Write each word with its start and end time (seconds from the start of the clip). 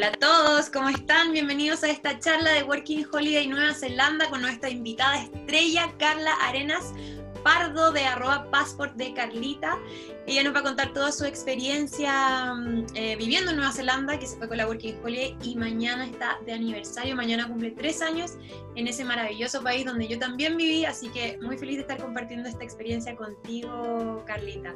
Hola 0.00 0.08
a 0.08 0.12
todos, 0.12 0.70
¿cómo 0.70 0.88
están? 0.88 1.30
Bienvenidos 1.30 1.84
a 1.84 1.90
esta 1.90 2.18
charla 2.18 2.52
de 2.52 2.62
Working 2.62 3.04
Holiday 3.12 3.46
Nueva 3.48 3.74
Zelanda 3.74 4.30
con 4.30 4.40
nuestra 4.40 4.70
invitada 4.70 5.24
estrella 5.24 5.92
Carla 5.98 6.32
Arenas 6.40 6.94
Pardo 7.44 7.92
de 7.92 8.06
arroba 8.06 8.50
passport 8.50 8.94
de 8.94 9.12
Carlita. 9.12 9.78
Ella 10.26 10.44
nos 10.44 10.54
va 10.54 10.60
a 10.60 10.62
contar 10.62 10.94
toda 10.94 11.12
su 11.12 11.26
experiencia 11.26 12.54
mm, 12.54 12.86
eh, 12.94 13.16
viviendo 13.16 13.50
en 13.50 13.58
Nueva 13.58 13.72
Zelanda, 13.72 14.18
que 14.18 14.26
se 14.26 14.38
fue 14.38 14.48
con 14.48 14.56
la 14.56 14.66
Working 14.66 15.04
Holiday 15.04 15.36
y 15.42 15.54
mañana 15.56 16.06
está 16.06 16.38
de 16.46 16.54
aniversario, 16.54 17.14
mañana 17.14 17.46
cumple 17.46 17.72
tres 17.72 18.00
años 18.00 18.38
en 18.76 18.88
ese 18.88 19.04
maravilloso 19.04 19.62
país 19.62 19.84
donde 19.84 20.08
yo 20.08 20.18
también 20.18 20.56
viví, 20.56 20.86
así 20.86 21.10
que 21.10 21.36
muy 21.42 21.58
feliz 21.58 21.76
de 21.76 21.82
estar 21.82 21.98
compartiendo 21.98 22.48
esta 22.48 22.64
experiencia 22.64 23.14
contigo, 23.14 24.24
Carlita. 24.26 24.74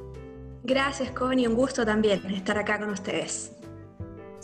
Gracias, 0.64 1.10
Connie, 1.12 1.46
un 1.46 1.54
gusto 1.54 1.82
también 1.86 2.22
estar 2.26 2.58
acá 2.58 2.78
con 2.78 2.90
ustedes. 2.90 3.52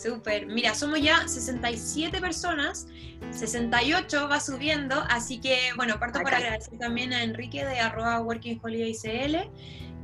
Súper. 0.00 0.46
Mira, 0.46 0.74
somos 0.74 1.02
ya 1.02 1.28
67 1.28 2.20
personas, 2.20 2.86
68 3.32 4.28
va 4.28 4.40
subiendo, 4.40 5.04
así 5.10 5.40
que 5.40 5.58
bueno, 5.76 5.98
parto 5.98 6.20
por 6.20 6.32
agradecer 6.32 6.78
también 6.78 7.12
a 7.12 7.22
Enrique 7.22 7.64
de 7.66 7.78
arroba 7.80 8.20
Working 8.20 8.60
Holiday 8.62 8.94
CL. 8.94 9.50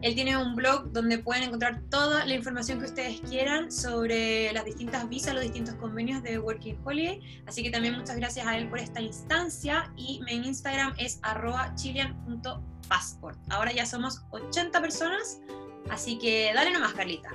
Él 0.02 0.14
tiene 0.14 0.36
un 0.36 0.54
blog 0.54 0.92
donde 0.92 1.18
pueden 1.18 1.44
encontrar 1.44 1.80
toda 1.88 2.26
la 2.26 2.34
información 2.34 2.78
que 2.78 2.84
ustedes 2.84 3.22
quieran 3.22 3.72
sobre 3.72 4.52
las 4.52 4.66
distintas 4.66 5.08
visas, 5.08 5.32
los 5.32 5.44
distintos 5.44 5.74
convenios 5.76 6.22
de 6.22 6.38
Working 6.38 6.78
Holiday. 6.84 7.42
Así 7.46 7.62
que 7.62 7.70
también 7.70 7.96
muchas 7.96 8.16
gracias 8.16 8.46
a 8.46 8.58
él 8.58 8.68
por 8.68 8.78
esta 8.78 9.00
instancia. 9.00 9.90
Y 9.96 10.20
mi 10.26 10.34
Instagram 10.34 10.92
es 10.98 11.18
arroba 11.22 11.74
chilean.passport. 11.74 13.38
Ahora 13.48 13.72
ya 13.72 13.86
somos 13.86 14.22
80 14.30 14.78
personas, 14.82 15.40
así 15.88 16.18
que 16.18 16.52
dale 16.54 16.72
nomás, 16.72 16.92
Carlita. 16.92 17.30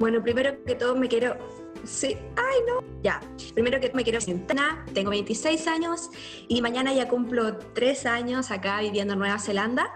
Bueno, 0.00 0.22
primero 0.22 0.64
que 0.64 0.74
todo 0.74 0.96
me 0.96 1.06
quiero 1.06 1.36
Sí, 1.84 2.16
ay 2.36 2.60
no. 2.66 2.82
Ya, 3.02 3.20
primero 3.52 3.80
que 3.80 3.92
me 3.92 4.02
quiero 4.02 4.18
presentar, 4.18 4.84
tengo 4.94 5.10
26 5.10 5.66
años 5.68 6.10
y 6.48 6.62
mañana 6.62 6.92
ya 6.94 7.08
cumplo 7.08 7.58
3 7.58 8.06
años 8.06 8.50
acá 8.50 8.80
viviendo 8.80 9.12
en 9.12 9.18
Nueva 9.18 9.38
Zelanda. 9.38 9.92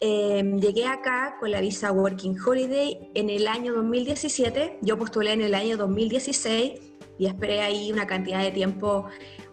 Em, 0.00 0.58
llegué 0.58 0.86
acá 0.86 1.36
con 1.40 1.50
la 1.50 1.60
visa 1.60 1.92
Working 1.92 2.36
Holiday 2.40 3.10
en 3.14 3.28
el 3.28 3.46
año 3.46 3.74
2017, 3.74 4.78
yo 4.80 4.98
postulé 4.98 5.32
en 5.32 5.42
el 5.42 5.54
año 5.54 5.76
2016 5.76 6.80
y 7.18 7.26
esperé 7.26 7.60
ahí 7.60 7.92
una 7.92 8.06
cantidad 8.06 8.42
de 8.42 8.50
tiempo, 8.50 9.06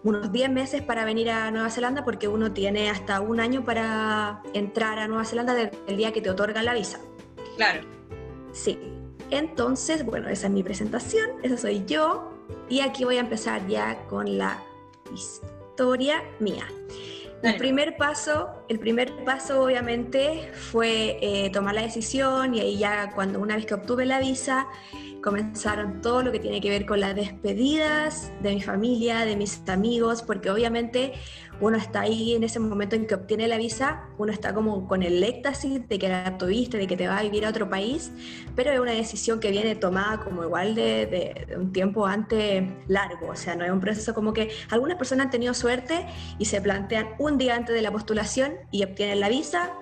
unos 0.04 0.32
10 0.32 0.50
meses 0.50 0.80
para 0.80 1.04
venir 1.04 1.30
a 1.30 1.50
Nueva 1.50 1.68
Zelanda 1.68 2.02
porque 2.02 2.28
uno 2.28 2.52
tiene 2.52 2.88
hasta 2.88 3.20
un 3.20 3.40
año 3.40 3.64
para 3.64 4.42
entrar 4.54 4.98
a 4.98 5.06
Nueva 5.06 5.26
Zelanda 5.26 5.52
desde 5.52 5.72
el 5.86 5.98
día 5.98 6.12
que 6.12 6.22
te 6.22 6.30
otorgan 6.30 6.64
la 6.64 6.72
visa. 6.72 6.98
Claro. 7.56 7.82
Sí, 8.52 8.78
entonces, 9.30 10.04
bueno, 10.04 10.28
esa 10.28 10.46
es 10.46 10.52
mi 10.52 10.62
presentación, 10.62 11.30
esa 11.42 11.56
soy 11.56 11.84
yo 11.86 12.32
y 12.68 12.80
aquí 12.80 13.04
voy 13.04 13.16
a 13.16 13.20
empezar 13.20 13.66
ya 13.66 14.06
con 14.06 14.38
la 14.38 14.62
historia 15.12 16.22
mía. 16.38 16.66
El 17.42 17.56
primer 17.56 17.96
paso, 17.96 18.50
el 18.68 18.78
primer 18.78 19.24
paso 19.24 19.62
obviamente 19.62 20.50
fue 20.52 21.18
eh, 21.22 21.50
tomar 21.50 21.74
la 21.74 21.82
decisión 21.82 22.54
y 22.54 22.60
ahí 22.60 22.78
ya 22.78 23.12
cuando 23.14 23.40
una 23.40 23.56
vez 23.56 23.66
que 23.66 23.74
obtuve 23.74 24.04
la 24.04 24.20
visa, 24.20 24.68
comenzaron 25.22 26.00
todo 26.00 26.22
lo 26.22 26.32
que 26.32 26.38
tiene 26.38 26.60
que 26.60 26.70
ver 26.70 26.86
con 26.86 27.00
las 27.00 27.14
despedidas 27.14 28.32
de 28.42 28.54
mi 28.54 28.62
familia, 28.62 29.24
de 29.24 29.36
mis 29.36 29.68
amigos, 29.68 30.22
porque 30.22 30.50
obviamente 30.50 31.14
uno 31.60 31.76
está 31.76 32.02
ahí 32.02 32.34
en 32.34 32.44
ese 32.44 32.60
momento 32.60 32.94
en 32.94 33.06
que 33.06 33.14
obtiene 33.14 33.48
la 33.48 33.56
visa, 33.56 34.04
uno 34.16 34.32
está 34.32 34.54
como 34.54 34.86
con 34.86 35.02
el 35.02 35.22
éxtasis 35.22 35.88
de 35.88 35.98
que 35.98 36.08
la 36.08 36.38
tuviste, 36.38 36.78
de 36.78 36.86
que 36.86 36.96
te 36.96 37.08
va 37.08 37.18
a 37.18 37.22
vivir 37.22 37.44
a 37.44 37.50
otro 37.50 37.68
país, 37.68 38.12
pero 38.54 38.70
es 38.70 38.78
una 38.78 38.92
decisión 38.92 39.40
que 39.40 39.50
viene 39.50 39.74
tomada 39.74 40.20
como 40.20 40.44
igual 40.44 40.74
de, 40.74 41.46
un 41.56 41.72
tiempo 41.72 42.06
antes 42.06 42.64
largo, 42.86 43.30
o 43.30 43.36
sea, 43.36 43.56
no 43.56 43.64
es 43.64 43.72
un 43.72 43.80
proceso 43.80 44.14
como 44.14 44.32
que 44.32 44.50
algunas 44.70 44.96
personas 44.96 45.26
han 45.26 45.30
tenido 45.30 45.52
suerte 45.52 46.06
y 46.38 46.44
se 46.44 46.60
plantean 46.60 47.08
un 47.18 47.38
día 47.38 47.56
antes 47.56 47.74
de 47.74 47.82
la 47.82 47.90
postulación 47.90 48.52
y 48.70 48.84
obtienen 48.84 49.20
la 49.20 49.28
visa 49.28 49.72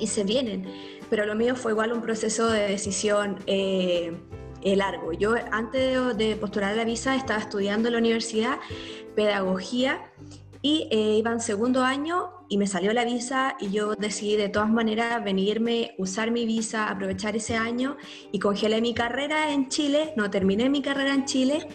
y 0.00 0.06
se 0.06 0.24
vienen, 0.24 0.66
pero 1.10 1.26
lo 1.26 1.34
mío 1.34 1.56
fue 1.56 1.72
igual 1.72 1.92
un 1.92 2.02
proceso 2.02 2.48
de 2.48 2.68
decisión. 2.68 3.38
Eh, 3.46 4.12
eh, 4.62 4.74
largo. 4.74 5.12
Yo 5.12 5.34
antes 5.52 6.16
de, 6.16 6.34
postular 6.34 6.74
la 6.74 6.84
visa 6.84 7.14
estaba 7.14 7.38
estudiando 7.38 7.86
en 7.88 7.92
la 7.92 8.00
universidad 8.00 8.58
pedagogía 9.14 10.00
y 10.60 10.88
eh, 10.90 11.18
iba 11.18 11.30
en 11.30 11.38
segundo 11.38 11.84
año 11.84 12.30
y 12.48 12.58
me 12.58 12.66
salió 12.66 12.92
la 12.92 13.04
visa 13.04 13.56
y 13.60 13.70
yo 13.70 13.94
decidí 13.94 14.34
de 14.34 14.48
todas 14.48 14.68
maneras 14.68 15.22
venirme, 15.22 15.94
usar 15.98 16.32
mi 16.32 16.46
visa, 16.46 16.88
aprovechar 16.88 17.36
ese 17.36 17.54
año 17.54 17.96
y 18.32 18.40
congelé 18.40 18.80
mi 18.80 18.92
carrera 18.92 19.52
en 19.52 19.68
Chile, 19.68 20.14
no 20.16 20.30
terminé 20.30 20.68
mi 20.68 20.82
carrera 20.82 21.14
en 21.14 21.26
Chile 21.26 21.68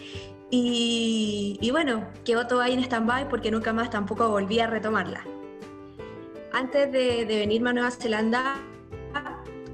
y, 0.50 1.58
y 1.62 1.70
bueno, 1.70 2.08
quedó 2.26 2.46
todo 2.46 2.60
ahí 2.60 2.74
en 2.74 2.80
stand-by 2.80 3.30
porque 3.30 3.50
nunca 3.50 3.72
más 3.72 3.88
tampoco 3.88 4.28
volví 4.28 4.58
a 4.58 4.66
retomarla. 4.66 5.24
Antes 6.52 6.92
de, 6.92 7.24
de 7.24 7.38
venirme 7.38 7.70
a 7.70 7.72
Nueva 7.72 7.90
Zelanda, 7.90 8.62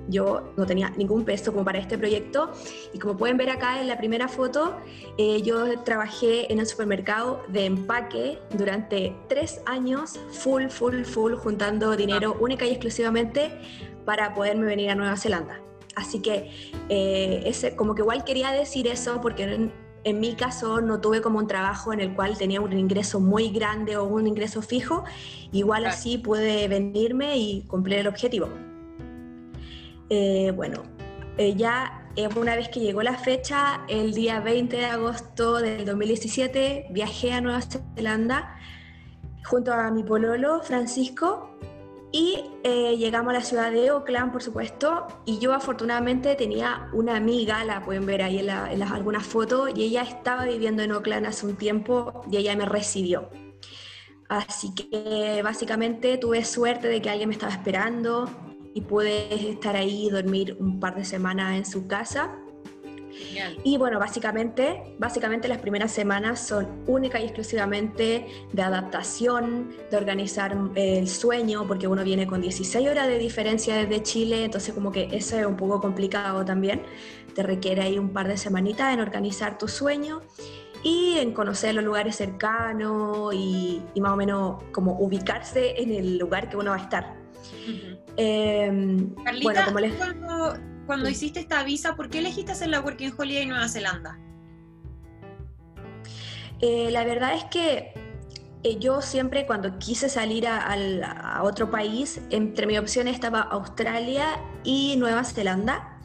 yo 0.09 0.53
no 0.57 0.67
tenía 0.67 0.91
ningún 0.91 1.25
peso 1.25 1.53
como 1.53 1.65
para 1.65 1.79
este 1.79 1.99
proyecto 1.99 2.51
y 2.93 2.99
como 2.99 3.17
pueden 3.17 3.37
ver 3.37 3.51
acá 3.51 3.81
en 3.81 3.89
la 3.89 3.99
primera 3.99 4.29
foto, 4.29 4.77
eh, 5.19 5.43
yo 5.43 5.81
trabajé 5.81 6.53
en 6.53 6.59
el 6.59 6.67
supermercado 6.67 7.43
de 7.49 7.67
empaque 7.67 8.39
durante 8.57 9.15
tres 9.29 9.61
años, 9.67 10.19
full, 10.31 10.69
full, 10.69 11.03
full, 11.03 11.35
juntando 11.35 11.95
dinero 11.97 12.37
única 12.41 12.65
y 12.67 12.71
exclusivamente 12.71 13.51
para 14.05 14.35
poderme 14.35 14.67
venir 14.67 14.91
a 14.91 14.95
Nueva 14.95 15.17
Zelanda. 15.17 15.61
Así 15.95 16.21
que 16.21 16.51
eh, 16.89 17.43
ese, 17.45 17.77
como 17.77 17.95
que 17.95 18.03
igual 18.03 18.25
quería 18.25 18.51
decir 18.53 18.87
eso 18.87 19.21
porque 19.21 19.71
en, 20.05 20.21
mi 20.21 20.35
caso 20.35 20.81
no 20.81 21.01
tuve 21.01 21.21
como 21.21 21.39
un 21.39 21.47
trabajo 21.47 21.93
en 21.93 22.01
el 22.01 22.15
cual 22.15 22.37
tenía 22.37 22.61
un 22.61 22.73
ingreso 22.77 23.21
muy 23.21 23.51
grande 23.51 23.97
o 23.97 24.05
un 24.05 24.27
ingreso 24.27 24.63
fijo, 24.63 25.05
igual 25.53 25.87
así 25.87 26.19
pude 26.19 26.69
venirme 26.69 27.37
y 27.37 27.63
cumplir 27.63 27.99
el 27.99 28.07
objetivo. 28.07 28.49
Eh, 30.11 30.53
bueno, 30.55 30.83
eh, 31.37 31.55
ya 31.55 32.05
una 32.37 32.57
vez 32.57 32.69
que 32.69 32.81
llegó 32.81 33.03
la 33.03 33.17
fecha, 33.17 33.85
el 33.89 34.13
día 34.13 34.41
20 34.41 34.77
de 34.77 34.87
agosto 34.87 35.59
del 35.59 35.85
2017, 35.85 36.89
viajé 36.91 37.33
a 37.33 37.41
Nueva 37.41 37.61
Zelanda 37.95 38.57
junto 39.45 39.73
a 39.73 39.91
mi 39.91 40.03
pololo 40.03 40.61
Francisco 40.63 41.58
y 42.11 42.43
eh, 42.65 42.97
llegamos 42.97 43.31
a 43.31 43.35
la 43.35 43.43
ciudad 43.43 43.71
de 43.71 43.89
Auckland, 43.89 44.33
por 44.33 44.43
supuesto, 44.43 45.07
y 45.27 45.39
yo 45.39 45.53
afortunadamente 45.53 46.35
tenía 46.37 46.89
una 46.93 47.17
amiga, 47.17 47.65
la 47.65 47.83
pueden 47.85 48.07
ver 48.07 48.23
ahí 48.23 48.39
en, 48.39 48.47
las 48.47 48.91
algunas 48.93 49.27
fotos, 49.27 49.71
y 49.75 49.85
ella 49.85 50.03
estaba 50.03 50.45
viviendo 50.45 50.83
en 50.83 50.93
Auckland 50.93 51.27
hace 51.27 51.47
un 51.47 51.57
tiempo 51.57 52.23
y 52.31 52.39
ella 52.39 52.57
me 52.57 52.65
recibió. 52.65 53.29
Así 54.29 54.75
que 54.75 55.41
básicamente 55.43 56.19
tuve 56.19 56.45
suerte 56.45 56.89
de 56.89 57.01
que 57.03 57.11
alguien 57.11 57.29
me 57.29 57.35
estaba 57.35 57.53
esperando, 57.53 58.29
y 58.75 58.83
pude 58.83 59.51
estar 59.51 59.77
ahí 59.77 60.07
y 60.07 60.11
dormir 60.11 60.57
un 60.61 60.79
par 60.79 60.95
de 60.95 61.05
semanas 61.05 61.57
en 61.57 61.67
su 61.67 61.89
casa. 61.89 62.39
Y 63.65 63.77
bueno, 63.77 63.99
básicamente, 63.99 64.95
básicamente 64.99 65.49
las 65.49 65.59
primeras 65.59 65.93
semanas 65.93 66.41
son 66.47 66.85
única 66.87 67.21
y 67.21 67.25
exclusivamente 67.25 68.27
de 68.53 68.63
adaptación, 68.63 69.71
de 69.91 69.97
organizar 69.97 70.57
eh, 70.75 70.99
el 70.99 71.09
sueño, 71.09 71.67
porque 71.67 71.87
uno 71.89 72.05
viene 72.05 72.27
con 72.27 72.41
16 72.41 72.89
horas 72.89 73.09
de 73.09 73.19
diferencia 73.19 73.77
desde 73.77 74.03
Chile, 74.03 74.45
entonces 74.45 74.75
como 74.75 74.93
que 74.93 75.09
eso 75.13 75.39
es 75.39 75.47
un 75.47 75.57
poco 75.57 75.81
complicado 75.81 76.45
también. 76.45 76.83
Te 77.35 77.43
requiere 77.43 77.83
ahí 77.83 77.99
un 77.99 78.11
par 78.11 78.29
de 78.29 78.37
semanitas 78.37 78.93
en 78.93 79.01
organizar 79.01 79.59
tu 79.59 79.69
sueño 79.69 80.23
y 80.83 81.19
en 81.19 81.33
conocer 81.33 81.75
los 81.75 81.85
lugares 81.85 82.17
cercanos 82.17 83.35
y, 83.35 83.83
más 84.01 84.13
o 84.13 84.17
menos 84.17 84.63
como 84.73 84.99
ubicarse 84.99 85.81
en 85.81 85.93
el 85.93 86.19
lugar 86.19 86.49
que 86.49 86.57
uno 86.57 86.71
va 86.71 86.77
a 86.77 86.81
estar. 86.81 87.17
Em, 88.17 89.15
bueno, 89.43 89.61
como 89.67 89.79
les... 89.81 89.95
cuando, 89.95 90.55
hiciste 91.09 91.41
esta 91.41 91.63
visa, 91.63 91.97
¿por 91.97 92.09
qué 92.09 92.19
elegiste 92.19 92.53
hacer 92.53 92.69
la 92.69 92.81
Working 92.81 93.13
Holiday 93.17 93.43
en 93.43 93.49
Nueva 93.51 93.69
Zelanda? 93.69 94.19
Eh, 96.61 96.91
la 96.91 97.05
verdad 97.05 97.35
es 97.35 97.45
que 97.45 97.93
eh, 98.65 98.79
yo 98.79 99.01
siempre 99.01 99.47
cuando 99.47 99.79
quise 99.79 100.09
salir 100.09 100.47
a, 100.49 101.41
otro 101.43 101.71
país, 101.71 102.21
entre 102.31 102.67
mis 102.67 102.79
opciones 102.79 103.15
estaba 103.15 103.41
Australia 103.41 104.41
y 104.65 104.97
Nueva 104.97 105.25
Zelanda. 105.25 106.01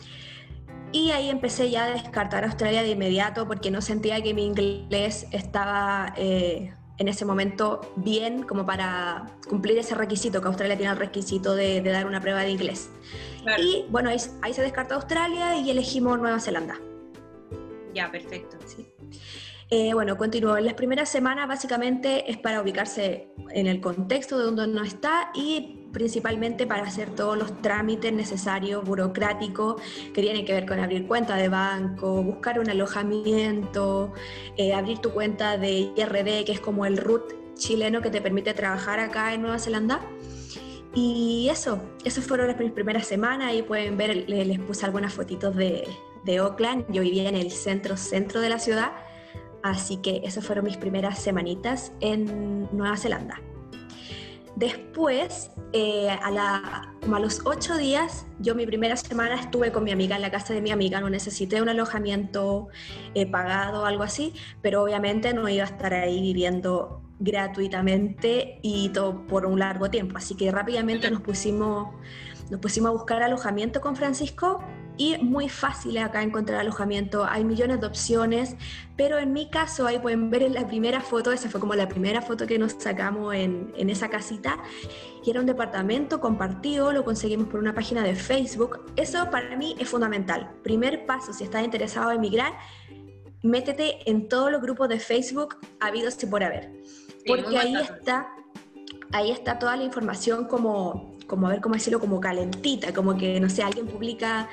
Y 0.91 1.09
ahí 1.09 1.29
empecé 1.29 1.71
ya 1.71 1.85
a 1.85 1.89
descartar 1.89 2.43
Australia 2.43 2.83
de 2.83 2.91
inmediato 2.91 3.47
porque 3.47 3.71
no 3.71 3.81
sentía 3.81 4.21
que 4.21 4.35
mi 4.35 4.45
inglés 4.45 5.25
estaba 5.31 6.13
eh, 6.17 6.75
en 6.97 7.07
ese 7.07 7.25
momento 7.25 7.81
bien 7.95 8.43
como 8.43 8.65
para 8.65 9.25
cumplir 9.49 9.77
ese 9.77 9.95
requisito, 9.95 10.41
que 10.41 10.47
Australia 10.47 10.77
tiene 10.77 10.91
el 10.91 10.97
requisito 10.97 11.55
de, 11.55 11.81
dar 11.81 12.05
una 12.05 12.21
prueba 12.21 12.41
de 12.41 12.51
inglés. 12.51 12.89
Y 13.57 13.85
bueno, 13.89 14.09
ahí, 14.09 14.19
se 14.53 14.61
descartó 14.61 14.95
Australia 14.95 15.57
y 15.57 15.69
elegimos 15.69 16.19
Nueva 16.19 16.39
Zelanda. 16.39 16.79
Ya, 17.93 18.11
perfecto. 18.11 18.57
Sí. 18.65 18.92
Eh, 19.75 19.91
bueno, 19.95 20.19
continúo. 20.19 20.59
Las 20.59 20.75
primeras 20.75 21.09
semanas 21.09 21.47
básicamente 21.47 22.29
es 22.29 22.37
para 22.37 22.61
ubicarse 22.61 23.29
en 23.49 23.65
el 23.65 23.81
contexto 23.81 24.37
de 24.37 24.43
donde 24.43 24.65
uno 24.65 24.83
está 24.83 25.31
y 25.33 25.87
principalmente 25.91 26.67
para 26.67 26.83
hacer 26.83 27.09
todos 27.09 27.35
los 27.35 27.59
trámites 27.63 28.13
necesarios, 28.13 28.85
burocráticos, 28.85 29.81
que 30.13 30.21
tienen 30.21 30.45
que 30.45 30.53
ver 30.53 30.67
con 30.67 30.79
abrir 30.79 31.07
cuenta 31.07 31.37
de 31.37 31.49
banco, 31.49 32.21
buscar 32.21 32.59
un 32.59 32.69
alojamiento, 32.69 34.13
eh, 34.57 34.75
abrir 34.75 34.99
tu 34.99 35.09
cuenta 35.09 35.57
de 35.57 35.91
IRD, 35.97 36.45
que 36.45 36.51
es 36.51 36.59
como 36.59 36.85
el 36.85 36.97
RUT 36.97 37.55
chileno 37.55 38.03
que 38.03 38.11
te 38.11 38.21
permite 38.21 38.53
trabajar 38.53 38.99
acá 38.99 39.33
en 39.33 39.41
Nueva 39.41 39.57
Zelanda. 39.57 40.01
Y 40.93 41.47
eso, 41.49 41.81
esas 42.05 42.23
fueron 42.25 42.45
las 42.45 42.57
primeras 42.57 43.07
semanas, 43.07 43.47
ahí 43.47 43.63
pueden 43.63 43.97
ver, 43.97 44.29
les 44.29 44.59
puse 44.59 44.85
algunas 44.85 45.15
fotitos 45.15 45.55
de, 45.55 45.87
de 46.25 46.41
Oakland, 46.41 46.85
yo 46.89 47.01
vivía 47.01 47.27
en 47.27 47.35
el 47.35 47.49
centro, 47.49 47.97
centro 47.97 48.39
de 48.39 48.49
la 48.49 48.59
ciudad, 48.59 48.91
así 49.63 49.97
que 49.97 50.21
esas 50.23 50.45
fueron 50.45 50.65
mis 50.65 50.77
primeras 50.77 51.19
semanitas 51.19 51.91
en 52.01 52.67
Nueva 52.71 52.97
Zelanda. 52.97 53.41
Después, 54.55 55.49
eh, 55.71 56.09
a, 56.09 56.91
los 57.19 57.41
ocho 57.43 57.75
días, 57.75 58.27
yo 58.39 58.53
mi 58.53 58.67
primera 58.67 58.95
semana 58.95 59.35
estuve 59.35 59.71
con 59.71 59.83
mi 59.83 59.91
amiga 59.91 60.15
en 60.15 60.21
la 60.21 60.29
casa 60.29 60.53
de 60.53 60.61
mi 60.61 60.69
amiga, 60.69 61.01
no 61.01 61.09
necesité 61.09 61.59
un 61.61 61.69
alojamiento 61.69 62.67
eh, 63.15 63.25
pagado 63.25 63.81
o 63.81 63.85
algo 63.85 64.03
así, 64.03 64.33
pero 64.61 64.83
obviamente 64.83 65.33
no 65.33 65.49
iba 65.49 65.63
a 65.63 65.67
estar 65.67 65.95
ahí 65.95 66.21
viviendo 66.21 67.01
gratuitamente 67.19 68.59
y 68.61 68.89
todo 68.89 69.25
por 69.25 69.47
un 69.47 69.57
largo 69.57 69.89
tiempo. 69.89 70.17
Así 70.17 70.35
que 70.35 70.51
rápidamente 70.51 71.09
nos 71.09 71.21
pusimos, 71.21 71.87
nos 72.51 72.59
pusimos 72.59 72.89
a 72.89 72.91
buscar 72.91 73.23
alojamiento 73.23 73.81
con 73.81 73.95
Francisco 73.95 74.63
y 74.97 75.17
muy 75.17 75.49
fácil 75.49 75.97
acá 75.97 76.21
encontrar 76.21 76.59
alojamiento. 76.59 77.25
Hay 77.25 77.43
millones 77.43 77.81
de 77.81 77.87
opciones, 77.87 78.55
pero 78.95 79.17
en 79.17 79.33
mi 79.33 79.49
caso, 79.49 79.87
ahí 79.87 79.99
pueden 79.99 80.29
ver 80.29 80.43
en 80.43 80.53
la 80.53 80.67
primera 80.67 81.01
foto, 81.01 81.31
esa 81.31 81.49
fue 81.49 81.59
como 81.59 81.75
la 81.75 81.87
primera 81.87 82.21
foto 82.21 82.45
que 82.45 82.59
nos 82.59 82.73
sacamos 82.73 83.33
en, 83.33 83.73
en 83.75 83.89
esa 83.89 84.09
casita, 84.09 84.59
y 85.25 85.29
era 85.29 85.39
un 85.39 85.45
departamento 85.45 86.19
compartido, 86.19 86.91
lo 86.91 87.03
conseguimos 87.03 87.47
por 87.47 87.59
una 87.59 87.73
página 87.73 88.03
de 88.03 88.15
Facebook. 88.15 88.85
Eso 88.95 89.29
para 89.31 89.55
mí 89.55 89.75
es 89.79 89.89
fundamental. 89.89 90.51
Primer 90.63 91.05
paso, 91.05 91.33
si 91.33 91.43
estás 91.43 91.63
interesado 91.63 92.11
en 92.11 92.17
emigrar, 92.17 92.53
métete 93.43 94.09
en 94.09 94.27
todos 94.29 94.51
los 94.51 94.61
grupos 94.61 94.89
de 94.89 94.99
Facebook 94.99 95.57
habidos 95.79 96.21
y 96.23 96.25
por 96.25 96.43
haber. 96.43 96.71
porque 97.27 97.57
ahí 97.57 97.75
está, 97.75 98.27
ahí 99.11 99.31
está 99.31 99.59
toda 99.59 99.75
la 99.77 99.83
información 99.83 100.45
como, 100.45 101.17
como 101.27 101.47
a 101.47 101.51
ver 101.51 101.61
cómo 101.61 101.75
decirlo, 101.75 101.99
como 101.99 102.19
calentita, 102.19 102.93
como 102.93 103.17
que, 103.17 103.39
no 103.39 103.49
sé, 103.49 103.63
alguien 103.63 103.87
publica 103.87 104.49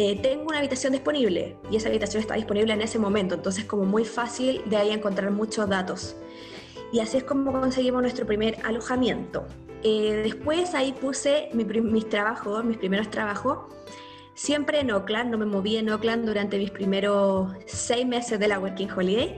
eh, 0.00 0.16
tengo 0.22 0.44
una 0.44 0.58
habitación 0.58 0.92
disponible 0.92 1.56
y 1.72 1.76
esa 1.76 1.88
habitación 1.88 2.20
está 2.20 2.34
disponible 2.34 2.72
en 2.72 2.80
ese 2.82 3.00
momento, 3.00 3.34
entonces 3.34 3.64
como 3.64 3.82
muy 3.82 4.04
fácil 4.04 4.62
de 4.66 4.76
ahí 4.76 4.90
encontrar 4.92 5.32
muchos 5.32 5.68
datos. 5.68 6.14
Y 6.92 7.00
así 7.00 7.16
es 7.16 7.24
como 7.24 7.50
conseguimos 7.50 8.02
nuestro 8.02 8.24
primer 8.24 8.64
alojamiento. 8.64 9.44
Eh, 9.82 10.20
después 10.22 10.72
ahí 10.76 10.92
puse 10.92 11.50
mis 11.52 12.08
trabajos, 12.08 12.64
mis 12.64 12.76
primeros 12.76 13.10
trabajos, 13.10 13.74
siempre 14.34 14.78
en 14.78 14.92
Oakland, 14.92 15.32
no 15.32 15.38
me 15.38 15.46
moví 15.46 15.78
en 15.78 15.90
Oakland 15.90 16.26
durante 16.26 16.58
mis 16.58 16.70
primeros 16.70 17.50
seis 17.66 18.06
meses 18.06 18.38
de 18.38 18.46
la 18.46 18.60
Working 18.60 18.92
Holiday. 18.92 19.34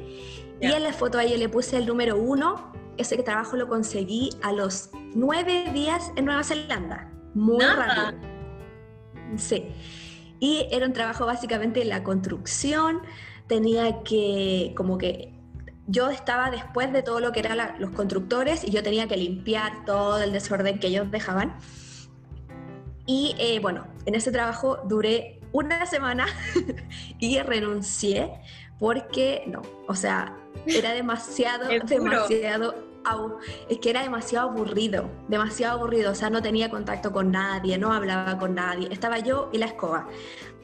Y 0.60 0.66
en 0.66 0.82
la 0.82 0.92
foto 0.92 1.16
ahí 1.16 1.34
le 1.38 1.48
puse 1.48 1.78
el 1.78 1.86
número 1.86 2.18
uno, 2.18 2.70
ese 2.98 3.16
trabajo 3.22 3.56
lo 3.56 3.66
conseguí 3.66 4.28
a 4.42 4.52
los 4.52 4.90
nueve 5.14 5.70
días 5.72 6.12
en 6.16 6.26
Nueva 6.26 6.44
Zelanda. 6.44 7.10
Muy 7.32 7.64
rápido. 7.64 8.12
Sí. 9.38 9.72
Y 10.40 10.66
era 10.70 10.86
un 10.86 10.92
trabajo 10.92 11.26
básicamente 11.26 11.82
en 11.82 11.90
la 11.90 12.02
construcción, 12.02 13.02
tenía 13.46 14.02
que, 14.02 14.72
como 14.76 14.98
que 14.98 15.34
yo 15.86 16.08
estaba 16.08 16.50
después 16.50 16.92
de 16.92 17.02
todo 17.02 17.20
lo 17.20 17.32
que 17.32 17.40
eran 17.40 17.58
los 17.78 17.90
constructores 17.90 18.64
y 18.64 18.70
yo 18.70 18.82
tenía 18.82 19.06
que 19.06 19.16
limpiar 19.16 19.84
todo 19.84 20.22
el 20.22 20.32
desorden 20.32 20.78
que 20.78 20.86
ellos 20.86 21.10
dejaban. 21.10 21.56
Y 23.06 23.34
eh, 23.38 23.58
bueno, 23.60 23.86
en 24.06 24.14
ese 24.14 24.32
trabajo 24.32 24.78
duré 24.88 25.40
una 25.52 25.84
semana 25.86 26.26
y 27.18 27.38
renuncié 27.40 28.30
porque 28.78 29.44
no, 29.46 29.62
o 29.88 29.94
sea, 29.94 30.36
era 30.64 30.92
demasiado, 30.92 31.68
demasiado 31.86 32.89
es 33.68 33.78
que 33.78 33.90
era 33.90 34.02
demasiado 34.02 34.50
aburrido, 34.50 35.10
demasiado 35.28 35.78
aburrido, 35.78 36.12
o 36.12 36.14
sea, 36.14 36.30
no 36.30 36.42
tenía 36.42 36.70
contacto 36.70 37.12
con 37.12 37.30
nadie, 37.30 37.78
no 37.78 37.92
hablaba 37.92 38.38
con 38.38 38.54
nadie, 38.54 38.88
estaba 38.90 39.18
yo 39.18 39.50
y 39.52 39.58
la 39.58 39.66
escoba. 39.66 40.08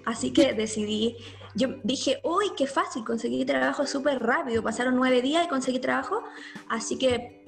Así 0.04 0.32
que 0.32 0.52
decidí, 0.54 1.16
yo 1.54 1.68
dije, 1.82 2.20
uy, 2.24 2.52
qué 2.56 2.66
fácil, 2.66 3.04
conseguí 3.04 3.44
trabajo 3.44 3.86
súper 3.86 4.22
rápido, 4.22 4.62
pasaron 4.62 4.96
nueve 4.96 5.22
días 5.22 5.44
y 5.44 5.48
conseguí 5.48 5.78
trabajo, 5.78 6.22
así 6.68 6.98
que 6.98 7.44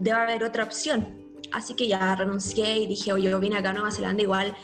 debe 0.00 0.18
haber 0.18 0.44
otra 0.44 0.64
opción. 0.64 1.20
Así 1.52 1.74
que 1.74 1.86
ya 1.86 2.14
renuncié 2.14 2.78
y 2.78 2.86
dije, 2.86 3.12
oye, 3.12 3.30
yo 3.30 3.38
vine 3.38 3.58
acá 3.58 3.70
a 3.70 3.72
Nueva 3.74 3.90
Zelanda 3.90 4.22
igual 4.22 4.56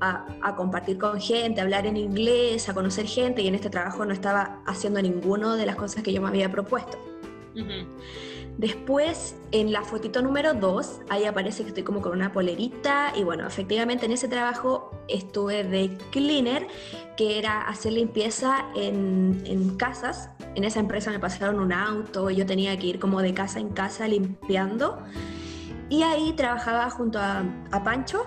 a, 0.00 0.56
compartir 0.56 0.98
con 0.98 1.20
gente, 1.20 1.60
a 1.60 1.64
hablar 1.64 1.86
en 1.86 1.96
inglés, 1.96 2.68
a 2.68 2.74
conocer 2.74 3.06
gente 3.06 3.42
y 3.42 3.46
en 3.46 3.54
este 3.54 3.70
trabajo 3.70 4.04
no 4.04 4.12
estaba 4.12 4.60
haciendo 4.66 5.00
ninguno 5.00 5.54
de 5.54 5.64
las 5.64 5.76
cosas 5.76 6.02
que 6.02 6.12
yo 6.12 6.20
me 6.20 6.28
había 6.28 6.50
propuesto. 6.50 6.98
Después, 8.58 9.34
en 9.50 9.72
la 9.72 9.82
fotito 9.82 10.20
número 10.22 10.54
2, 10.54 11.00
ahí 11.08 11.24
aparece 11.24 11.62
que 11.62 11.68
estoy 11.68 11.82
como 11.82 12.02
con 12.02 12.12
una 12.12 12.32
polerita 12.32 13.12
y 13.16 13.24
bueno, 13.24 13.46
efectivamente 13.46 14.06
en 14.06 14.12
ese 14.12 14.28
trabajo 14.28 14.90
estuve 15.08 15.64
de 15.64 15.96
cleaner, 16.10 16.68
que 17.16 17.38
era 17.38 17.62
hacer 17.62 17.94
limpieza 17.94 18.66
en, 18.76 19.76
casas. 19.78 20.30
En 20.54 20.64
esa 20.64 20.80
empresa 20.80 21.10
me 21.10 21.18
pasaron 21.18 21.60
un 21.60 21.72
auto 21.72 22.30
y 22.30 22.36
yo 22.36 22.46
tenía 22.46 22.78
que 22.78 22.88
ir 22.88 22.98
como 22.98 23.22
de 23.22 23.32
casa 23.32 23.58
en 23.58 23.70
casa 23.70 24.06
limpiando. 24.06 24.98
Y 25.88 26.02
ahí 26.02 26.32
trabajaba 26.34 26.88
junto 26.90 27.18
a, 27.18 27.42
a 27.70 27.84
Pancho, 27.84 28.26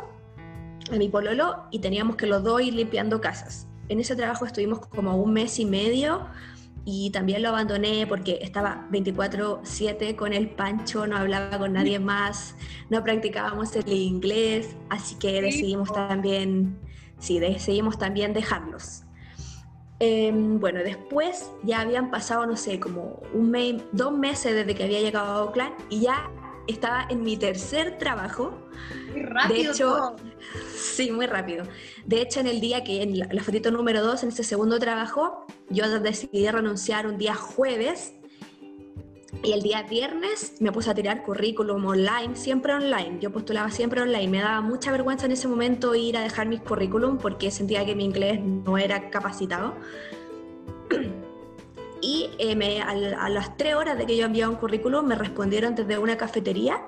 a 0.92 0.96
mi 0.96 1.08
pololo, 1.08 1.64
y 1.72 1.80
teníamos 1.80 2.16
que 2.16 2.26
los 2.26 2.44
dos 2.44 2.62
ir 2.62 2.74
limpiando 2.74 3.22
casas. 3.22 3.68
En 3.90 4.00
ese 4.00 4.16
trabajo 4.16 4.46
estuvimos 4.46 4.80
como 4.88 5.16
un 5.16 5.34
mes 5.34 5.60
y 5.60 5.66
medio 5.66 6.28
y 6.86 7.10
también 7.10 7.42
lo 7.42 7.50
abandoné 7.50 8.06
porque 8.08 8.40
estaba 8.42 8.88
24/7 8.92 10.16
con 10.16 10.34
el 10.34 10.50
Pancho, 10.50 11.08
no 11.08 11.18
hablaba 11.18 11.58
con 11.58 11.74
nadie 11.74 12.00
más, 12.00 12.56
no 12.92 13.04
practicábamos 13.04 13.76
el 13.76 13.92
inglés, 13.92 14.76
así 14.90 15.16
que 15.16 15.42
decidimos 15.42 15.92
también, 15.92 16.78
sí, 17.18 17.40
decidimos 17.40 17.98
también 17.98 18.34
dejarlos. 18.34 19.02
Em, 20.00 20.60
bueno, 20.60 20.80
después 20.84 21.52
ya 21.64 21.82
habían 21.82 22.12
pasado, 22.12 22.46
no 22.46 22.56
sé, 22.56 22.80
como 22.80 23.22
un 23.34 23.50
mes, 23.50 23.82
dos 23.92 24.16
meses 24.16 24.54
desde 24.54 24.76
que 24.76 24.84
había 24.84 25.00
llegado 25.00 25.32
a 25.32 25.44
Oakland 25.44 25.74
y 25.90 26.02
ya 26.02 26.30
estaba 26.68 27.08
en 27.10 27.24
mi 27.24 27.38
tercer 27.38 27.98
trabajo. 27.98 28.58
Muy 29.12 29.24
rápido. 29.24 29.64
De 29.64 29.70
hecho, 29.70 30.16
sí, 30.76 31.12
muy 31.12 31.26
rápido. 31.26 31.66
De 32.06 32.22
hecho, 32.22 32.40
en 32.40 32.48
el 32.48 32.60
día 32.60 32.84
que, 32.84 33.02
en 33.02 33.20
la, 33.20 33.44
fotito 33.44 33.72
número 33.72 34.04
dos, 34.04 34.24
en 34.24 34.30
ese 34.30 34.44
segundo 34.44 34.80
trabajo, 34.80 35.46
yo 35.70 35.88
decidí 36.00 36.48
renunciar 36.50 37.08
un 37.08 37.18
día 37.18 37.36
jueves 37.36 38.14
y 39.44 39.52
el 39.52 39.62
día 39.62 39.84
viernes 39.84 40.56
me 40.60 40.72
puse 40.72 40.90
a 40.90 40.96
tirar 40.96 41.24
currículum 41.24 41.86
online, 41.86 42.36
siempre 42.36 42.74
online. 42.74 43.20
Yo 43.20 43.32
postulaba 43.32 43.70
siempre 43.70 44.02
online. 44.02 44.28
Me 44.28 44.40
daba 44.40 44.62
mucha 44.62 44.92
vergüenza 44.92 45.26
en 45.26 45.34
ese 45.34 45.48
momento 45.48 45.94
ir 45.94 46.18
a 46.18 46.22
dejar 46.22 46.48
mis 46.48 46.62
currículum 46.62 47.18
porque 47.18 47.52
sentía 47.52 47.86
que 47.86 47.96
mi 47.96 48.06
inglés 48.06 48.40
no 48.42 48.78
era 48.78 49.10
capacitado. 49.10 49.76
Y 52.06 52.30
eh, 52.38 52.82
a, 52.82 53.30
las 53.30 53.58
tres 53.58 53.74
horas 53.74 53.98
de 53.98 54.06
que 54.06 54.16
yo 54.16 54.28
enviaba 54.28 54.52
un 54.52 54.60
currículum 54.60 55.08
me 55.08 55.16
respondieron 55.16 55.74
desde 55.74 55.98
una 55.98 56.16
cafetería 56.16 56.84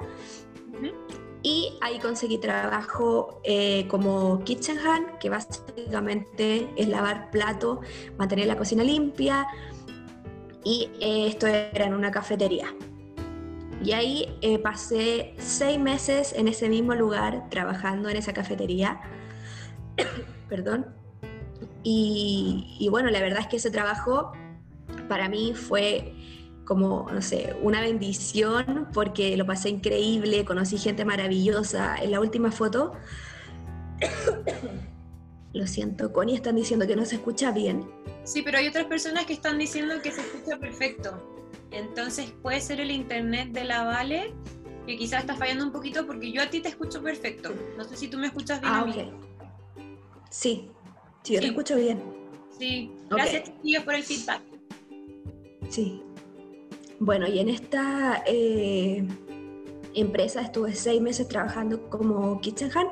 y 1.42 1.74
ahí 1.82 1.98
conseguí 1.98 2.38
trabajo 2.38 3.42
eh, 3.44 3.88
como 3.88 4.44
kitchen 4.44 4.78
hand, 4.78 5.18
que 5.18 5.30
básicamente 5.30 6.70
es 6.76 6.88
lavar 6.88 7.32
plato, 7.32 7.82
mantener 8.20 8.46
la 8.46 8.58
cocina 8.58 8.84
limpia 8.84 9.48
y 10.64 10.92
eh, 11.00 11.28
esto 11.28 11.48
era 11.48 11.86
en 11.86 11.96
una 11.96 12.12
cafetería. 12.12 12.68
Y 13.84 13.94
ahí 13.94 14.60
pasé 14.64 15.34
seis 15.40 15.80
meses 15.80 16.34
en 16.34 16.48
ese 16.48 16.70
mismo 16.70 16.94
lugar 16.94 17.50
trabajando 17.50 18.10
en 18.10 18.18
esa 18.18 18.34
cafetería. 18.34 19.02
Perdón. 20.50 20.88
Y, 21.82 22.76
y 22.80 22.90
bueno, 22.90 23.10
la 23.10 23.20
verdad 23.20 23.40
es 23.40 23.48
que 23.48 23.58
ese 23.58 23.72
trabajo 23.72 24.34
para 25.08 25.30
mí 25.30 25.54
fue 25.54 26.14
como, 26.66 27.08
no 27.12 27.22
sé, 27.22 27.56
una 27.62 27.82
bendición 27.82 28.90
porque 28.94 29.38
lo 29.38 29.46
pasé 29.46 29.70
increíble, 29.70 30.44
conocí 30.44 30.78
gente 30.78 31.06
maravillosa. 31.06 31.96
En 31.96 32.12
la 32.12 32.20
última 32.20 32.52
foto, 32.52 32.92
lo 35.54 35.66
siento, 35.66 36.12
Connie, 36.12 36.36
están 36.36 36.56
diciendo 36.56 36.86
que 36.86 36.96
no 36.96 37.06
se 37.06 37.16
escucha 37.16 37.52
bien. 37.52 37.90
Sí, 38.24 38.42
pero 38.42 38.58
hay 38.58 38.68
otras 38.68 38.86
personas 38.86 39.26
que 39.26 39.34
están 39.34 39.58
diciendo 39.58 39.96
que 40.04 40.12
se 40.12 40.22
escucha 40.22 40.58
perfecto. 40.60 41.36
Entonces 41.72 42.34
puede 42.42 42.60
ser 42.60 42.82
el 42.82 42.92
internet 42.92 43.50
de 43.52 43.64
la 43.64 43.84
Vale 43.84 44.34
que 44.86 44.98
quizás 44.98 45.22
está 45.22 45.36
fallando 45.36 45.66
un 45.66 45.72
poquito 45.72 46.08
porque 46.08 46.32
yo 46.32 46.42
a 46.42 46.50
ti 46.50 46.62
te 46.62 46.70
escucho 46.70 47.02
perfecto. 47.02 47.54
No 47.78 47.84
sé 47.84 47.96
si 47.98 48.08
tú 48.08 48.18
me 48.18 48.28
escuchas 48.28 48.62
bien. 48.62 48.74
Ah, 48.74 48.86
Sí, 50.30 50.70
sí, 51.24 51.34
yo 51.36 51.40
te 51.40 51.48
escucho 51.48 51.76
bien. 51.76 52.02
Sí, 52.58 52.92
gracias 53.10 53.50
okay. 53.50 53.80
por 53.80 53.94
el 53.94 54.04
feedback. 54.04 54.42
Sí. 55.70 56.02
Bueno, 57.00 57.28
y 57.28 57.40
en 57.40 57.50
esta 57.50 58.24
eh, 58.26 59.08
empresa 59.94 60.42
estuve 60.42 60.74
seis 60.74 61.02
meses 61.02 61.28
trabajando 61.28 61.90
como 61.90 62.40
kitchen 62.42 62.72
hand. 62.76 62.90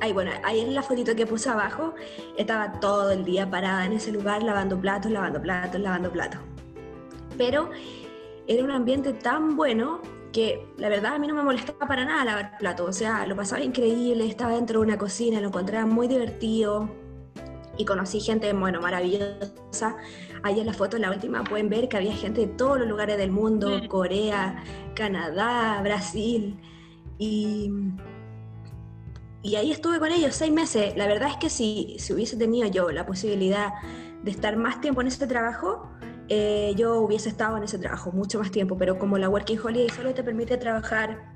Ahí, 0.00 0.12
bueno, 0.12 0.32
ahí 0.42 0.60
en 0.60 0.74
la 0.74 0.82
fotito 0.82 1.14
que 1.14 1.26
puse 1.26 1.48
abajo, 1.48 1.94
estaba 2.36 2.80
todo 2.80 3.12
el 3.12 3.24
día 3.24 3.48
parada 3.48 3.86
en 3.86 3.92
ese 3.92 4.10
lugar 4.10 4.42
lavando 4.42 4.78
platos, 4.78 5.12
lavando 5.12 5.40
platos, 5.40 5.80
lavando 5.80 6.10
platos. 6.10 6.40
Pero 7.38 7.70
era 8.48 8.64
un 8.64 8.72
ambiente 8.72 9.12
tan 9.12 9.56
bueno 9.56 10.00
que 10.32 10.66
la 10.76 10.88
verdad 10.88 11.14
a 11.14 11.18
mí 11.20 11.28
no 11.28 11.34
me 11.36 11.44
molestaba 11.44 11.86
para 11.86 12.04
nada 12.04 12.24
lavar 12.24 12.58
platos, 12.58 12.88
o 12.88 12.92
sea, 12.92 13.24
lo 13.26 13.36
pasaba 13.36 13.62
increíble, 13.62 14.26
estaba 14.26 14.52
dentro 14.52 14.80
de 14.80 14.86
una 14.86 14.98
cocina, 14.98 15.40
lo 15.40 15.48
encontraba 15.48 15.86
muy 15.86 16.08
divertido 16.08 16.90
y 17.76 17.84
conocí 17.84 18.20
gente, 18.20 18.52
bueno, 18.52 18.80
maravillosa. 18.80 19.96
Ahí 20.42 20.60
en 20.60 20.66
la 20.66 20.72
foto, 20.72 20.96
en 20.96 21.02
la 21.02 21.10
última, 21.10 21.42
pueden 21.44 21.68
ver 21.68 21.88
que 21.88 21.96
había 21.96 22.14
gente 22.14 22.42
de 22.42 22.46
todos 22.48 22.78
los 22.78 22.88
lugares 22.88 23.16
del 23.16 23.30
mundo, 23.30 23.80
mm. 23.82 23.86
Corea, 23.86 24.62
Canadá, 24.94 25.80
Brasil, 25.82 26.58
y, 27.18 27.70
y 29.42 29.56
ahí 29.56 29.72
estuve 29.72 29.98
con 29.98 30.10
ellos 30.10 30.34
seis 30.34 30.52
meses. 30.52 30.96
La 30.96 31.06
verdad 31.06 31.30
es 31.30 31.36
que 31.36 31.50
si, 31.50 31.96
si 31.98 32.12
hubiese 32.12 32.36
tenido 32.36 32.68
yo 32.68 32.90
la 32.90 33.06
posibilidad 33.06 33.72
de 34.22 34.30
estar 34.30 34.56
más 34.56 34.80
tiempo 34.80 35.00
en 35.00 35.08
ese 35.08 35.26
trabajo, 35.26 35.88
eh, 36.28 36.72
yo 36.76 37.00
hubiese 37.00 37.28
estado 37.28 37.56
en 37.58 37.64
ese 37.64 37.78
trabajo 37.78 38.10
mucho 38.12 38.38
más 38.38 38.50
tiempo, 38.50 38.78
pero 38.78 38.98
como 38.98 39.18
la 39.18 39.28
Working 39.28 39.58
Holiday 39.62 39.88
solo 39.90 40.14
te 40.14 40.22
permite 40.22 40.56
trabajar 40.56 41.34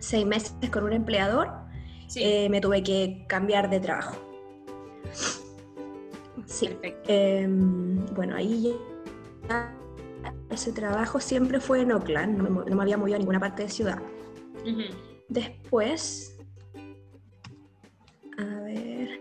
seis 0.00 0.26
meses 0.26 0.52
con 0.70 0.84
un 0.84 0.92
empleador, 0.92 1.50
eh, 2.16 2.48
me 2.48 2.60
tuve 2.60 2.82
que 2.82 3.24
cambiar 3.28 3.70
de 3.70 3.80
trabajo. 3.80 4.16
Sí. 6.48 6.70
Em, 7.06 8.04
bueno, 8.14 8.34
ahí 8.34 8.74
ese 10.50 10.72
trabajo 10.72 11.20
siempre 11.20 11.60
fue 11.60 11.82
en 11.82 11.92
Oakland, 11.92 12.38
no 12.38 12.74
me, 12.74 12.82
había 12.82 12.96
movido 12.96 13.16
a 13.16 13.18
ninguna 13.18 13.38
parte 13.38 13.64
de 13.64 13.68
ciudad. 13.68 13.98
Después, 15.28 16.38
a 18.38 18.60
ver, 18.62 19.20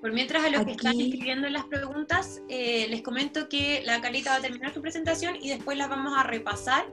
por 0.00 0.12
mientras 0.12 0.42
a 0.44 0.50
los 0.50 0.64
que 0.64 0.72
están 0.72 0.98
escribiendo 0.98 1.48
las 1.50 1.66
preguntas, 1.66 2.40
eh, 2.48 2.86
les 2.88 3.02
comento 3.02 3.48
que 3.50 3.82
la 3.84 4.00
Carita 4.00 4.30
va 4.30 4.36
a 4.36 4.40
terminar 4.40 4.72
su 4.72 4.80
presentación 4.80 5.36
y 5.36 5.50
después 5.50 5.76
las 5.76 5.90
vamos 5.90 6.14
a 6.16 6.22
repasar. 6.22 6.86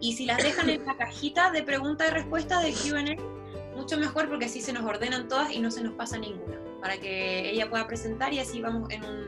Y 0.00 0.14
si 0.14 0.24
las 0.24 0.42
dejan 0.42 0.70
en 0.70 0.84
la 0.86 0.96
cajita 0.98 1.50
de 1.50 1.62
preguntas 1.62 2.08
y 2.08 2.14
respuestas 2.14 2.62
de 2.62 2.72
QA, 2.72 3.76
mucho 3.76 3.98
mejor 3.98 4.28
porque 4.30 4.46
así 4.46 4.62
se 4.62 4.72
nos 4.72 4.84
ordenan 4.84 5.28
todas 5.28 5.52
y 5.52 5.60
no 5.60 5.70
se 5.70 5.82
nos 5.82 5.92
pasa 5.94 6.16
ninguna. 6.16 6.63
Para 6.84 6.98
que 6.98 7.48
ella 7.48 7.70
pueda 7.70 7.86
presentar 7.86 8.34
y 8.34 8.40
así 8.40 8.60
vamos 8.60 8.90
en 8.90 9.02
un, 9.02 9.24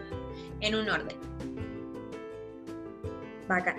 en 0.61 0.75
un 0.75 0.91
orden. 0.91 1.17
Bacán. 3.49 3.77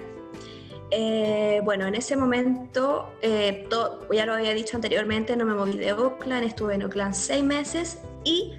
Eh, 0.90 1.62
bueno, 1.64 1.86
en 1.86 1.94
ese 1.94 2.18
momento, 2.18 3.14
eh, 3.22 3.70
ya 4.12 4.26
lo 4.26 4.34
había 4.34 4.56
dicho 4.56 4.78
anteriormente, 4.78 5.38
no 5.38 5.46
me 5.46 5.54
moví 5.54 5.78
de 5.78 5.94
Oakland, 5.94 6.44
estuve 6.44 6.74
en 6.74 6.82
Oakland 6.82 7.14
seis 7.14 7.44
meses 7.44 8.00
y 8.24 8.56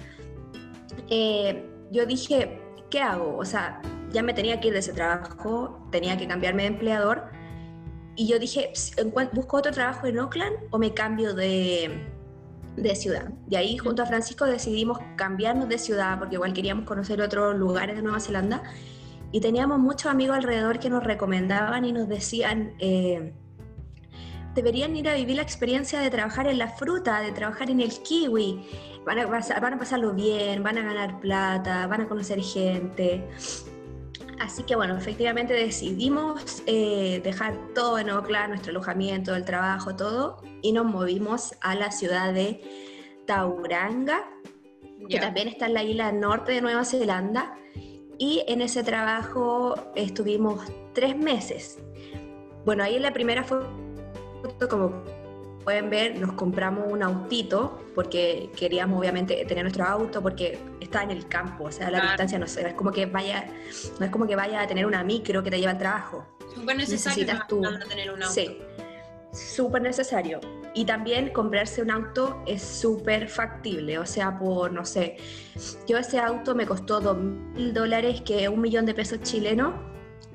eh, 1.09 1.69
yo 1.91 2.05
dije, 2.05 2.61
¿qué 2.89 3.01
hago? 3.01 3.35
O 3.35 3.43
sea, 3.43 3.81
ya 4.13 4.23
me 4.23 4.33
tenía 4.33 4.61
que 4.61 4.69
ir 4.69 4.73
de 4.73 4.79
ese 4.79 4.93
trabajo, 4.93 5.85
tenía 5.91 6.15
que 6.15 6.29
cambiarme 6.29 6.61
de 6.61 6.69
empleador. 6.69 7.25
Y 8.15 8.25
yo 8.25 8.39
dije, 8.39 8.71
¿busco 9.33 9.57
otro 9.57 9.73
trabajo 9.73 10.07
en 10.07 10.17
Oakland 10.17 10.55
o 10.71 10.79
me 10.79 10.93
cambio 10.93 11.33
de, 11.33 12.07
de 12.81 12.95
ciudad? 12.95 13.31
Y 13.49 13.55
ahí 13.55 13.77
junto 13.77 14.03
a 14.03 14.05
Francisco 14.05 14.45
decidimos 14.45 14.99
cambiarnos 15.15 15.69
de 15.69 15.77
ciudad 15.77 16.17
porque 16.19 16.35
igual 16.35 16.53
queríamos 16.53 16.85
conocer 16.85 17.21
otros 17.21 17.55
lugares 17.55 17.95
de 17.95 18.01
Nueva 18.01 18.19
Zelanda. 18.19 18.63
Y 19.31 19.41
teníamos 19.41 19.79
muchos 19.79 20.11
amigos 20.11 20.37
alrededor 20.37 20.79
que 20.79 20.89
nos 20.89 21.03
recomendaban 21.03 21.85
y 21.85 21.91
nos 21.91 22.07
decían, 22.07 22.73
eh, 22.79 23.33
deberían 24.55 24.95
ir 24.95 25.07
a 25.07 25.13
vivir 25.13 25.35
la 25.35 25.43
experiencia 25.43 25.99
de 25.99 26.09
trabajar 26.09 26.47
en 26.47 26.57
la 26.57 26.69
fruta, 26.69 27.21
de 27.21 27.31
trabajar 27.31 27.69
en 27.69 27.79
el 27.79 27.91
kiwi, 28.01 28.65
van 29.05 29.19
a, 29.19 29.25
van 29.25 29.73
a 29.73 29.77
pasarlo 29.77 30.13
bien, 30.13 30.63
van 30.63 30.77
a 30.77 30.81
ganar 30.81 31.19
plata, 31.19 31.87
van 31.87 32.01
a 32.01 32.07
conocer 32.07 32.41
gente. 32.41 33.27
Así 34.39 34.63
que 34.63 34.75
bueno, 34.75 34.97
efectivamente 34.97 35.53
decidimos 35.53 36.63
eh, 36.65 37.19
dejar 37.23 37.57
todo 37.75 37.99
en 37.99 38.09
Oakland, 38.09 38.49
nuestro 38.49 38.71
alojamiento, 38.71 39.35
el 39.35 39.43
trabajo, 39.43 39.95
todo, 39.95 40.41
y 40.61 40.71
nos 40.71 40.85
movimos 40.85 41.55
a 41.61 41.75
la 41.75 41.91
ciudad 41.91 42.33
de 42.33 42.61
Tauranga, 43.27 44.25
que 45.09 45.19
también 45.19 45.49
está 45.49 45.65
en 45.65 45.73
la 45.73 45.83
isla 45.83 46.11
norte 46.13 46.53
de 46.53 46.61
Nueva 46.61 46.85
Zelanda, 46.85 47.57
y 48.17 48.43
en 48.47 48.61
ese 48.61 48.81
trabajo 48.83 49.75
estuvimos 49.95 50.61
tres 50.93 51.17
meses. 51.17 51.77
Bueno, 52.65 52.83
ahí 52.83 52.95
en 52.95 53.01
la 53.01 53.13
primera 53.13 53.43
foto, 53.43 53.69
como 54.69 55.03
pueden 55.63 55.89
ver, 55.89 56.19
nos 56.19 56.33
compramos 56.33 56.91
un 56.91 57.03
autito 57.03 57.85
porque 57.95 58.49
queríamos 58.55 58.99
obviamente 58.99 59.45
tener 59.45 59.63
nuestro 59.63 59.85
auto 59.85 60.21
porque 60.21 60.59
está 60.79 61.03
en 61.03 61.11
el 61.11 61.27
campo, 61.27 61.65
o 61.65 61.71
sea, 61.71 61.91
la 61.91 62.01
distancia 62.01 62.39
no 62.39 62.47
sé, 62.47 62.67
es 62.67 62.73
como 62.73 62.91
que 62.91 63.05
vaya, 63.05 63.45
no 63.99 64.05
es 64.05 64.11
como 64.11 64.25
que 64.25 64.35
vaya 64.35 64.61
a 64.61 64.67
tener 64.67 64.85
una 64.85 65.03
micro 65.03 65.43
que 65.43 65.51
te 65.51 65.59
lleva 65.59 65.71
al 65.71 65.77
trabajo. 65.77 66.25
Súper 66.53 66.77
necesario 66.77 67.25
Necesitas 67.25 67.47
tú. 67.47 67.61
tener 67.87 68.11
un 68.11 68.23
auto. 68.23 68.33
Sí, 68.33 68.57
súper 69.31 69.81
necesario. 69.81 70.39
Y 70.73 70.85
también 70.85 71.29
comprarse 71.29 71.81
un 71.81 71.91
auto 71.91 72.41
es 72.45 72.61
súper 72.61 73.27
factible, 73.27 73.97
o 73.99 74.05
sea, 74.05 74.37
por, 74.37 74.71
no 74.71 74.85
sé, 74.85 75.17
yo 75.87 75.97
ese 75.97 76.19
auto 76.19 76.55
me 76.55 76.65
costó 76.65 76.99
dos 76.99 77.17
mil 77.17 77.73
dólares, 77.73 78.21
que 78.21 78.43
es 78.43 78.49
un 78.49 78.61
millón 78.61 78.85
de 78.85 78.93
pesos 78.93 79.21
chilenos, 79.21 79.73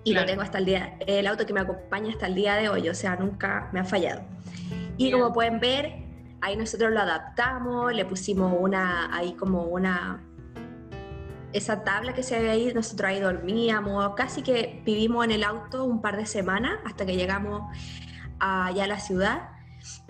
y 0.02 0.12
lo 0.12 0.24
tengo 0.26 0.42
hasta 0.42 0.58
el 0.58 0.66
día, 0.66 0.98
el 1.06 1.26
auto 1.26 1.46
que 1.46 1.54
me 1.54 1.60
acompaña 1.60 2.10
hasta 2.10 2.26
el 2.26 2.34
día 2.34 2.56
de 2.56 2.68
hoy, 2.68 2.88
o 2.88 2.94
sea, 2.94 3.16
nunca 3.16 3.70
me 3.72 3.80
ha 3.80 3.84
fallado. 3.84 4.22
Y 4.96 5.10
como 5.10 5.32
pueden 5.32 5.60
ver, 5.60 6.04
ahí 6.40 6.56
nosotros 6.56 6.92
lo 6.92 7.00
adaptamos, 7.00 7.92
le 7.92 8.04
pusimos 8.04 8.54
una, 8.58 9.14
ahí 9.14 9.32
como 9.34 9.64
una, 9.64 10.22
esa 11.52 11.84
tabla 11.84 12.14
que 12.14 12.22
se 12.22 12.38
ve 12.40 12.50
ahí, 12.50 12.72
nosotros 12.74 13.08
ahí 13.08 13.20
dormíamos, 13.20 14.14
casi 14.14 14.42
que 14.42 14.82
vivimos 14.84 15.24
en 15.24 15.30
el 15.30 15.44
auto 15.44 15.84
un 15.84 16.02
par 16.02 16.16
de 16.16 16.26
semanas 16.26 16.78
hasta 16.84 17.06
que 17.06 17.16
llegamos 17.16 17.62
allá 18.38 18.84
a 18.84 18.86
la 18.86 19.00
ciudad. 19.00 19.48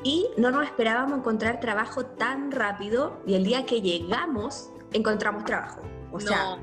Y 0.02 0.26
no 0.36 0.50
nos 0.50 0.64
esperábamos 0.64 1.18
encontrar 1.18 1.60
trabajo 1.60 2.06
tan 2.06 2.52
rápido 2.52 3.20
y 3.26 3.34
el 3.34 3.44
día 3.44 3.66
que 3.66 3.80
llegamos 3.80 4.70
encontramos 4.92 5.44
trabajo. 5.44 5.82
O 6.12 6.20
sea, 6.20 6.58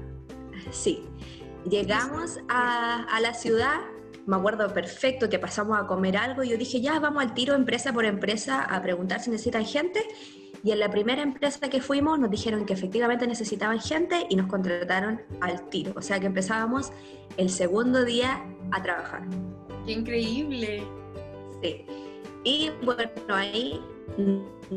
sí, 0.72 1.06
llegamos 1.66 2.40
a, 2.48 3.04
a 3.04 3.20
la 3.20 3.34
ciudad 3.34 3.82
me 4.26 4.36
acuerdo 4.36 4.72
perfecto 4.74 5.30
que 5.30 5.40
pasamos 5.40 5.80
a 5.80 5.88
comer 5.88 6.18
algo 6.18 6.44
y 6.44 6.50
yo 6.50 6.58
dije, 6.58 6.82
ya 6.82 7.00
vamos 7.00 7.24
al 7.24 7.34
tiro 7.34 7.56
empresa 7.56 7.94
por 7.94 8.06
empresa 8.06 8.64
a 8.64 8.82
preguntar 8.82 9.20
si 9.20 9.30
necesitan 9.30 9.66
gente. 9.66 10.02
Y 10.64 10.72
en 10.72 10.80
la 10.80 10.92
primera 10.92 11.24
empresa 11.24 11.70
que 11.70 11.82
fuimos 11.82 12.20
nos 12.20 12.30
dijeron 12.30 12.66
que 12.66 12.74
efectivamente 12.74 13.26
necesitaban 13.26 13.80
gente 13.80 14.28
y 14.30 14.36
nos 14.36 14.48
contrataron 14.48 15.22
al 15.40 15.68
tiro. 15.70 15.94
O 15.96 16.02
sea 16.02 16.20
que 16.20 16.28
empezábamos 16.28 16.92
el 17.38 17.50
segundo 17.50 18.06
día 18.06 18.46
a 18.72 18.82
trabajar. 18.82 19.24
¡Qué 19.86 19.94
increíble! 19.94 20.84
Sí. 21.64 21.86
Y 22.44 22.72
bueno, 22.84 23.12
ahí 23.30 23.82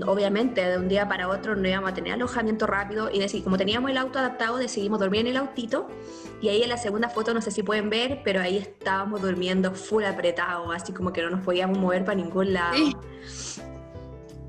obviamente 0.07 0.64
de 0.64 0.79
un 0.79 0.88
día 0.88 1.09
para 1.09 1.29
otro 1.29 1.55
no 1.57 1.69
íbamos 1.69 1.91
a 1.91 1.95
tener 1.95 2.14
alojamiento 2.14 2.67
rápido 2.67 3.11
y 3.11 3.19
decir, 3.19 3.45
como 3.45 3.57
teníamos 3.57 3.91
el 3.91 3.99
auto 3.99 4.19
adaptado, 4.19 4.57
decidimos 4.57 5.00
dormir 5.00 5.23
en 5.23 5.29
el 5.29 5.37
autito 5.37 5.88
y 6.41 6.49
ahí 6.49 6.62
en 6.62 6.69
la 6.69 6.76
segunda 6.76 7.09
foto 7.09 7.33
no 7.33 7.41
sé 7.41 7.50
si 7.50 7.62
pueden 7.62 7.91
ver, 7.91 8.21
pero 8.25 8.41
ahí 8.41 8.59
estábamos 8.59 9.23
durmiendo 9.23 9.73
full 9.73 10.05
apretado, 10.05 10.73
así 10.73 10.93
como 10.93 11.12
que 11.12 11.23
no 11.23 11.31
nos 11.31 11.41
podíamos 11.41 11.79
mover 11.79 12.05
para 12.05 12.17
ningún 12.17 12.53
lado. 12.53 12.76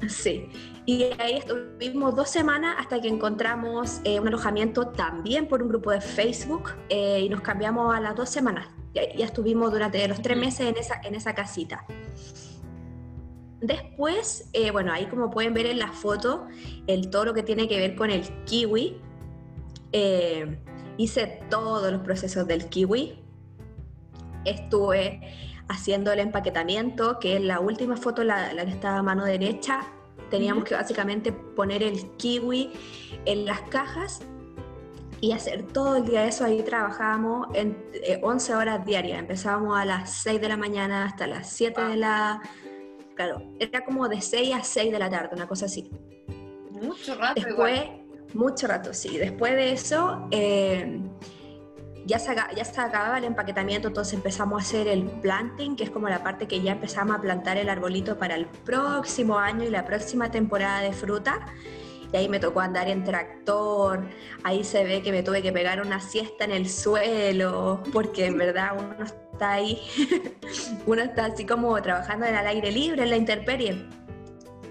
Sí. 0.08 0.50
Y 0.86 1.04
ahí 1.18 1.38
estuvimos 1.38 2.16
dos 2.16 2.30
semanas 2.30 2.76
hasta 2.78 3.02
que 3.02 3.08
encontramos 3.08 4.02
eh, 4.04 4.20
un 4.20 4.28
alojamiento 4.28 4.90
también 4.90 5.48
por 5.48 5.64
un 5.64 5.70
grupo 5.70 5.90
de 5.90 6.00
Facebook 6.00 6.74
eh, 6.90 7.22
y 7.22 7.30
nos 7.30 7.42
cambiamos 7.42 7.96
a 7.96 8.00
las 8.00 8.16
dos 8.16 8.30
semanas. 8.30 8.68
Ya, 8.94 9.02
ya, 9.16 9.26
estuvimos 9.26 9.72
durante 9.72 10.08
los 10.08 10.22
tres 10.22 10.38
meses 10.38 10.68
en 10.68 10.78
esa, 10.78 11.02
en 11.04 11.16
esa 11.16 11.34
casita. 11.34 11.86
Después, 13.66 14.48
eh, 14.54 14.70
bueno, 14.70 14.94
ahí 14.94 15.08
como 15.08 15.32
pueden 15.32 15.56
ver 15.56 15.66
en 15.66 15.80
la 15.80 15.92
foto, 15.92 16.46
el 16.86 17.10
toro 17.10 17.34
que 17.34 17.42
tiene 17.42 17.68
que 17.68 17.80
ver 17.80 17.96
con 17.96 18.12
el 18.12 18.22
kiwi. 18.46 19.02
Eh, 19.92 20.60
hice 20.98 21.40
todos 21.50 21.92
los 21.92 22.02
procesos 22.02 22.46
del 22.46 22.70
kiwi. 22.70 23.24
Estuve 24.46 25.20
haciendo 25.68 26.12
el 26.12 26.20
empaquetamiento, 26.20 27.18
que 27.18 27.38
es 27.38 27.42
la 27.42 27.60
última 27.60 27.98
foto, 27.98 28.24
la, 28.24 28.52
que 28.56 28.70
está 28.70 28.98
a 28.98 29.02
mano 29.02 29.26
derecha. 29.26 29.82
Teníamos 30.30 30.64
que 30.64 30.76
básicamente 30.76 31.32
poner 31.32 31.82
el 31.82 32.06
kiwi 32.18 32.72
en 33.26 33.46
las 33.46 33.62
cajas 33.62 34.22
y 35.22 35.32
hacer 35.32 35.64
todo 35.64 35.96
el 35.96 36.06
día 36.06 36.28
eso. 36.28 36.46
Ahí 36.46 36.62
trabajábamos 36.62 37.48
en 37.56 37.84
11 38.22 38.52
eh, 38.52 38.56
horas 38.56 38.86
diarias. 38.86 39.18
Empezábamos 39.18 39.76
a 39.76 39.86
las 39.86 40.12
6 40.12 40.40
de 40.40 40.50
la 40.50 40.58
mañana 40.58 41.06
hasta 41.06 41.26
las 41.26 41.50
7 41.50 41.82
de 41.82 41.96
la 41.96 42.44
claro, 43.16 43.42
era 43.60 43.84
como 43.84 44.08
de 44.08 44.22
6 44.22 44.54
a 44.54 44.64
6 44.64 44.92
de 44.92 45.00
la 45.00 45.10
tarde, 45.10 45.30
una 45.34 45.48
cosa 45.48 45.66
así. 45.66 45.90
Mucho 46.82 47.16
rato. 47.16 47.42
Después, 47.42 47.82
mucho 48.34 48.68
rato, 48.68 48.94
sí. 48.94 49.18
Después 49.18 49.54
de 49.54 49.72
eso, 49.72 50.28
eh, 50.32 51.00
ya, 52.06 52.20
se, 52.20 52.36
ya 52.36 52.66
se 52.66 52.82
acababa 52.82 53.18
el 53.18 53.24
empaquetamiento, 53.24 53.88
entonces 53.88 54.14
empezamos 54.14 54.62
a 54.62 54.66
hacer 54.66 54.88
el 54.88 55.06
planting, 55.06 55.76
que 55.76 55.86
es 55.86 55.90
como 55.90 56.10
la 56.10 56.24
parte 56.24 56.48
que 56.48 56.62
ya 56.62 56.74
empezamos 56.74 57.16
a 57.16 57.22
plantar 57.22 57.58
el 57.58 57.70
arbolito 57.70 58.18
para 58.18 58.36
el 58.36 58.46
próximo 58.46 59.40
año 59.40 59.64
y 59.64 59.70
la 59.70 59.86
próxima 59.86 60.30
temporada 60.30 60.82
de 60.82 60.94
fruta. 60.94 61.48
Y 62.14 62.18
ahí 62.18 62.30
me 62.30 62.40
tocó 62.40 62.60
andar 62.60 62.88
en 62.88 63.04
tractor, 63.04 64.08
ahí 64.44 64.64
se 64.64 64.84
ve 64.84 65.02
que 65.02 65.12
me 65.12 65.24
tuve 65.24 65.42
que 65.42 65.52
pegar 65.52 65.82
una 65.82 66.00
siesta 66.00 66.46
en 66.46 66.52
el 66.52 66.70
suelo, 66.70 67.82
porque 67.92 68.28
en 68.28 68.38
verdad 68.38 68.78
uno 68.78 69.06
está 69.36 69.52
ahí, 69.52 69.82
uno 70.86 71.02
está 71.02 71.26
así 71.26 71.46
como 71.46 71.80
trabajando 71.82 72.26
en 72.26 72.36
el 72.36 72.48
aire 72.48 72.72
libre, 72.72 73.04
en 73.04 73.10
la 73.10 73.18
intemperie. 73.18 73.86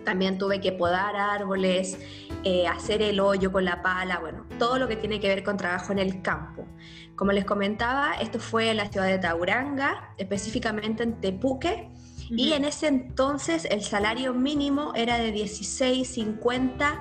También 0.05 0.39
tuve 0.39 0.61
que 0.61 0.73
podar 0.73 1.17
árboles, 1.17 1.99
eh, 2.45 2.67
hacer 2.67 3.03
el 3.03 3.21
hoyo 3.21 3.53
con 3.53 3.65
la 3.65 3.83
pala, 3.83 4.19
bueno, 4.19 4.47
todo 4.59 4.79
lo 4.79 4.89
que 4.89 4.97
tiene 4.97 5.21
que 5.21 5.29
ver 5.29 5.45
con 5.45 5.57
trabajo 5.57 5.93
en 5.93 5.99
el 5.99 6.23
campo. 6.23 6.67
Como 7.15 7.33
les 7.33 7.45
comentaba, 7.45 8.15
esto 8.15 8.39
fue 8.39 8.71
en 8.71 8.79
la 8.79 8.89
ciudad 8.91 9.07
de 9.07 9.19
Tauranga, 9.19 10.15
específicamente 10.19 11.03
en 11.03 11.21
Tepuque, 11.21 11.91
y 12.31 12.53
en 12.53 12.65
ese 12.65 12.89
entonces 12.89 13.67
el 13.71 13.83
salario 13.83 14.33
mínimo 14.33 14.93
era 14.95 15.19
de 15.19 15.33
16.50 15.33 17.01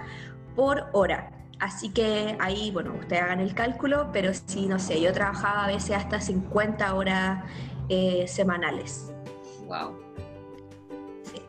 por 0.55 0.89
hora. 0.91 1.32
Así 1.59 1.89
que 1.89 2.35
ahí, 2.39 2.71
bueno, 2.71 2.93
ustedes 2.99 3.21
hagan 3.21 3.39
el 3.39 3.53
cálculo, 3.53 4.09
pero 4.11 4.33
sí, 4.33 4.67
no 4.67 4.79
sé, 4.79 4.99
yo 4.99 5.13
trabajaba 5.13 5.65
a 5.65 5.67
veces 5.67 5.91
hasta 5.91 6.19
50 6.19 6.93
horas 6.93 7.45
eh, 7.89 8.25
semanales. 8.27 9.11
Wow. 9.65 9.97
Sí. 11.23 11.41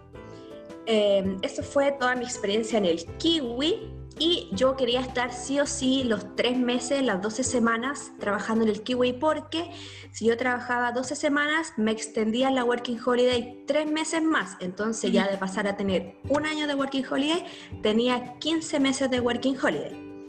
Eh, 0.87 1.37
eso 1.43 1.63
fue 1.63 1.93
toda 1.93 2.15
mi 2.15 2.25
experiencia 2.25 2.79
en 2.79 2.85
el 2.85 3.05
kiwi 3.17 3.94
y 4.19 4.49
yo 4.53 4.77
quería 4.77 5.01
estar 5.01 5.33
sí 5.33 5.59
o 5.61 5.67
sí 5.67 6.05
los 6.05 6.37
tres 6.37 6.57
meses, 6.57 7.03
las 7.03 7.21
12 7.21 7.43
semanas 7.43 8.13
trabajando 8.21 8.65
en 8.65 8.71
el 8.71 8.83
Kiwi 8.83 9.15
porque 9.15 9.71
si 10.13 10.27
yo 10.27 10.37
trabajaba 10.37 10.93
12 10.93 11.17
semanas 11.17 11.73
me 11.77 11.91
extendía 11.91 12.51
la 12.51 12.65
Working 12.65 13.01
Holiday 13.05 13.65
tres 13.67 13.91
meses 13.91 14.23
más. 14.23 14.57
Entonces 14.61 15.11
ya 15.11 15.29
de 15.29 15.37
pasar 15.37 15.67
a 15.67 15.77
tener 15.77 16.17
un 16.29 16.47
año 16.47 16.67
de 16.67 16.75
Working 16.75 17.05
Holiday 17.11 17.45
tenía 17.83 18.39
15 18.39 18.79
meses 18.81 19.11
de 19.11 19.21
Working 19.21 19.57
Holiday. 19.61 20.25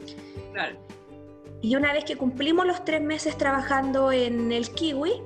Claro. 0.52 0.78
Y 1.62 1.76
una 1.76 1.92
vez 1.92 2.04
que 2.04 2.16
cumplimos 2.16 2.66
los 2.66 2.84
tres 2.84 3.00
meses 3.00 3.38
trabajando 3.38 4.12
en 4.12 4.52
el 4.52 4.70
Kiwi, 4.70 5.22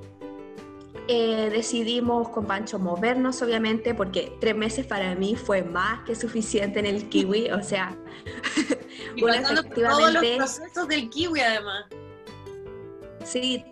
eh, 1.13 1.51
decidimos 1.51 2.29
con 2.29 2.47
Pancho 2.47 2.79
movernos, 2.79 3.43
obviamente, 3.43 3.97
porque 3.97 4.33
tres 4.41 4.55
meses 4.55 4.87
para 4.87 5.17
mí 5.17 5.35
fue 5.35 5.65
más 5.65 6.05
que 6.07 6.15
suficiente 6.15 6.79
en 6.79 6.87
el 6.87 7.09
kiwi, 7.09 7.51
o 7.51 7.61
sea, 7.65 7.97
y 9.17 9.25
efectivamente... 9.25 9.75
todos 9.75 10.13
los 10.13 10.25
procesos 10.37 10.87
del 10.87 11.11
kiwi 11.11 11.41
además. 11.41 11.87
Sí, 13.25 13.65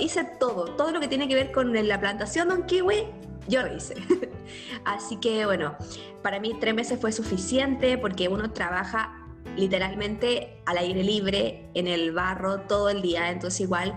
hice 0.00 0.24
todo, 0.38 0.66
todo 0.66 0.90
lo 0.90 1.00
que 1.00 1.08
tiene 1.08 1.26
que 1.28 1.34
ver 1.34 1.50
con 1.50 1.72
la 1.72 1.98
plantación 1.98 2.48
de 2.48 2.54
un 2.56 2.66
kiwi, 2.66 3.06
yo 3.48 3.62
lo 3.62 3.74
hice. 3.74 3.94
Así 4.84 5.16
que 5.16 5.46
bueno, 5.46 5.74
para 6.22 6.40
mí 6.40 6.54
tres 6.60 6.74
meses 6.74 7.00
fue 7.00 7.10
suficiente 7.10 7.96
porque 7.96 8.28
uno 8.28 8.52
trabaja 8.52 9.18
literalmente 9.56 10.60
al 10.66 10.76
aire 10.76 11.02
libre, 11.02 11.70
en 11.72 11.86
el 11.86 12.12
barro, 12.12 12.60
todo 12.60 12.90
el 12.90 13.00
día, 13.00 13.30
entonces 13.30 13.62
igual 13.62 13.96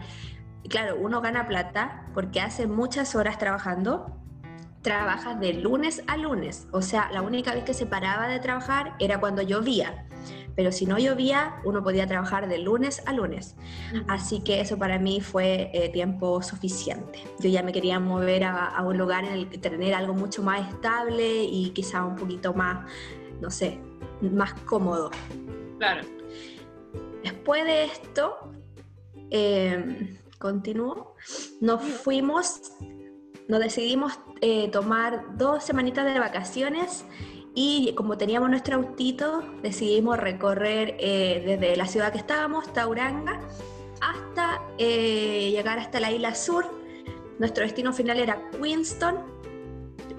claro, 0.70 0.98
uno 1.00 1.22
gana 1.22 1.48
plata 1.48 2.06
porque 2.14 2.42
hace 2.42 2.68
muchas 2.68 3.16
horas 3.16 3.38
trabajando, 3.38 4.18
trabajas 4.82 5.40
de 5.40 5.54
lunes 5.54 6.04
a 6.08 6.18
lunes, 6.18 6.68
o 6.72 6.82
sea, 6.82 7.10
la 7.12 7.22
única 7.22 7.54
vez 7.54 7.64
que 7.64 7.74
se 7.74 7.86
paraba 7.86 8.28
de 8.28 8.40
trabajar 8.40 8.96
era 9.00 9.20
cuando 9.20 9.42
llovía, 9.42 10.06
pero 10.56 10.72
si 10.72 10.86
no 10.86 10.98
llovía, 10.98 11.56
uno 11.66 11.84
podía 11.84 12.08
trabajar 12.08 12.48
de 12.48 12.60
lunes 12.60 13.04
a 13.06 13.14
lunes. 13.14 13.56
Así 14.08 14.40
que 14.40 14.62
eso 14.62 14.78
para 14.78 14.98
mí 15.00 15.20
fue 15.20 15.70
eh, 15.74 15.90
tiempo 15.90 16.42
suficiente. 16.42 17.20
Yo 17.40 17.50
ya 17.50 17.62
me 17.62 17.74
quería 17.74 18.00
mover 18.00 18.46
a, 18.46 18.82
un 18.82 18.98
lugar 18.98 19.26
en 19.26 19.34
el 19.34 19.50
que 19.50 19.58
tener 19.58 19.94
algo 19.94 20.14
mucho 20.14 20.44
más 20.44 20.70
estable 20.70 21.44
y 21.44 21.72
quizá 21.72 22.06
un 22.06 22.16
poquito 22.16 22.54
más, 22.54 22.90
no 23.42 23.52
sé, 23.52 23.80
más 24.22 24.54
cómodo. 24.62 25.12
Claro. 25.78 26.08
Después 27.22 27.66
de 27.66 27.84
esto, 27.86 28.52
eh, 29.32 30.18
continuó, 30.46 31.16
nos 31.60 31.81
fuimos, 31.81 32.62
nos 33.48 33.60
decidimos 33.60 34.20
eh, 34.42 34.70
tomar 34.70 35.36
dos 35.38 35.64
semanitas 35.64 36.05
de 36.05 36.20
vacaciones 36.20 37.03
y 37.55 37.94
como 37.96 38.16
teníamos 38.16 38.51
nuestro 38.51 38.75
autito, 38.75 39.42
decidimos 39.64 40.20
recorrer 40.20 40.98
eh, 41.00 41.42
desde 41.48 41.75
la 41.75 41.88
ciudad 41.88 42.12
que 42.12 42.20
estábamos, 42.20 42.72
Tauranga, 42.74 43.40
hasta 44.01 44.62
eh, 44.77 45.50
llegar 45.50 45.79
hasta 45.79 46.00
la 46.00 46.12
isla 46.12 46.36
sur. 46.36 46.64
Nuestro 47.40 47.64
destino 47.64 47.92
final 47.92 48.20
era 48.20 48.40
Queenstown. 48.51 49.16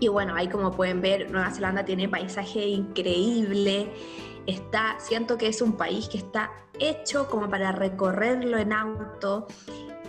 Y 0.01 0.09
bueno, 0.09 0.35
ahí 0.35 0.49
como 0.49 0.73
pueden 0.73 1.01
ver, 1.01 1.31
Nueva 1.31 1.53
Zelanda 1.53 1.85
tiene 1.85 2.09
paisaje 2.09 2.67
increíble. 2.67 3.93
Está, 4.47 4.97
siento 4.99 5.39
que 5.39 5.47
es 5.47 5.63
un 5.63 5.77
país 5.77 6.09
que 6.09 6.19
está 6.19 6.51
hecho 6.79 7.29
como 7.29 7.49
para 7.49 7.73
recorrerlo 7.73 8.59
en 8.59 8.73
auto 8.73 9.47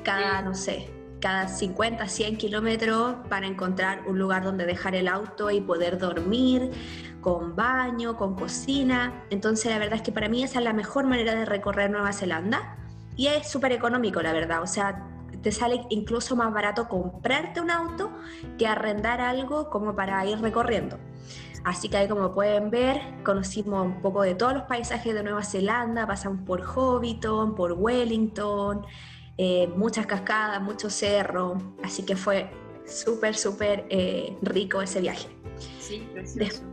cada, 0.08 0.42
no 0.42 0.56
sé, 0.56 0.90
cada 1.20 1.50
50, 1.50 2.08
100 2.08 2.38
kilómetros 2.38 3.16
para 3.28 3.46
encontrar 3.46 4.08
un 4.08 4.18
lugar 4.18 4.42
donde 4.42 4.66
dejar 4.66 4.96
el 4.96 5.10
auto 5.10 5.52
y 5.52 5.60
poder 5.60 5.98
dormir, 5.98 6.72
con 7.20 7.58
baño, 7.58 8.16
con 8.16 8.34
cocina. 8.36 9.26
Entonces 9.32 9.70
la 9.70 9.80
verdad 9.80 9.96
es 9.96 10.04
que 10.04 10.14
para 10.14 10.30
mí 10.30 10.46
esa 10.46 10.60
es 10.60 10.64
la 10.64 10.72
mejor 10.72 11.06
manera 11.08 11.36
de 11.36 11.44
recorrer 11.44 11.92
Nueva 11.92 12.14
Zelanda 12.14 12.78
y 13.18 13.28
es 13.28 13.50
súper 13.50 13.74
económico, 13.74 14.22
la 14.22 14.32
verdad. 14.32 14.62
O 14.62 14.68
sea, 14.68 15.06
te 15.42 15.52
sale 15.52 15.82
incluso 15.90 16.38
más 16.38 16.54
barato 16.54 16.88
comprarte 16.88 17.60
un 17.60 17.70
auto 17.70 18.10
que 18.58 18.66
arrendar 18.66 19.20
algo 19.20 19.70
como 19.70 19.94
para 19.94 20.26
ir 20.26 20.40
recorriendo. 20.40 20.98
Así 21.66 21.90
que 21.90 21.98
ahí 21.98 22.08
como 22.08 22.34
pueden 22.34 22.70
ver, 22.70 23.02
conocimos 23.26 23.86
un 23.86 24.02
poco 24.02 24.22
de 24.22 24.36
todos 24.36 24.54
los 24.54 24.64
paisajes 24.64 25.14
de 25.14 25.22
Nueva 25.22 25.44
Zelanda, 25.44 26.08
pasamos 26.08 26.44
por 26.46 26.62
Hobbiton, 26.62 27.56
por 27.56 27.74
Wellington, 27.74 28.86
eh, 29.38 29.68
muchas 29.76 30.06
cascadas, 30.08 30.62
mucho 30.62 30.90
cerro, 30.90 31.58
así 31.84 32.04
que 32.04 32.16
fue 32.16 32.50
súper, 32.86 33.36
súper 33.36 33.86
eh, 33.90 34.36
rico 34.42 34.82
ese 34.82 35.02
viaje. 35.02 35.28
Sí, 35.80 36.08
precioso. 36.14 36.64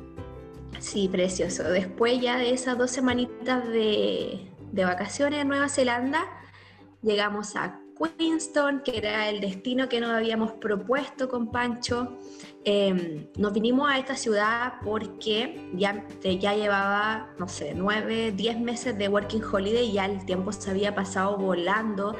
sí, 0.78 1.08
precioso. 1.08 1.64
Después 1.64 2.20
ya 2.20 2.38
de 2.38 2.52
esas 2.52 2.78
dos 2.78 2.90
semanitas 2.90 3.68
de, 3.68 4.50
de 4.72 4.84
vacaciones 4.84 5.40
en 5.42 5.48
Nueva 5.48 5.68
Zelanda, 5.68 6.24
llegamos 7.02 7.54
a 7.56 7.80
Queenstown, 7.96 8.82
que 8.82 8.98
era 8.98 9.28
el 9.28 9.40
destino 9.40 9.88
que 9.88 10.00
nos 10.00 10.10
habíamos 10.10 10.52
propuesto 10.52 11.28
con 11.28 11.50
Pancho. 11.50 12.18
Em, 12.66 13.26
nos 13.36 13.52
vinimos 13.52 13.90
a 13.90 13.98
esta 13.98 14.16
ciudad 14.16 14.74
porque 14.82 15.70
ya, 15.74 16.06
ya 16.22 16.54
llevaba, 16.54 17.34
no 17.38 17.46
sé, 17.46 17.74
nueve, 17.74 18.32
diez 18.32 18.58
meses 18.58 18.96
de 18.96 19.06
Working 19.06 19.42
Holiday 19.44 19.90
y 19.90 19.92
ya 19.92 20.06
el 20.06 20.24
tiempo 20.24 20.50
se 20.50 20.70
había 20.70 20.94
pasado 20.94 21.36
volando. 21.36 22.16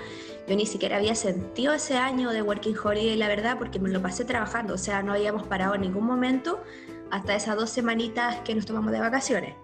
Yo 0.47 0.55
ni 0.55 0.67
siquiera 0.67 0.99
había 0.99 1.15
sentido 1.15 1.73
ese 1.73 1.97
año 1.97 2.31
de 2.31 2.43
Working 2.43 2.77
Holiday, 2.77 3.17
la 3.17 3.29
verdad, 3.29 3.57
porque 3.59 3.79
me 3.79 3.89
lo 3.89 4.03
pasé 4.03 4.27
trabajando, 4.27 4.75
o 4.75 4.79
sea, 4.79 5.03
no 5.03 5.15
habíamos 5.15 5.45
parado 5.47 5.77
en 5.77 5.81
ningún 5.81 6.05
momento 6.05 6.63
hasta 7.11 7.35
esas 7.35 7.57
dos 7.57 7.71
semanitas 7.71 8.37
que 8.41 8.55
nos 8.55 8.67
tomamos 8.67 8.93
de 8.93 9.01
vacaciones. 9.01 9.55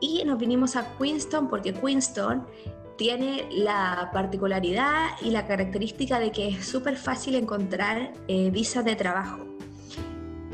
Y 0.00 0.24
nos 0.24 0.38
vinimos 0.38 0.76
a 0.76 0.96
Queenstown 0.96 1.50
porque 1.50 1.74
Queenstown 1.74 2.46
tiene 2.96 3.48
la 3.50 4.10
particularidad 4.14 5.08
y 5.20 5.30
la 5.30 5.46
característica 5.46 6.18
de 6.18 6.32
que 6.32 6.48
es 6.48 6.66
súper 6.66 6.96
fácil 6.96 7.34
encontrar 7.34 8.14
eh, 8.28 8.50
visas 8.50 8.84
de 8.84 8.96
trabajo. 8.96 9.50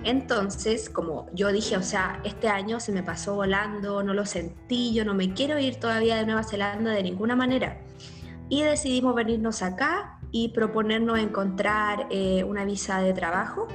Entonces, 0.06 0.88
como 0.88 1.26
yo 1.34 1.52
dije, 1.52 1.76
o 1.76 1.82
sea, 1.82 2.20
este 2.24 2.48
año 2.48 2.80
se 2.80 2.92
me 2.92 3.02
pasó 3.02 3.34
volando, 3.34 4.02
no 4.02 4.14
lo 4.14 4.24
sentí, 4.24 4.94
yo 4.94 5.04
no 5.04 5.12
me 5.12 5.34
quiero 5.34 5.58
ir 5.58 5.76
todavía 5.76 6.16
de 6.16 6.24
Nueva 6.24 6.44
Zelanda 6.44 6.92
de 6.92 7.02
ninguna 7.02 7.36
manera. 7.36 7.82
Y 8.48 8.62
decidimos 8.62 9.14
venirnos 9.14 9.62
acá 9.62 10.18
y 10.30 10.48
proponernos 10.50 11.18
encontrar 11.18 12.06
eh, 12.10 12.44
una 12.44 12.64
visa 12.64 13.00
de 13.00 13.12
trabajo 13.12 13.68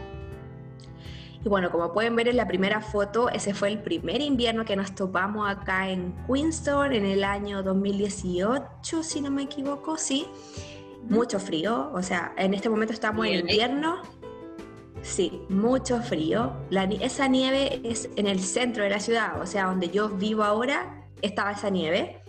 y 1.44 1.50
bueno, 1.50 1.72
como 1.72 1.92
pueden 1.92 2.16
ver 2.16 2.28
en 2.28 2.38
la 2.38 2.48
primera 2.48 2.82
foto, 2.82 3.30
ese 3.30 3.54
fue 3.54 3.70
el 3.70 3.80
primer 3.80 4.22
invierno 4.22 4.64
que 4.64 4.76
nos 4.76 4.94
topamos 4.94 5.50
acá 5.50 5.90
en 5.90 6.14
Queenstown 6.28 6.94
en 6.94 7.06
el 7.06 7.24
año 7.24 7.64
2018, 7.64 9.02
si 9.02 9.22
no 9.22 9.32
me 9.32 9.44
equivoco, 9.44 9.98
sí. 9.98 10.28
Mucho 11.10 11.40
frío, 11.40 11.90
o 11.96 12.04
sea, 12.04 12.34
en 12.38 12.54
este 12.54 12.70
momento 12.70 12.94
estamos 12.94 13.26
en 13.26 13.40
invierno. 13.40 14.04
Sí, 15.02 15.42
mucho 15.50 16.02
frío. 16.02 16.54
La, 16.70 16.84
esa 16.84 17.28
nieve 17.28 17.82
es 17.84 18.10
en 18.16 18.28
el 18.28 18.40
centro 18.40 18.84
de 18.84 18.90
la 18.90 19.00
ciudad, 19.00 19.42
o 19.42 19.46
sea, 19.46 19.66
donde 19.66 19.90
yo 19.90 20.10
vivo 20.10 20.44
ahora, 20.44 21.08
estaba 21.22 21.52
esa 21.52 21.70
nieve. 21.70 22.22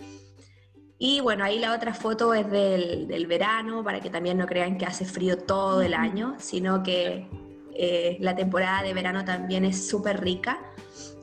Y 0.97 1.19
bueno, 1.21 1.43
ahí 1.43 1.59
la 1.59 1.75
otra 1.75 1.93
foto 1.93 2.33
es 2.33 2.49
del, 2.49 3.07
del 3.07 3.27
verano, 3.27 3.83
para 3.83 3.99
que 3.99 4.09
también 4.09 4.37
no 4.37 4.45
crean 4.45 4.77
que 4.77 4.85
hace 4.85 5.05
frío 5.05 5.37
todo 5.37 5.81
el 5.81 5.93
año, 5.93 6.35
sino 6.39 6.81
que 6.81 7.27
eh, 7.75 8.17
la 8.19 8.35
temporada 8.35 8.83
de 8.83 8.93
verano 8.93 9.25
también 9.25 9.65
es 9.65 9.87
súper 9.87 10.21
rica. 10.21 10.59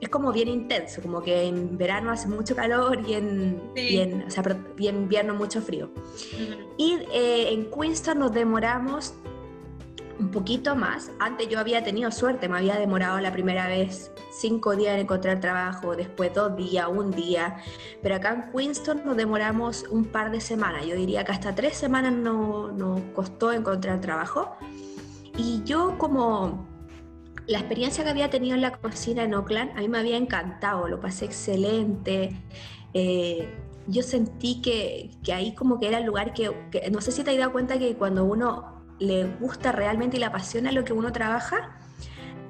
Es 0.00 0.08
como 0.08 0.32
bien 0.32 0.48
intenso, 0.48 1.02
como 1.02 1.22
que 1.22 1.44
en 1.44 1.76
verano 1.76 2.10
hace 2.10 2.26
mucho 2.26 2.56
calor 2.56 3.02
y 3.06 3.14
en, 3.14 4.24
o 4.26 4.30
sea, 4.30 4.42
y 4.78 4.88
en 4.88 4.96
invierno 4.96 5.34
mucho 5.34 5.60
frío. 5.60 5.90
Y 6.78 6.98
eh, 7.12 7.52
en 7.52 7.70
Queenstown 7.70 8.18
nos 8.18 8.32
demoramos 8.32 9.14
un 10.20 10.30
poquito 10.30 10.76
más. 10.76 11.10
Antes 11.18 11.48
yo 11.48 11.58
había 11.58 11.82
tenido 11.82 12.10
suerte, 12.10 12.48
me 12.48 12.58
había 12.58 12.76
demorado 12.76 13.18
la 13.20 13.32
primera 13.32 13.66
vez 13.66 14.12
cinco 14.30 14.76
días 14.76 14.94
en 14.94 15.00
encontrar 15.00 15.40
trabajo, 15.40 15.96
después 15.96 16.32
dos 16.34 16.54
días, 16.56 16.86
un 16.88 17.10
día. 17.10 17.56
Pero 18.02 18.16
acá 18.16 18.34
en 18.34 18.52
Queenstown 18.52 19.02
nos 19.04 19.16
demoramos 19.16 19.84
un 19.90 20.04
par 20.04 20.30
de 20.30 20.40
semanas. 20.40 20.86
Yo 20.86 20.94
diría 20.94 21.24
que 21.24 21.32
hasta 21.32 21.54
tres 21.54 21.76
semanas 21.76 22.12
nos 22.12 22.72
no 22.74 23.02
costó 23.14 23.52
encontrar 23.52 24.00
trabajo. 24.00 24.56
Y 25.38 25.62
yo 25.64 25.96
como 25.96 26.68
la 27.46 27.58
experiencia 27.58 28.04
que 28.04 28.10
había 28.10 28.28
tenido 28.28 28.54
en 28.54 28.60
la 28.60 28.72
cocina 28.72 29.22
en 29.22 29.34
Oakland, 29.34 29.70
a 29.76 29.80
mí 29.80 29.88
me 29.88 29.98
había 29.98 30.18
encantado, 30.18 30.86
lo 30.86 31.00
pasé 31.00 31.24
excelente. 31.24 32.36
Eh, 32.92 33.48
yo 33.86 34.02
sentí 34.02 34.60
que, 34.60 35.10
que, 35.24 35.32
ahí 35.32 35.54
como 35.54 35.80
que 35.80 35.88
era 35.88 35.98
el 35.98 36.04
lugar 36.04 36.34
que, 36.34 36.52
que, 36.70 36.90
no 36.90 37.00
sé 37.00 37.10
si 37.10 37.24
te 37.24 37.30
has 37.30 37.38
dado 37.38 37.52
cuenta 37.52 37.78
que 37.78 37.96
cuando 37.96 38.24
uno 38.24 38.79
le 39.00 39.24
gusta 39.24 39.72
realmente 39.72 40.16
y 40.18 40.20
le 40.20 40.26
apasiona 40.26 40.70
lo 40.70 40.84
que 40.84 40.92
uno 40.92 41.10
trabaja. 41.10 41.76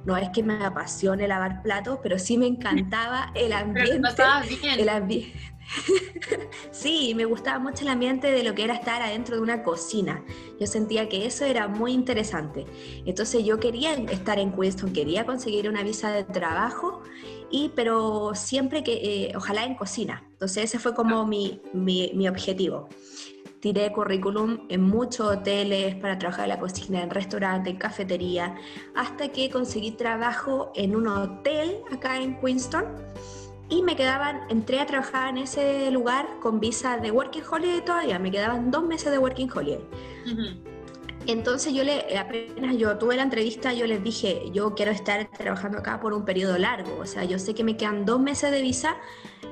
No 0.04 0.16
es 0.16 0.30
que 0.30 0.42
me 0.42 0.64
apasione 0.64 1.28
lavar 1.28 1.62
platos, 1.62 1.98
pero 2.02 2.18
sí 2.18 2.36
me 2.36 2.46
encantaba 2.46 3.32
el 3.34 3.52
ambiente. 3.52 4.12
El 4.76 4.88
ambiente. 4.88 5.32
sí, 6.72 7.12
me 7.14 7.24
gustaba 7.24 7.58
mucho 7.58 7.82
el 7.82 7.90
ambiente 7.90 8.32
de 8.32 8.42
lo 8.42 8.54
que 8.54 8.64
era 8.64 8.74
estar 8.74 9.02
adentro 9.02 9.36
de 9.36 9.42
una 9.42 9.62
cocina. 9.62 10.24
Yo 10.58 10.66
sentía 10.66 11.08
que 11.08 11.26
eso 11.26 11.44
era 11.44 11.68
muy 11.68 11.92
interesante. 11.92 12.66
Entonces 13.06 13.44
yo 13.44 13.60
quería 13.60 13.94
estar 13.94 14.38
en 14.38 14.52
Queenstown, 14.52 14.92
quería 14.92 15.24
conseguir 15.26 15.68
una 15.68 15.82
visa 15.82 16.10
de 16.10 16.24
trabajo, 16.24 17.02
y, 17.50 17.70
pero 17.76 18.32
siempre 18.34 18.82
que, 18.82 18.94
eh, 18.94 19.32
ojalá 19.36 19.64
en 19.64 19.74
cocina. 19.74 20.24
Entonces 20.32 20.64
ese 20.64 20.78
fue 20.78 20.94
como 20.94 21.26
mi, 21.26 21.60
mi, 21.72 22.10
mi 22.14 22.26
objetivo 22.28 22.88
tiré 23.60 23.92
currículum 23.92 24.66
en 24.68 24.82
muchos 24.82 25.26
hoteles 25.28 25.94
para 25.96 26.18
trabajar 26.18 26.44
en 26.44 26.50
la 26.50 26.58
cocina, 26.58 27.02
en 27.02 27.10
restaurantes, 27.10 27.72
en 27.72 27.78
cafetería, 27.78 28.54
hasta 28.94 29.28
que 29.28 29.50
conseguí 29.50 29.92
trabajo 29.92 30.72
en 30.74 30.96
un 30.96 31.06
hotel 31.06 31.76
acá 31.92 32.18
en 32.18 32.40
Queenstown 32.40 32.86
y 33.68 33.82
me 33.82 33.94
quedaban, 33.94 34.40
entré 34.48 34.80
a 34.80 34.86
trabajar 34.86 35.28
en 35.28 35.38
ese 35.38 35.90
lugar 35.90 36.26
con 36.40 36.58
visa 36.58 36.96
de 36.98 37.10
Working 37.10 37.44
Holiday 37.48 37.84
todavía, 37.84 38.18
me 38.18 38.30
quedaban 38.30 38.70
dos 38.70 38.82
meses 38.82 39.12
de 39.12 39.18
Working 39.18 39.50
Holiday. 39.54 39.86
Entonces 41.26 41.72
yo 41.74 41.84
le, 41.84 42.18
apenas 42.18 42.76
yo 42.76 42.96
tuve 42.98 43.14
la 43.14 43.22
entrevista, 43.22 43.72
yo 43.72 43.86
les 43.86 44.02
dije, 44.02 44.50
yo 44.52 44.74
quiero 44.74 44.90
estar 44.90 45.30
trabajando 45.30 45.78
acá 45.78 46.00
por 46.00 46.14
un 46.14 46.24
periodo 46.24 46.58
largo, 46.58 46.98
o 46.98 47.06
sea, 47.06 47.24
yo 47.24 47.38
sé 47.38 47.54
que 47.54 47.62
me 47.62 47.76
quedan 47.76 48.06
dos 48.06 48.20
meses 48.20 48.50
de 48.50 48.62
visa, 48.62 48.96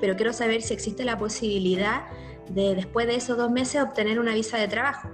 pero 0.01 0.17
quiero 0.17 0.33
saber 0.33 0.63
si 0.63 0.75
existe 0.75 1.05
la 1.05 1.19
posibilidad 1.19 2.07
de 2.51 2.75
después 2.75 3.07
de 3.07 3.17
esos 3.17 3.37
dos 3.37 3.51
meses 3.51 3.83
obtener 3.83 4.19
una 4.21 4.35
visa 4.35 4.59
de 4.59 4.69
trabajo. 4.69 5.09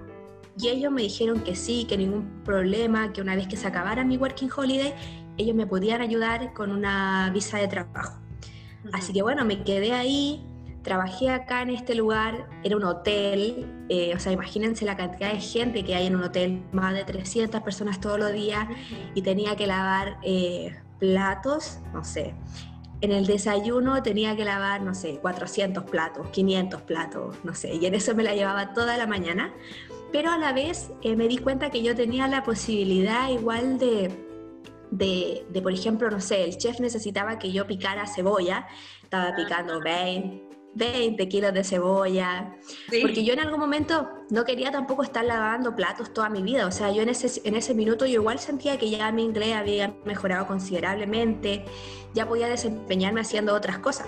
Y 0.59 0.69
ellos 0.69 0.93
me 0.93 1.03
dijeron 1.03 1.41
que 1.41 1.57
sí, 1.57 1.85
que 1.89 1.97
ningún 1.97 2.43
problema, 2.45 3.13
que 3.13 3.21
una 3.21 3.35
vez 3.35 3.49
que 3.49 3.57
se 3.57 3.67
acabara 3.67 4.05
mi 4.05 4.17
Working 4.17 4.51
Holiday, 4.55 4.95
ellos 5.37 5.57
me 5.57 5.67
podían 5.67 6.01
ayudar 6.01 6.53
con 6.53 6.71
una 6.71 7.31
visa 7.33 7.59
de 7.59 7.67
trabajo. 7.67 8.21
Así 8.93 9.13
que 9.13 9.23
bueno, 9.23 9.45
me 9.45 9.65
quedé 9.65 9.93
ahí, 9.93 10.45
trabajé 10.83 11.31
acá 11.31 11.63
en 11.63 11.71
este 11.71 11.95
lugar, 11.95 12.47
era 12.63 12.77
un 12.77 12.85
hotel, 12.85 13.67
eh, 13.89 14.15
o 14.15 14.21
sea, 14.21 14.31
imagínense 14.31 14.85
la 14.85 14.97
cantidad 14.97 15.33
de 15.33 15.41
gente 15.41 15.85
que 15.85 15.95
hay 15.95 16.07
en 16.07 16.15
un 16.15 16.23
hotel, 16.23 16.63
más 16.73 16.95
de 16.95 17.03
300 17.03 17.63
personas 17.63 18.01
todos 18.01 18.19
los 18.19 18.33
días, 18.33 18.69
y 19.15 19.23
tenía 19.23 19.57
que 19.57 19.67
lavar 19.67 20.19
eh, 20.23 20.77
platos, 21.01 21.81
no 21.93 22.05
sé, 22.05 22.35
en 23.05 23.13
el 23.13 23.27
desayuno 23.27 24.03
tenía 24.03 24.35
que 24.37 24.45
lavar, 24.45 24.83
no 24.83 24.95
sé, 24.95 25.19
400 25.19 25.85
platos, 25.85 26.29
500 26.29 26.83
platos, 26.83 27.37
no 27.45 27.55
sé, 27.55 27.75
y 27.75 27.87
en 27.87 27.95
eso 27.95 28.15
me 28.15 28.23
la 28.23 28.35
llevaba 28.35 28.73
toda 28.75 28.97
la 28.97 29.07
mañana, 29.07 29.55
pero 30.13 30.31
a 30.31 30.39
la 30.39 30.53
vez 30.53 30.91
eh, 31.03 31.17
me 31.17 31.29
di 31.29 31.39
cuenta 31.39 31.71
que 31.71 31.83
yo 31.83 31.95
tenía 31.95 32.29
la 32.29 32.43
posibilidad 32.43 33.29
igual 33.31 33.79
de, 33.79 34.11
de, 34.91 35.47
de, 35.49 35.63
por 35.63 35.73
ejemplo, 35.73 36.11
no 36.11 36.21
sé, 36.21 36.45
el 36.45 36.57
chef 36.57 36.81
necesitaba 36.81 37.39
que 37.39 37.53
yo 37.53 37.67
picara 37.67 38.07
cebolla, 38.07 38.67
estaba 39.03 39.35
picando 39.37 39.81
20, 39.81 40.44
20 40.75 41.29
kilos 41.29 41.53
de 41.53 41.65
cebolla, 41.65 42.57
porque 43.03 43.25
yo 43.25 43.33
en 43.35 43.41
algún 43.41 43.61
momento 43.61 44.09
no 44.31 44.45
quería 44.45 44.71
tampoco 44.71 45.03
estar 45.03 45.25
lavando 45.25 45.75
platos 45.75 46.13
toda 46.13 46.29
mi 46.29 46.43
vida, 46.43 46.67
o 46.67 46.71
sea, 46.71 46.91
yo 46.93 47.03
en 47.03 47.09
ese, 47.09 47.41
en 47.47 47.55
ese 47.55 47.75
minuto 47.75 48.07
yo 48.07 48.21
igual 48.21 48.39
sentía 48.39 48.79
que 48.79 48.91
ya 48.91 49.11
mi 49.13 49.25
inglés 49.25 49.55
había 49.55 49.95
mejorado 50.05 50.47
considerablemente, 50.47 51.65
ya 52.15 52.27
podía 52.29 52.49
desempeñarme 52.49 53.21
haciendo 53.21 53.55
otras 53.55 53.79
cosas. 53.79 54.07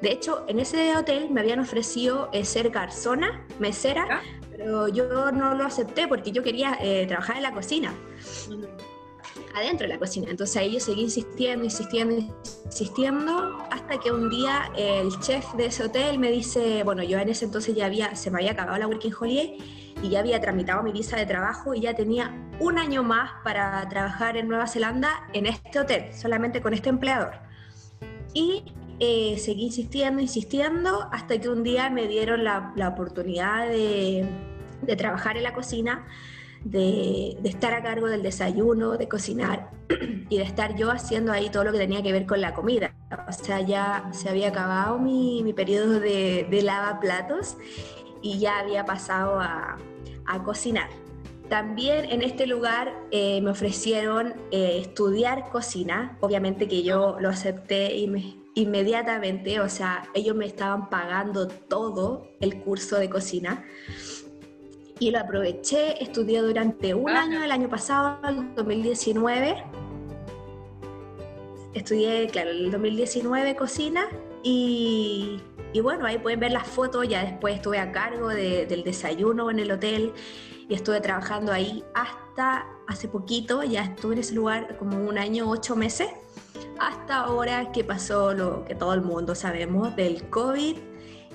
De 0.00 0.12
hecho, 0.12 0.44
en 0.48 0.60
ese 0.60 0.96
hotel 0.96 1.30
me 1.30 1.40
habían 1.40 1.60
ofrecido 1.60 2.28
eh, 2.32 2.44
ser 2.44 2.70
garzona, 2.70 3.44
mesera, 3.58 4.22
pero 4.50 4.88
yo 4.88 5.30
no 5.32 5.54
lo 5.54 5.64
acepté 5.64 6.08
porque 6.08 6.32
yo 6.32 6.42
quería 6.42 6.78
eh, 6.80 7.06
trabajar 7.06 7.36
en 7.36 7.42
la 7.42 7.52
cocina 7.52 7.94
adentro 9.58 9.86
de 9.86 9.92
la 9.94 9.98
cocina. 9.98 10.30
Entonces 10.30 10.56
ahí 10.56 10.72
yo 10.72 10.80
seguí 10.80 11.02
insistiendo, 11.02 11.64
insistiendo, 11.64 12.16
insistiendo, 12.64 13.58
hasta 13.70 13.98
que 13.98 14.10
un 14.10 14.30
día 14.30 14.70
el 14.76 15.08
chef 15.20 15.44
de 15.54 15.66
ese 15.66 15.84
hotel 15.84 16.18
me 16.18 16.30
dice, 16.30 16.82
bueno, 16.84 17.02
yo 17.02 17.18
en 17.18 17.28
ese 17.28 17.44
entonces 17.44 17.74
ya 17.74 17.86
había, 17.86 18.14
se 18.16 18.30
me 18.30 18.38
había 18.38 18.52
acabado 18.52 18.78
la 18.78 18.86
Working 18.86 19.14
Holiday 19.18 19.58
y 20.02 20.08
ya 20.10 20.20
había 20.20 20.40
tramitado 20.40 20.82
mi 20.82 20.92
visa 20.92 21.16
de 21.16 21.26
trabajo 21.26 21.74
y 21.74 21.80
ya 21.80 21.94
tenía 21.94 22.32
un 22.60 22.78
año 22.78 23.02
más 23.02 23.30
para 23.44 23.88
trabajar 23.88 24.36
en 24.36 24.48
Nueva 24.48 24.66
Zelanda 24.66 25.28
en 25.32 25.46
este 25.46 25.78
hotel, 25.78 26.12
solamente 26.14 26.60
con 26.60 26.74
este 26.74 26.88
empleador. 26.88 27.32
Y 28.34 28.64
eh, 29.00 29.36
seguí 29.38 29.66
insistiendo, 29.66 30.20
insistiendo, 30.20 31.08
hasta 31.12 31.40
que 31.40 31.48
un 31.48 31.62
día 31.62 31.90
me 31.90 32.06
dieron 32.08 32.44
la, 32.44 32.72
la 32.76 32.88
oportunidad 32.88 33.68
de, 33.68 34.28
de 34.82 34.96
trabajar 34.96 35.36
en 35.36 35.44
la 35.44 35.54
cocina 35.54 36.06
de, 36.64 37.36
estar 37.44 37.74
a 37.74 37.82
cargo 37.82 38.06
del 38.06 38.22
desayuno, 38.22 38.96
de 38.96 39.08
cocinar 39.08 39.70
y 40.28 40.38
de 40.38 40.42
estar 40.42 40.76
yo 40.76 40.90
haciendo 40.90 41.32
ahí 41.32 41.50
todo 41.50 41.64
lo 41.64 41.72
que 41.72 41.78
tenía 41.78 42.02
que 42.02 42.12
ver 42.12 42.26
con 42.26 42.40
la 42.40 42.54
comida. 42.54 42.94
O 43.28 43.32
sea, 43.32 43.60
ya 43.60 44.10
se 44.12 44.28
había 44.28 44.48
acabado 44.48 44.98
mi, 44.98 45.42
mi 45.42 45.52
periodo 45.52 46.00
de, 46.00 46.46
lavaplatos 46.62 47.56
y 48.22 48.38
ya 48.38 48.58
había 48.58 48.84
pasado 48.84 49.40
a, 49.40 49.78
a 50.26 50.42
cocinar. 50.42 50.88
También 51.48 52.04
en 52.10 52.22
este 52.22 52.46
lugar 52.46 52.94
eh, 53.10 53.40
me 53.40 53.50
ofrecieron 53.50 54.34
eh, 54.50 54.78
estudiar 54.80 55.48
cocina, 55.48 56.18
obviamente 56.20 56.68
que 56.68 56.82
yo 56.82 57.16
lo 57.20 57.30
acepté 57.30 57.96
inmediatamente, 58.54 59.58
o 59.60 59.68
sea, 59.70 60.10
ellos 60.12 60.36
me 60.36 60.44
estaban 60.44 60.90
pagando 60.90 61.48
todo 61.48 62.28
el 62.40 62.60
curso 62.60 62.98
de 62.98 63.08
cocina 63.08 63.64
y 65.00 65.10
lo 65.10 65.20
aproveché, 65.20 66.02
estudié 66.02 66.40
durante 66.42 66.94
un 66.94 67.10
año, 67.10 67.42
el 67.42 67.50
año 67.50 67.68
pasado, 67.68 68.18
el 68.28 68.54
2019. 68.54 69.62
Estudié, 71.74 72.26
claro, 72.28 72.50
el 72.50 72.70
2019 72.70 73.54
cocina 73.56 74.08
y, 74.42 75.40
y, 75.72 75.80
bueno, 75.80 76.06
ahí 76.06 76.18
pueden 76.18 76.40
ver 76.40 76.52
las 76.52 76.66
fotos, 76.66 77.06
ya 77.08 77.22
después 77.24 77.56
estuve 77.56 77.78
a 77.78 77.92
cargo 77.92 78.28
del 78.28 78.82
desayuno 78.84 79.50
en 79.50 79.60
el 79.60 79.70
hotel 79.70 80.12
y 80.68 80.74
estuve 80.74 81.00
trabajando 81.00 81.52
ahí 81.52 81.84
hasta 81.94 82.66
hace 82.88 83.08
poquito, 83.08 83.62
ya 83.62 83.84
estuve 83.84 84.14
en 84.14 84.20
ese 84.20 84.34
lugar 84.34 84.76
como 84.78 84.96
un 85.08 85.18
año, 85.18 85.48
ocho 85.48 85.76
meses, 85.76 86.08
hasta 86.80 87.20
ahora 87.20 87.70
que 87.70 87.84
pasó 87.84 88.34
lo 88.34 88.64
que 88.64 88.74
todo 88.74 88.94
el 88.94 89.02
mundo 89.02 89.34
sabemos 89.34 89.94
del 89.94 90.28
COVID 90.30 90.76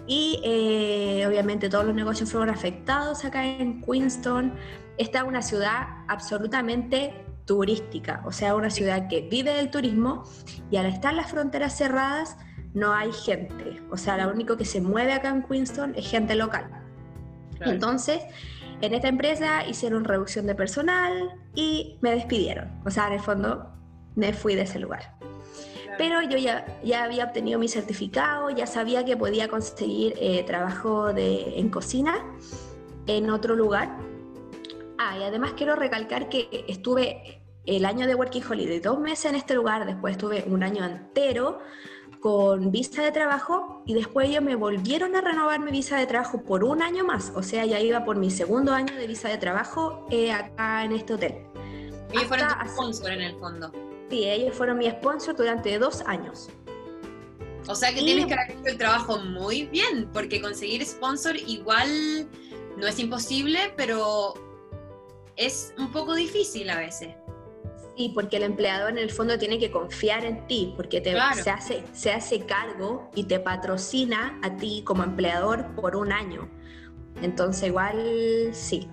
y 0.08 0.40
eh, 0.44 1.26
obviamente 1.28 1.70
todos 1.70 1.86
los 1.86 1.96
negocios 1.96 2.32
fueron 2.32 2.50
afectados 2.50 3.24
acá 3.24 3.46
en 3.46 3.82
Queenstown. 3.82 4.54
Esta 4.98 5.20
es 5.20 5.24
una 5.24 5.42
ciudad 5.42 5.88
absolutamente 6.08 7.26
turística, 7.46 8.22
o 8.26 8.32
sea, 8.32 8.56
una 8.56 8.70
ciudad 8.70 9.08
que 9.08 9.22
vive 9.22 9.54
del 9.54 9.70
turismo 9.70 10.24
y 10.72 10.78
al 10.78 10.86
estar 10.86 11.14
las 11.14 11.30
fronteras 11.32 11.78
cerradas 11.78 12.38
no 12.74 12.94
hay 12.94 13.12
gente, 13.12 13.82
o 13.92 13.98
sea, 13.98 14.18
lo 14.18 14.32
único 14.32 14.58
que 14.58 14.66
se 14.66 14.82
mueve 14.82 15.14
acá 15.14 15.30
en 15.30 15.44
Queenstown 15.44 15.94
es 15.96 16.10
gente 16.10 16.36
local. 16.36 16.70
Entonces, 17.60 18.22
en 18.82 18.94
esta 18.94 19.08
empresa 19.08 19.66
hicieron 19.66 20.04
reducción 20.04 20.48
de 20.48 20.56
personal 20.56 21.32
y 21.54 21.98
me 22.02 22.12
despidieron, 22.12 22.70
o 22.86 22.90
sea, 22.90 23.08
en 23.08 23.14
el 23.14 23.20
fondo 23.20 23.74
me 24.16 24.34
fui 24.34 24.56
de 24.56 24.64
ese 24.64 24.80
lugar 24.80 25.14
pero 25.98 26.22
yo 26.22 26.38
ya, 26.38 26.66
ya 26.84 27.04
había 27.04 27.26
obtenido 27.26 27.60
mi 27.60 27.68
certificado, 27.68 28.50
ya 28.50 28.68
sabía 28.68 29.06
que 29.06 29.18
podía 29.18 29.48
conseguir 29.48 30.14
eh, 30.20 30.44
trabajo 30.44 31.14
de, 31.14 31.60
en 31.60 31.70
cocina 31.70 32.26
en 33.08 33.30
otro 33.30 33.56
lugar. 33.56 33.98
Ah, 34.98 35.18
y 35.18 35.24
además 35.24 35.54
quiero 35.58 35.76
recalcar 35.76 36.30
que 36.30 36.66
estuve 36.68 37.44
el 37.66 37.86
año 37.86 38.08
de 38.08 38.16
Working 38.16 38.44
Holiday 38.50 38.80
dos 38.80 39.00
meses 39.00 39.26
en 39.26 39.36
este 39.36 39.54
lugar, 39.54 39.86
después 39.86 40.14
estuve 40.14 40.44
un 40.48 40.64
año 40.64 40.86
entero 40.86 41.60
con 42.20 42.72
visa 42.72 43.04
de 43.04 43.12
trabajo 43.12 43.84
y 43.86 43.94
después 43.94 44.30
ellos 44.30 44.42
me 44.42 44.56
volvieron 44.56 45.16
a 45.16 45.22
renovar 45.22 45.60
mi 45.60 45.72
visa 45.72 45.98
de 45.98 46.06
trabajo 46.06 46.44
por 46.44 46.64
un 46.64 46.82
año 46.82 47.04
más, 47.04 47.34
o 47.36 47.44
sea, 47.44 47.66
ya 47.66 47.82
iba 47.82 48.06
por 48.06 48.16
mi 48.16 48.32
segundo 48.32 48.74
año 48.74 48.96
de 48.96 49.08
visa 49.08 49.28
de 49.28 49.38
trabajo 49.38 50.08
eh, 50.10 50.32
acá 50.32 50.86
en 50.86 50.94
este 50.94 51.16
hotel. 51.16 51.46
Ellos 52.12 52.26
fueron 52.26 52.48
tu 52.48 52.70
sponsor 52.70 53.12
en 53.12 53.22
el 53.22 53.36
fondo. 53.40 53.72
Sí, 54.14 54.30
ellos 54.30 54.56
fueron 54.56 54.78
mi 54.78 54.88
sponsor 54.92 55.36
durante 55.36 55.80
dos 55.80 56.04
años. 56.06 56.48
O 57.68 57.74
sea 57.74 57.90
que 57.96 58.02
tienes 58.02 58.28
que 58.28 58.36
haber 58.36 58.52
hecho 58.52 58.68
el 58.68 58.78
trabajo 58.78 59.18
muy 59.18 59.64
bien, 59.64 60.08
porque 60.14 60.40
conseguir 60.40 60.86
sponsor 60.86 61.36
igual 61.36 62.30
no 62.78 62.86
es 62.86 63.00
imposible, 63.00 63.74
pero 63.76 64.36
es 65.36 65.74
un 65.80 65.92
poco 65.92 66.14
difícil 66.14 66.70
a 66.70 66.78
veces. 66.78 67.16
Sí, 67.98 68.12
porque 68.14 68.38
el 68.38 68.44
empleador 68.44 68.92
en 68.92 69.00
el 69.00 69.10
fondo 69.10 69.40
tiene 69.40 69.58
que 69.58 69.72
confiar 69.72 70.26
en 70.26 70.46
ti, 70.46 70.76
porque 70.76 71.02
te, 71.02 71.16
se, 71.42 71.50
hace, 71.50 71.84
se 71.94 72.12
hace 72.12 72.46
cargo 72.46 73.10
y 73.16 73.24
te 73.24 73.40
patrocina 73.40 74.40
a 74.44 74.56
ti 74.58 74.84
como 74.86 75.02
empleador 75.02 75.74
por 75.74 75.96
un 75.96 76.12
año. 76.12 76.48
Entonces 77.24 77.70
igual 77.70 78.52
sí, 78.52 78.88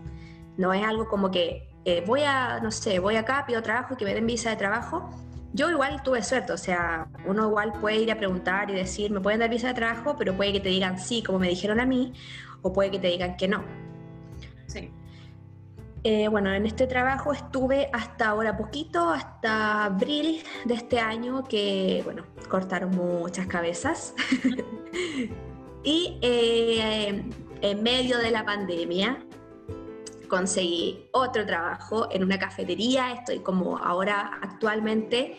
no 0.56 0.72
es 0.72 0.82
algo 0.82 1.08
como 1.08 1.30
que 1.30 1.69
eh, 1.84 2.02
voy 2.06 2.22
a, 2.22 2.60
no 2.60 2.70
sé, 2.70 2.98
voy 2.98 3.16
acá, 3.16 3.44
pido 3.46 3.62
trabajo 3.62 3.94
y 3.94 3.96
que 3.96 4.04
me 4.04 4.14
den 4.14 4.26
visa 4.26 4.50
de 4.50 4.56
trabajo. 4.56 5.10
Yo 5.52 5.70
igual 5.70 6.02
tuve 6.02 6.22
suerte, 6.22 6.52
o 6.52 6.58
sea, 6.58 7.08
uno 7.26 7.48
igual 7.48 7.72
puede 7.80 7.96
ir 7.96 8.12
a 8.12 8.16
preguntar 8.16 8.70
y 8.70 8.74
decir, 8.74 9.10
me 9.10 9.20
pueden 9.20 9.40
dar 9.40 9.50
visa 9.50 9.68
de 9.68 9.74
trabajo, 9.74 10.14
pero 10.16 10.36
puede 10.36 10.52
que 10.52 10.60
te 10.60 10.68
digan 10.68 10.98
sí, 10.98 11.22
como 11.22 11.40
me 11.40 11.48
dijeron 11.48 11.80
a 11.80 11.86
mí, 11.86 12.12
o 12.62 12.72
puede 12.72 12.90
que 12.92 12.98
te 13.00 13.08
digan 13.08 13.36
que 13.36 13.48
no. 13.48 13.64
Sí. 14.66 14.92
Eh, 16.04 16.28
bueno, 16.28 16.52
en 16.52 16.66
este 16.66 16.86
trabajo 16.86 17.32
estuve 17.32 17.90
hasta 17.92 18.28
ahora 18.28 18.56
poquito, 18.56 19.10
hasta 19.10 19.84
abril 19.86 20.42
de 20.64 20.74
este 20.74 21.00
año, 21.00 21.42
que, 21.44 22.02
bueno, 22.04 22.24
cortaron 22.48 22.90
muchas 22.92 23.46
cabezas. 23.46 24.14
y 25.82 26.18
eh, 26.22 27.24
en 27.60 27.82
medio 27.82 28.18
de 28.18 28.30
la 28.30 28.44
pandemia 28.44 29.18
conseguí 30.30 31.10
otro 31.12 31.44
trabajo 31.44 32.08
en 32.10 32.24
una 32.24 32.38
cafetería, 32.38 33.12
estoy 33.12 33.40
como 33.40 33.76
ahora 33.76 34.38
actualmente 34.40 35.36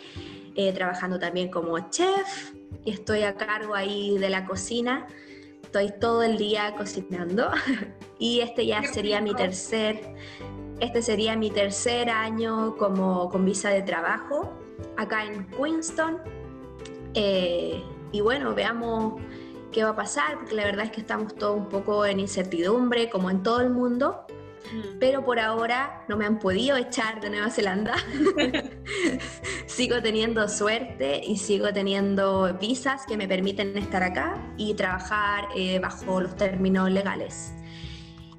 eh, 0.55 0.73
trabajando 0.73 1.17
también 1.17 1.49
como 1.49 1.79
chef. 1.89 2.53
Y 2.83 2.91
estoy 2.91 3.23
a 3.23 3.35
cargo 3.35 3.73
ahí 3.73 4.17
de 4.17 4.29
la 4.29 4.45
cocina. 4.45 5.07
Estoy 5.63 5.93
todo 5.99 6.23
el 6.23 6.37
día 6.37 6.75
cocinando. 6.75 7.49
Y 8.19 8.41
este 8.41 8.67
ya 8.67 8.83
sería 8.83 9.19
mi 9.19 9.33
tercer, 9.33 10.13
este 10.79 11.01
sería 11.01 11.35
mi 11.35 11.49
tercer 11.49 12.07
año 12.11 12.75
como 12.77 13.29
con 13.29 13.43
visa 13.45 13.71
de 13.71 13.81
trabajo 13.81 14.53
acá 14.95 15.25
en 15.25 15.47
Queenston. 15.47 16.19
Eh, 17.15 17.83
y 18.11 18.21
bueno, 18.21 18.53
veamos 18.53 19.19
qué 19.71 19.83
va 19.83 19.89
a 19.89 19.95
pasar, 19.95 20.37
porque 20.37 20.53
la 20.53 20.65
verdad 20.65 20.85
es 20.85 20.91
que 20.91 21.01
estamos 21.01 21.33
todos 21.33 21.57
un 21.57 21.67
poco 21.67 22.05
en 22.05 22.19
incertidumbre, 22.19 23.09
como 23.09 23.31
en 23.31 23.41
todo 23.41 23.61
el 23.61 23.71
mundo. 23.71 24.27
Mm. 24.71 24.99
Pero 24.99 25.23
por 25.23 25.39
ahora 25.39 26.03
no 26.07 26.17
me 26.17 26.25
han 26.25 26.39
podido 26.39 26.77
echar 26.77 27.21
de 27.21 27.29
Nueva 27.29 27.49
Zelanda. 27.49 27.95
sigo 29.65 30.01
teniendo 30.01 30.47
suerte 30.47 31.21
y 31.25 31.37
sigo 31.37 31.71
teniendo 31.73 32.57
visas 32.59 33.05
que 33.05 33.17
me 33.17 33.27
permiten 33.27 33.77
estar 33.77 34.03
acá 34.03 34.35
y 34.57 34.73
trabajar 34.73 35.49
eh, 35.55 35.79
bajo 35.79 36.21
los 36.21 36.35
términos 36.35 36.89
legales. 36.89 37.53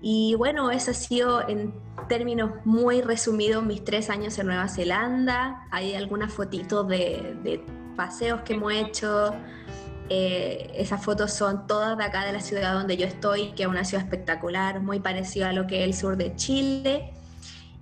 Y 0.00 0.34
bueno, 0.34 0.70
eso 0.72 0.90
ha 0.90 0.94
sido 0.94 1.48
en 1.48 1.72
términos 2.08 2.50
muy 2.64 3.02
resumidos 3.02 3.64
mis 3.64 3.84
tres 3.84 4.10
años 4.10 4.36
en 4.38 4.46
Nueva 4.46 4.68
Zelanda. 4.68 5.66
Hay 5.70 5.94
algunas 5.94 6.32
fotitos 6.32 6.88
de, 6.88 7.36
de 7.44 7.64
paseos 7.96 8.40
que 8.42 8.54
hemos 8.54 8.72
hecho, 8.72 9.32
eh, 10.08 10.70
esas 10.76 11.02
fotos 11.04 11.32
son 11.32 11.66
todas 11.66 11.96
de 11.96 12.04
acá 12.04 12.24
de 12.24 12.32
la 12.32 12.40
ciudad 12.40 12.74
donde 12.74 12.96
yo 12.96 13.06
estoy, 13.06 13.52
que 13.52 13.62
es 13.62 13.68
una 13.68 13.84
ciudad 13.84 14.04
espectacular, 14.04 14.80
muy 14.80 15.00
parecida 15.00 15.50
a 15.50 15.52
lo 15.52 15.66
que 15.66 15.80
es 15.80 15.84
el 15.84 15.94
sur 15.94 16.16
de 16.16 16.34
Chile. 16.36 17.12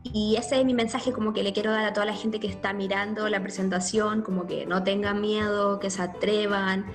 Y 0.03 0.37
ese 0.37 0.59
es 0.59 0.65
mi 0.65 0.73
mensaje 0.73 1.13
como 1.13 1.33
que 1.33 1.43
le 1.43 1.53
quiero 1.53 1.73
dar 1.73 1.85
a 1.85 1.93
toda 1.93 2.07
la 2.07 2.15
gente 2.15 2.41
que 2.41 2.47
está 2.47 2.73
mirando 2.73 3.29
la 3.29 3.43
presentación, 3.43 4.23
como 4.23 4.47
que 4.47 4.65
no 4.65 4.83
tengan 4.83 5.21
miedo, 5.21 5.79
que 5.79 5.91
se 5.91 6.03
atrevan. 6.03 6.87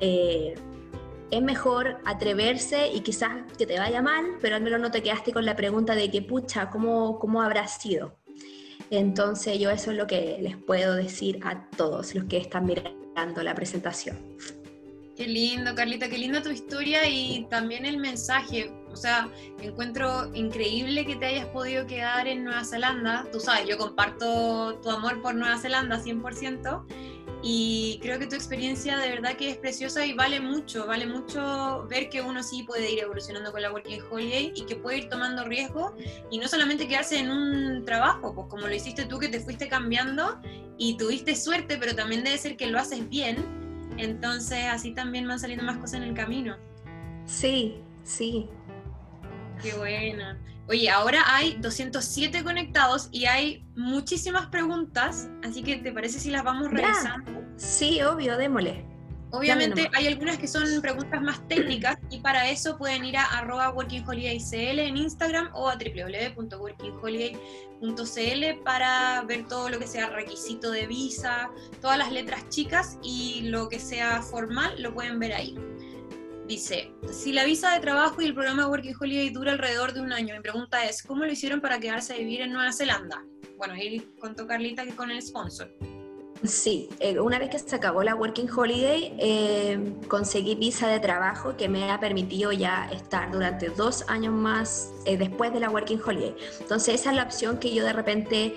Eh, 0.00 0.54
es 1.30 1.42
mejor 1.42 1.98
atreverse 2.04 2.88
y 2.92 3.00
quizás 3.00 3.30
que 3.56 3.66
te 3.66 3.78
vaya 3.78 4.02
mal, 4.02 4.24
pero 4.40 4.56
al 4.56 4.62
menos 4.62 4.80
no 4.80 4.90
te 4.90 5.02
quedaste 5.02 5.32
con 5.32 5.46
la 5.46 5.56
pregunta 5.56 5.94
de 5.94 6.10
que, 6.10 6.22
pucha, 6.22 6.70
¿cómo, 6.70 7.18
cómo 7.18 7.40
habrá 7.40 7.68
sido? 7.68 8.16
Entonces 8.90 9.58
yo 9.58 9.70
eso 9.70 9.92
es 9.92 9.96
lo 9.96 10.06
que 10.06 10.38
les 10.40 10.56
puedo 10.56 10.94
decir 10.94 11.38
a 11.44 11.70
todos 11.76 12.14
los 12.14 12.24
que 12.24 12.38
están 12.38 12.66
mirando 12.66 13.42
la 13.42 13.54
presentación. 13.54 14.18
Qué 15.20 15.28
lindo, 15.28 15.74
Carlita, 15.74 16.08
qué 16.08 16.16
linda 16.16 16.40
tu 16.40 16.48
historia 16.48 17.06
y 17.06 17.44
también 17.50 17.84
el 17.84 17.98
mensaje. 17.98 18.72
O 18.90 18.96
sea, 18.96 19.28
encuentro 19.60 20.34
increíble 20.34 21.04
que 21.04 21.14
te 21.14 21.26
hayas 21.26 21.44
podido 21.48 21.86
quedar 21.86 22.26
en 22.26 22.42
Nueva 22.42 22.64
Zelanda. 22.64 23.26
Tú 23.30 23.38
sabes, 23.38 23.68
yo 23.68 23.76
comparto 23.76 24.80
tu 24.82 24.88
amor 24.88 25.20
por 25.20 25.34
Nueva 25.34 25.58
Zelanda 25.58 26.02
100% 26.02 26.86
y 27.42 27.98
creo 28.00 28.18
que 28.18 28.28
tu 28.28 28.34
experiencia 28.34 28.96
de 28.96 29.10
verdad 29.10 29.36
que 29.36 29.50
es 29.50 29.58
preciosa 29.58 30.06
y 30.06 30.14
vale 30.14 30.40
mucho, 30.40 30.86
vale 30.86 31.06
mucho 31.06 31.86
ver 31.90 32.08
que 32.08 32.22
uno 32.22 32.42
sí 32.42 32.62
puede 32.62 32.90
ir 32.90 33.00
evolucionando 33.00 33.52
con 33.52 33.60
la 33.60 33.70
Working 33.70 34.00
Holiday 34.10 34.54
y 34.56 34.64
que 34.64 34.76
puede 34.76 35.00
ir 35.00 35.10
tomando 35.10 35.44
riesgo 35.44 35.94
y 36.30 36.38
no 36.38 36.48
solamente 36.48 36.88
quedarse 36.88 37.18
en 37.18 37.30
un 37.30 37.84
trabajo, 37.84 38.34
pues 38.34 38.46
como 38.48 38.66
lo 38.66 38.74
hiciste 38.74 39.04
tú 39.04 39.18
que 39.18 39.28
te 39.28 39.40
fuiste 39.40 39.68
cambiando 39.68 40.40
y 40.78 40.96
tuviste 40.96 41.36
suerte, 41.36 41.76
pero 41.76 41.94
también 41.94 42.24
debe 42.24 42.38
ser 42.38 42.56
que 42.56 42.68
lo 42.68 42.78
haces 42.78 43.06
bien 43.10 43.59
entonces 44.02 44.66
así 44.70 44.92
también 44.92 45.26
van 45.26 45.38
saliendo 45.38 45.64
más 45.64 45.78
cosas 45.78 45.94
en 45.94 46.02
el 46.04 46.14
camino. 46.14 46.56
Sí, 47.26 47.80
sí. 48.02 48.48
Qué 49.62 49.72
buena. 49.74 50.38
Oye, 50.68 50.88
ahora 50.88 51.22
hay 51.26 51.56
207 51.58 52.44
conectados 52.44 53.08
y 53.10 53.24
hay 53.26 53.66
muchísimas 53.74 54.46
preguntas, 54.46 55.28
así 55.42 55.62
que 55.62 55.76
¿te 55.78 55.92
parece 55.92 56.20
si 56.20 56.30
las 56.30 56.44
vamos 56.44 56.70
revisando? 56.70 57.42
Sí, 57.56 58.00
obvio, 58.02 58.36
démosle. 58.36 58.89
Obviamente 59.32 59.88
hay 59.92 60.08
algunas 60.08 60.38
que 60.38 60.48
son 60.48 60.64
preguntas 60.82 61.22
más 61.22 61.46
técnicas 61.46 61.98
y 62.10 62.18
para 62.18 62.50
eso 62.50 62.76
pueden 62.76 63.04
ir 63.04 63.16
a 63.16 63.22
arroba 63.24 63.70
workingholidaycl 63.70 64.80
en 64.80 64.96
Instagram 64.96 65.50
o 65.54 65.68
a 65.68 65.76
www.workingholiday.cl 65.76 68.64
para 68.64 69.22
ver 69.22 69.46
todo 69.46 69.68
lo 69.68 69.78
que 69.78 69.86
sea 69.86 70.10
requisito 70.10 70.72
de 70.72 70.88
visa, 70.88 71.48
todas 71.80 71.98
las 71.98 72.10
letras 72.10 72.48
chicas 72.48 72.98
y 73.02 73.42
lo 73.42 73.68
que 73.68 73.78
sea 73.78 74.20
formal 74.20 74.82
lo 74.82 74.92
pueden 74.92 75.20
ver 75.20 75.34
ahí. 75.34 75.56
Dice, 76.48 76.92
si 77.12 77.32
la 77.32 77.44
visa 77.44 77.72
de 77.72 77.78
trabajo 77.78 78.20
y 78.20 78.24
el 78.24 78.34
programa 78.34 78.66
Working 78.66 78.96
Holiday 79.00 79.30
dura 79.30 79.52
alrededor 79.52 79.92
de 79.92 80.00
un 80.00 80.12
año, 80.12 80.34
mi 80.34 80.40
pregunta 80.40 80.84
es, 80.84 81.04
¿cómo 81.04 81.24
lo 81.24 81.30
hicieron 81.30 81.60
para 81.60 81.78
quedarse 81.78 82.14
a 82.14 82.16
vivir 82.16 82.40
en 82.40 82.52
Nueva 82.52 82.72
Zelanda? 82.72 83.24
Bueno, 83.56 83.74
ahí 83.74 84.00
contó 84.18 84.48
Carlita 84.48 84.84
que 84.84 84.96
con 84.96 85.12
el 85.12 85.22
sponsor. 85.22 85.72
Sí, 86.42 86.88
eh, 87.00 87.20
una 87.20 87.38
vez 87.38 87.50
que 87.50 87.58
se 87.58 87.76
acabó 87.76 88.02
la 88.02 88.14
Working 88.14 88.48
Holiday, 88.50 89.14
eh, 89.18 89.92
conseguí 90.08 90.54
visa 90.54 90.88
de 90.88 90.98
trabajo 90.98 91.54
que 91.54 91.68
me 91.68 91.90
ha 91.90 92.00
permitido 92.00 92.50
ya 92.50 92.88
estar 92.90 93.30
durante 93.30 93.68
dos 93.68 94.06
años 94.08 94.32
más 94.32 94.90
eh, 95.04 95.18
después 95.18 95.52
de 95.52 95.60
la 95.60 95.68
Working 95.68 96.00
Holiday. 96.02 96.34
Entonces 96.60 96.94
esa 96.94 97.10
es 97.10 97.16
la 97.16 97.24
opción 97.24 97.58
que 97.58 97.74
yo 97.74 97.84
de 97.84 97.92
repente 97.92 98.54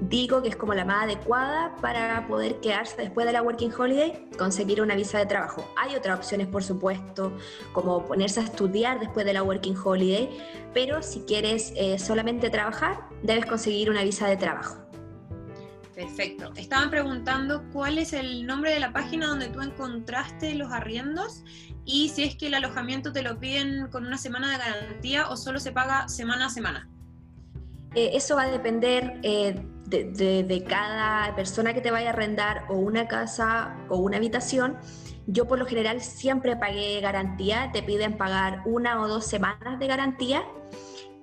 digo 0.00 0.42
que 0.42 0.48
es 0.48 0.56
como 0.56 0.74
la 0.74 0.84
más 0.84 1.04
adecuada 1.04 1.76
para 1.80 2.26
poder 2.26 2.58
quedarse 2.58 2.96
después 2.96 3.24
de 3.24 3.32
la 3.32 3.40
Working 3.40 3.72
Holiday, 3.72 4.28
conseguir 4.36 4.82
una 4.82 4.96
visa 4.96 5.18
de 5.18 5.26
trabajo. 5.26 5.64
Hay 5.76 5.94
otras 5.94 6.18
opciones, 6.18 6.48
por 6.48 6.64
supuesto, 6.64 7.32
como 7.72 8.04
ponerse 8.04 8.40
a 8.40 8.42
estudiar 8.42 8.98
después 8.98 9.24
de 9.24 9.32
la 9.32 9.44
Working 9.44 9.76
Holiday, 9.76 10.28
pero 10.74 11.02
si 11.02 11.20
quieres 11.20 11.72
solamente 11.98 12.50
trabajar, 12.50 13.08
debes 13.22 13.46
conseguir 13.46 13.90
una 13.90 14.02
visa 14.02 14.26
de 14.26 14.36
trabajo. 14.36 14.81
Perfecto. 15.94 16.52
Estaban 16.56 16.90
preguntando 16.90 17.64
cuál 17.72 17.98
es 17.98 18.12
el 18.12 18.46
nombre 18.46 18.72
de 18.72 18.80
la 18.80 18.92
página 18.92 19.26
donde 19.26 19.48
tú 19.48 19.60
encontraste 19.60 20.54
los 20.54 20.72
arriendos 20.72 21.44
y 21.84 22.08
si 22.08 22.24
es 22.24 22.36
que 22.36 22.46
el 22.46 22.54
alojamiento 22.54 23.12
te 23.12 23.22
lo 23.22 23.38
piden 23.38 23.88
con 23.88 24.06
una 24.06 24.16
semana 24.16 24.50
de 24.50 24.58
garantía 24.58 25.28
o 25.28 25.36
solo 25.36 25.60
se 25.60 25.72
paga 25.72 26.08
semana 26.08 26.46
a 26.46 26.50
semana. 26.50 26.88
Eh, 27.94 28.12
eso 28.14 28.36
va 28.36 28.44
a 28.44 28.50
depender 28.50 29.20
eh, 29.22 29.54
de, 29.86 30.64
cada 30.66 31.34
persona 31.36 31.74
que 31.74 31.82
te 31.82 31.90
vaya 31.90 32.08
a 32.08 32.12
arrendar 32.12 32.64
o 32.70 32.74
una 32.74 33.06
casa 33.06 33.76
o 33.90 33.98
una 33.98 34.16
habitación. 34.16 34.78
Yo 35.26 35.46
por 35.46 35.58
lo 35.58 35.66
general 35.66 36.00
siempre 36.00 36.56
pagué 36.56 37.00
garantía, 37.00 37.70
te 37.72 37.82
piden 37.82 38.16
pagar 38.16 38.62
una 38.64 39.00
o 39.02 39.08
dos 39.08 39.26
semanas 39.26 39.78
de 39.78 39.86
garantía 39.86 40.42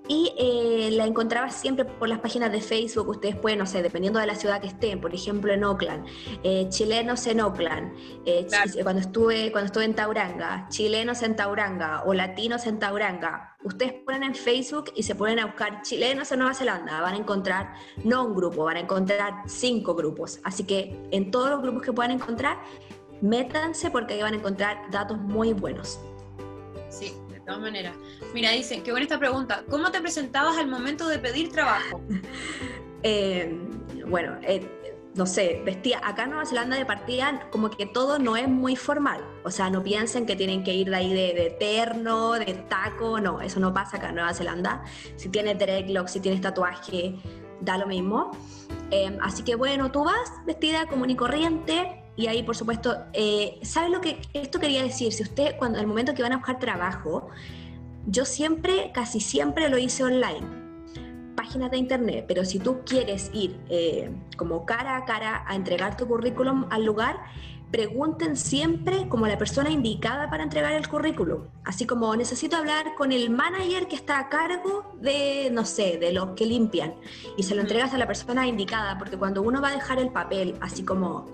y 0.10 0.34
eh, 0.38 0.90
la 0.92 1.06
encontraba 1.06 1.52
siempre 1.52 1.86
por 1.86 2.10
las 2.10 2.18
páginas 2.20 2.52
de 2.52 2.62
Facebook. 2.62 3.08
Ustedes 3.10 3.36
pueden, 3.36 3.60
no 3.60 3.68
sé, 3.68 3.84
dependiendo 3.84 4.20
de 4.20 4.26
la 4.26 4.34
ciudad 4.34 4.60
que 4.60 4.68
estén, 4.68 5.00
por 5.00 5.14
ejemplo 5.14 5.54
en 5.54 5.64
Oakland, 5.64 6.08
eh, 6.44 6.66
chilenos 6.70 7.28
en 7.28 7.40
Oakland, 7.42 7.94
eh, 8.26 8.48
cuando, 8.82 9.02
estuve, 9.02 9.52
cuando 9.52 9.68
estuve 9.68 9.86
en 9.86 9.94
Tauranga, 9.94 10.68
chilenos 10.70 11.22
en 11.22 11.36
Tauranga 11.36 12.04
o 12.06 12.16
latinos 12.16 12.66
en 12.66 12.80
Tauranga. 12.80 13.56
Ustedes 13.64 13.94
ponen 14.04 14.24
en 14.24 14.36
Facebook 14.36 14.86
y 14.96 15.04
se 15.04 15.14
ponen 15.14 15.38
a 15.38 15.46
buscar 15.46 15.84
chilenos 15.84 16.32
en 16.32 16.40
Nueva 16.40 16.56
Zelanda. 16.56 17.02
Van 17.02 17.14
a 17.14 17.18
encontrar 17.18 17.74
no 18.04 18.26
un 18.26 18.36
grupo, 18.36 18.64
van 18.64 18.78
a 18.78 18.80
encontrar 18.80 19.44
cinco 19.46 19.94
grupos. 19.94 20.40
Así 20.44 20.64
que 20.64 21.00
en 21.12 21.30
todos 21.30 21.52
los 21.52 21.62
grupos 21.62 21.84
que 21.84 21.94
puedan 21.94 22.12
encontrar, 22.12 22.58
métanse 23.22 23.92
porque 23.92 24.16
ahí 24.16 24.24
van 24.24 24.34
a 24.34 24.38
encontrar 24.38 24.90
datos 24.90 25.20
muy 25.20 25.54
buenos. 25.54 26.00
Sí, 26.90 27.14
todas 27.50 27.62
maneras. 27.62 27.96
Mira, 28.34 28.52
dicen, 28.52 28.84
qué 28.84 28.92
buena 28.92 29.04
esta 29.04 29.20
pregunta. 29.20 29.64
¿Cómo 29.70 29.92
te 29.92 30.00
presentabas 30.00 30.58
al 30.58 30.68
momento 30.68 31.08
de 31.08 31.20
pedir 31.20 31.52
trabajo? 31.52 32.02
eh, 33.04 33.58
bueno, 34.08 34.38
eh, 34.44 34.68
no 35.16 35.26
sé, 35.26 35.62
vestía, 35.66 36.00
acá 36.04 36.24
en 36.24 36.30
Nueva 36.30 36.46
Zelanda 36.46 36.78
de 36.78 36.86
partida 36.86 37.48
como 37.50 37.70
que 37.72 37.86
todo 37.86 38.20
no 38.20 38.38
es 38.38 38.48
muy 38.48 38.76
formal, 38.76 39.22
o 39.44 39.52
sea, 39.52 39.70
no 39.70 39.84
piensen 39.84 40.26
que 40.26 40.36
tienen 40.36 40.64
que 40.64 40.74
ir 40.74 40.90
de 40.90 40.96
ahí 40.96 41.14
de, 41.14 41.34
de 41.34 41.50
terno, 41.60 42.34
de 42.34 42.54
taco, 42.70 43.20
no, 43.20 43.42
eso 43.42 43.60
no 43.60 43.74
pasa 43.74 43.98
acá 43.98 44.10
en 44.10 44.16
Nueva 44.16 44.34
Zelanda. 44.34 44.84
Si 45.16 45.30
tienes 45.30 45.58
dreadlocks, 45.58 46.12
si 46.12 46.20
tienes 46.20 46.42
tatuaje, 46.42 47.16
da 47.60 47.78
lo 47.78 47.88
mismo. 47.88 48.32
Em, 48.92 49.18
así 49.22 49.44
que 49.44 49.56
bueno, 49.56 49.92
tú 49.92 50.04
vas 50.04 50.32
vestida 50.46 50.86
común 50.86 51.10
y 51.10 51.16
corriente 51.16 52.04
y 52.20 52.28
ahí 52.28 52.44
por 52.44 52.58
supuesto, 52.58 53.06
eh, 53.14 53.60
¿sabes 53.62 53.92
lo 53.92 54.02
que 54.02 54.20
esto 54.34 54.60
quería 54.60 54.84
decir? 54.84 55.14
Si 55.14 55.24
usted, 55.24 55.56
cuando 55.58 55.80
el 55.80 55.88
momento 55.88 56.14
que 56.14 56.22
van 56.22 56.34
a 56.34 56.38
buscar 56.38 56.60
trabajo, 56.60 57.30
yo 58.08 58.26
siempre, 58.26 58.92
casi 58.94 59.22
siempre 59.22 59.70
lo 59.70 59.78
hice 59.78 60.04
online 60.04 60.60
páginas 61.34 61.72
de 61.72 61.78
internet, 61.78 62.26
pero 62.28 62.44
si 62.44 62.60
tú 62.60 62.82
quieres 62.86 63.32
ir 63.34 63.58
eh, 63.70 64.12
como 64.36 64.66
cara 64.66 64.98
a 64.98 65.06
cara 65.06 65.46
a 65.48 65.56
entregar 65.56 65.96
tu 65.96 66.06
currículum 66.06 66.66
al 66.70 66.84
lugar, 66.84 67.16
pregunten 67.72 68.36
siempre 68.36 69.08
como 69.08 69.26
la 69.26 69.38
persona 69.38 69.70
indicada 69.70 70.30
para 70.30 70.44
entregar 70.44 70.74
el 70.74 70.88
currículum. 70.90 71.46
Así 71.64 71.86
como 71.86 72.14
necesito 72.18 72.58
hablar 72.58 72.96
con 72.98 73.14
el 73.14 73.30
manager 73.30 73.88
que 73.88 73.96
está 73.96 74.20
a 74.20 74.28
cargo 74.28 74.94
de, 75.00 75.50
no 75.54 75.64
sé, 75.64 75.98
de 75.98 76.12
los 76.12 76.32
que 76.36 76.46
limpian. 76.46 76.96
Y 77.38 77.44
se 77.44 77.56
lo 77.56 77.62
entregas 77.62 77.94
a 77.94 77.98
la 77.98 78.08
persona 78.08 78.46
indicada, 78.46 78.98
porque 78.98 79.18
cuando 79.18 79.42
uno 79.42 79.62
va 79.62 79.70
a 79.70 79.74
dejar 79.74 80.00
el 80.00 80.10
papel, 80.10 80.56
así 80.60 80.84
como 80.84 81.28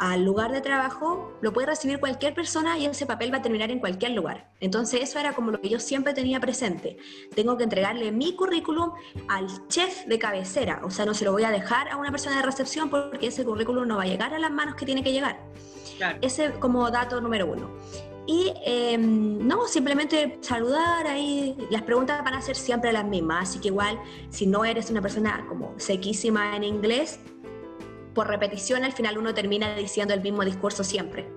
al 0.00 0.24
lugar 0.24 0.50
de 0.50 0.62
trabajo, 0.62 1.36
lo 1.42 1.52
puede 1.52 1.66
recibir 1.66 2.00
cualquier 2.00 2.32
persona 2.32 2.78
y 2.78 2.86
ese 2.86 3.04
papel 3.04 3.32
va 3.32 3.36
a 3.36 3.42
terminar 3.42 3.70
en 3.70 3.80
cualquier 3.80 4.12
lugar. 4.12 4.50
Entonces 4.58 5.02
eso 5.02 5.18
era 5.18 5.34
como 5.34 5.50
lo 5.50 5.60
que 5.60 5.68
yo 5.68 5.78
siempre 5.78 6.14
tenía 6.14 6.40
presente. 6.40 6.96
Tengo 7.34 7.58
que 7.58 7.64
entregarle 7.64 8.10
mi 8.10 8.34
currículum 8.34 8.92
al 9.28 9.46
chef 9.68 10.06
de 10.06 10.18
cabecera, 10.18 10.80
o 10.84 10.90
sea, 10.90 11.04
no 11.04 11.12
se 11.12 11.26
lo 11.26 11.32
voy 11.32 11.44
a 11.44 11.50
dejar 11.50 11.90
a 11.90 11.98
una 11.98 12.10
persona 12.10 12.36
de 12.36 12.42
recepción 12.42 12.88
porque 12.88 13.26
ese 13.26 13.44
currículum 13.44 13.86
no 13.86 13.98
va 13.98 14.04
a 14.04 14.06
llegar 14.06 14.32
a 14.32 14.38
las 14.38 14.50
manos 14.50 14.74
que 14.74 14.86
tiene 14.86 15.04
que 15.04 15.12
llegar. 15.12 15.38
Ese 16.22 16.52
como 16.52 16.90
dato 16.90 17.20
número 17.20 17.46
uno. 17.46 17.70
Y 18.26 18.54
em, 18.64 19.46
no, 19.46 19.66
simplemente 19.66 20.38
saludar 20.40 21.06
ahí, 21.06 21.56
las 21.70 21.82
preguntas 21.82 22.24
van 22.24 22.34
a 22.34 22.40
ser 22.40 22.56
siempre 22.56 22.90
las 22.90 23.04
mismas, 23.04 23.50
así 23.50 23.58
que 23.58 23.68
igual 23.68 24.00
si 24.30 24.46
no 24.46 24.64
eres 24.64 24.90
una 24.90 25.02
persona 25.02 25.44
como 25.46 25.74
sequísima 25.78 26.56
en 26.56 26.64
inglés, 26.64 27.20
por 28.14 28.28
repetición 28.28 28.84
al 28.84 28.92
final 28.92 29.18
uno 29.18 29.34
termina 29.34 29.74
diciendo 29.74 30.14
el 30.14 30.20
mismo 30.20 30.44
discurso 30.44 30.84
siempre. 30.84 31.28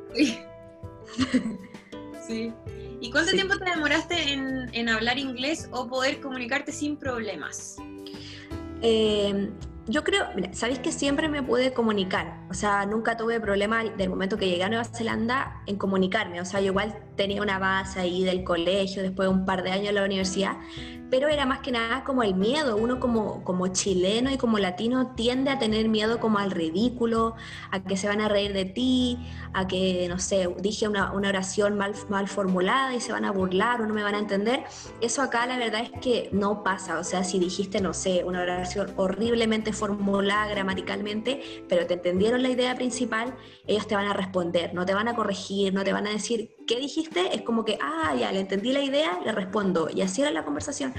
Sí. 2.28 2.54
¿Y 3.02 3.12
cuánto 3.12 3.32
tiempo 3.32 3.58
te 3.58 3.66
demoraste 3.66 4.32
en, 4.32 4.90
hablar 4.90 5.18
inglés 5.18 5.68
o 5.72 5.88
poder 5.88 6.22
comunicarte 6.22 6.72
sin 6.72 6.96
problemas? 6.96 7.76
Eh, 8.82 9.50
yo 9.88 10.04
creo, 10.06 10.28
mira, 10.36 10.54
sabéis 10.54 10.80
que 10.80 10.92
siempre 10.92 11.28
me 11.28 11.44
pude 11.44 11.74
comunicar, 11.74 12.40
o 12.50 12.54
sea, 12.54 12.86
nunca 12.86 13.18
tuve 13.18 13.42
problema 13.42 13.84
del 13.84 14.10
momento 14.10 14.38
que 14.38 14.48
llegué 14.48 14.64
a 14.64 14.70
Nueva 14.70 14.86
Zelanda 14.86 15.62
en 15.66 15.78
comunicarme, 15.78 16.40
o 16.40 16.46
sea, 16.46 16.62
yo 16.62 16.68
igual 16.68 16.98
tenía 17.18 17.42
una 17.42 17.60
base 17.60 18.00
ahí 18.00 18.24
del 18.24 18.46
colegio, 18.46 19.02
después 19.02 19.28
de 19.28 19.36
un 19.36 19.46
par 19.46 19.62
de 19.64 19.72
años 19.72 19.90
en 19.90 19.96
la 19.96 20.06
universidad, 20.06 20.56
pero 21.14 21.28
era 21.28 21.46
más 21.46 21.60
que 21.60 21.72
nada 21.72 22.04
como 22.04 22.24
el 22.24 22.34
miedo. 22.34 22.76
Uno 22.76 23.00
como, 23.00 23.44
como 23.44 23.68
chileno 23.68 24.32
y 24.32 24.38
como 24.38 24.58
latino 24.58 25.14
tiende 25.16 25.52
a 25.52 25.60
tener 25.60 25.88
miedo 25.88 26.20
como 26.20 26.40
al 26.40 26.50
ridículo, 26.50 27.36
a 27.70 27.84
que 27.84 27.98
se 27.98 28.08
van 28.08 28.20
a 28.20 28.30
reír 28.30 28.52
de 28.52 28.66
ti, 28.66 29.20
a 29.54 29.68
que, 29.68 30.08
no 30.10 30.18
sé, 30.18 30.50
dije 30.58 30.88
una, 30.88 31.12
una 31.12 31.30
oración 31.30 31.78
mal, 31.78 31.94
mal 32.10 32.28
formulada 32.28 32.96
y 32.96 33.00
se 33.00 33.12
van 33.12 33.26
a 33.26 33.32
burlar 33.32 33.80
o 33.80 33.86
no 33.86 33.94
me 33.94 34.02
van 34.02 34.16
a 34.16 34.18
entender. 34.18 34.64
Eso 35.02 35.22
acá 35.22 35.46
la 35.46 35.60
verdad 35.60 35.82
es 35.84 35.92
que 36.02 36.30
no 36.32 36.64
pasa. 36.64 36.98
O 36.98 37.04
sea, 37.04 37.24
si 37.24 37.38
dijiste, 37.38 37.80
no 37.80 37.94
sé, 37.94 38.24
una 38.24 38.42
oración 38.42 38.92
horriblemente 38.96 39.72
formulada 39.72 40.48
gramaticalmente, 40.48 41.64
pero 41.70 41.86
te 41.86 41.94
entendieron 41.94 42.42
la 42.42 42.50
idea 42.50 42.74
principal, 42.74 43.36
ellos 43.68 43.86
te 43.86 43.94
van 43.94 44.08
a 44.08 44.14
responder, 44.14 44.74
no 44.74 44.84
te 44.84 44.96
van 44.96 45.08
a 45.08 45.16
corregir, 45.16 45.76
no 45.76 45.84
te 45.84 45.94
van 45.94 46.08
a 46.08 46.10
decir 46.10 46.56
qué 46.66 46.80
dijiste, 46.80 47.36
es 47.36 47.42
como 47.42 47.66
que, 47.66 47.78
ah, 47.82 48.16
ya, 48.18 48.32
le 48.32 48.42
entendí 48.42 48.72
la 48.72 48.82
idea, 48.82 49.20
le 49.24 49.32
respondo. 49.32 49.90
Y 49.94 50.02
así 50.02 50.22
era 50.22 50.32
la 50.32 50.44
conversación. 50.44 50.94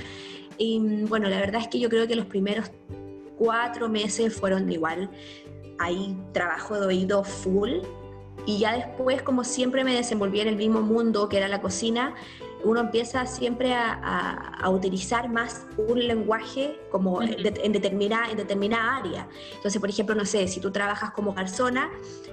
Y 0.59 1.05
bueno, 1.09 1.29
la 1.29 1.39
verdad 1.39 1.61
es 1.63 1.69
que 1.69 1.79
yo 1.79 1.89
creo 1.89 2.07
que 2.07 2.17
los 2.17 2.27
primeros 2.27 2.71
cuatro 3.37 3.89
meses 3.89 4.35
fueron 4.35 4.71
igual. 4.71 5.11
Ahí 5.79 6.17
trabajo 6.33 6.79
de 6.79 6.87
oído 6.87 7.25
full. 7.25 7.81
Y 8.47 8.59
ya 8.59 8.75
después, 8.75 9.23
como 9.23 9.45
siempre 9.45 9.85
me 9.85 9.95
desenvolví 9.95 10.41
en 10.41 10.49
el 10.49 10.57
mismo 10.57 10.83
mundo 10.83 11.29
que 11.29 11.39
era 11.39 11.49
la 11.49 11.61
cocina, 11.61 12.15
uno 12.65 12.81
empieza 12.81 13.27
siempre 13.27 13.75
a, 13.75 14.69
utilizar 14.69 15.29
más 15.29 15.67
un 15.77 16.07
lenguaje 16.07 16.81
como 16.91 17.23
en, 17.23 17.43
determinada, 17.73 18.31
en 18.31 18.37
determinada 18.37 18.97
área. 18.97 19.29
Entonces, 19.55 19.79
por 19.81 19.91
ejemplo, 19.91 20.15
no 20.15 20.25
sé, 20.25 20.49
si 20.49 20.61
tú 20.61 20.73
trabajas 20.73 21.11
como 21.11 21.35
persona, 21.35 21.91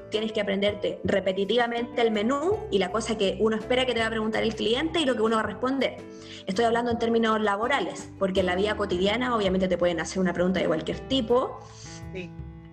tienes 0.10 0.32
que 0.32 0.42
aprenderte 0.42 1.02
repetitivamente 1.04 2.02
el 2.02 2.12
menú 2.12 2.58
y 2.72 2.80
la 2.80 2.92
cosa 2.92 3.18
que 3.18 3.38
uno 3.40 3.58
espera 3.58 3.86
que 3.86 3.94
te 3.94 4.00
va 4.00 4.08
a 4.08 4.10
preguntar 4.10 4.44
el 4.44 4.56
cliente 4.56 5.00
y 5.00 5.06
lo 5.06 5.16
que 5.16 5.22
uno 5.22 5.36
va 5.36 5.42
a 5.42 5.46
responder. 5.46 5.98
Estoy 6.48 6.66
hablando 6.66 6.92
en 6.92 7.00
términos 7.00 7.40
laborales, 7.42 8.12
porque 8.18 8.40
en 8.40 8.46
la 8.46 8.56
vida 8.56 8.76
cotidiana 8.76 9.36
obviamente 9.36 9.68
te 9.68 9.78
pueden 9.78 10.00
hacer 10.00 10.20
una 10.20 10.34
pregunta 10.34 10.60
de 10.60 10.68
cualquier 10.68 11.00
tipo. 11.02 11.60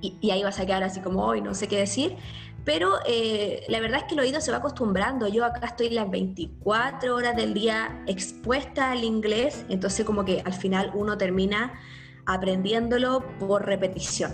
Y, 0.00 0.16
y, 0.20 0.30
ahí 0.30 0.44
vas 0.44 0.60
a 0.60 0.66
quedar 0.66 0.84
así 0.84 1.00
como, 1.00 1.24
hoy 1.24 1.40
no 1.40 1.54
sé 1.54 1.66
qué 1.66 1.76
decir, 1.76 2.16
pero 2.64 2.98
eh, 3.06 3.64
la 3.68 3.80
verdad 3.80 4.00
es 4.00 4.04
que 4.04 4.14
el 4.14 4.20
oído 4.20 4.40
se 4.40 4.50
va 4.50 4.58
acostumbrando. 4.58 5.26
Yo 5.28 5.44
acá 5.44 5.66
estoy 5.66 5.90
las 5.90 6.10
24 6.10 7.14
horas 7.14 7.34
del 7.36 7.54
día 7.54 8.02
expuesta 8.06 8.90
al 8.90 9.04
inglés, 9.04 9.64
entonces 9.68 10.04
como 10.04 10.24
que 10.24 10.42
al 10.44 10.52
final 10.52 10.90
uno 10.94 11.16
termina 11.16 11.80
aprendiéndolo 12.26 13.24
por 13.38 13.64
repetición. 13.64 14.32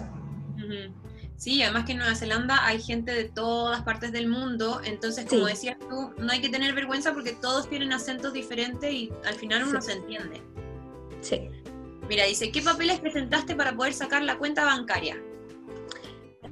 Sí, 1.37 1.63
además 1.63 1.85
que 1.85 1.93
en 1.93 1.99
Nueva 1.99 2.15
Zelanda 2.15 2.65
hay 2.65 2.81
gente 2.81 3.13
de 3.13 3.25
todas 3.25 3.83
partes 3.83 4.13
del 4.13 4.29
mundo, 4.29 4.81
entonces 4.85 5.27
como 5.27 5.47
decías 5.47 5.77
tú, 5.79 6.15
no 6.17 6.33
hay 6.33 6.41
que 6.41 6.49
tener 6.49 6.75
vergüenza 6.75 7.13
porque 7.13 7.33
todos 7.33 7.69
tienen 7.69 7.93
acentos 7.93 8.33
diferentes 8.33 8.93
y 8.93 9.13
al 9.27 9.35
final 9.35 9.65
uno 9.65 9.81
se 9.83 9.93
entiende. 9.93 10.41
Sí. 11.21 11.51
Mira, 12.09 12.25
dice, 12.25 12.51
¿qué 12.51 12.63
papeles 12.63 13.01
presentaste 13.01 13.55
para 13.55 13.75
poder 13.75 13.95
sacar 13.95 14.23
la 14.23 14.39
cuenta 14.39 14.65
bancaria? 14.65 15.17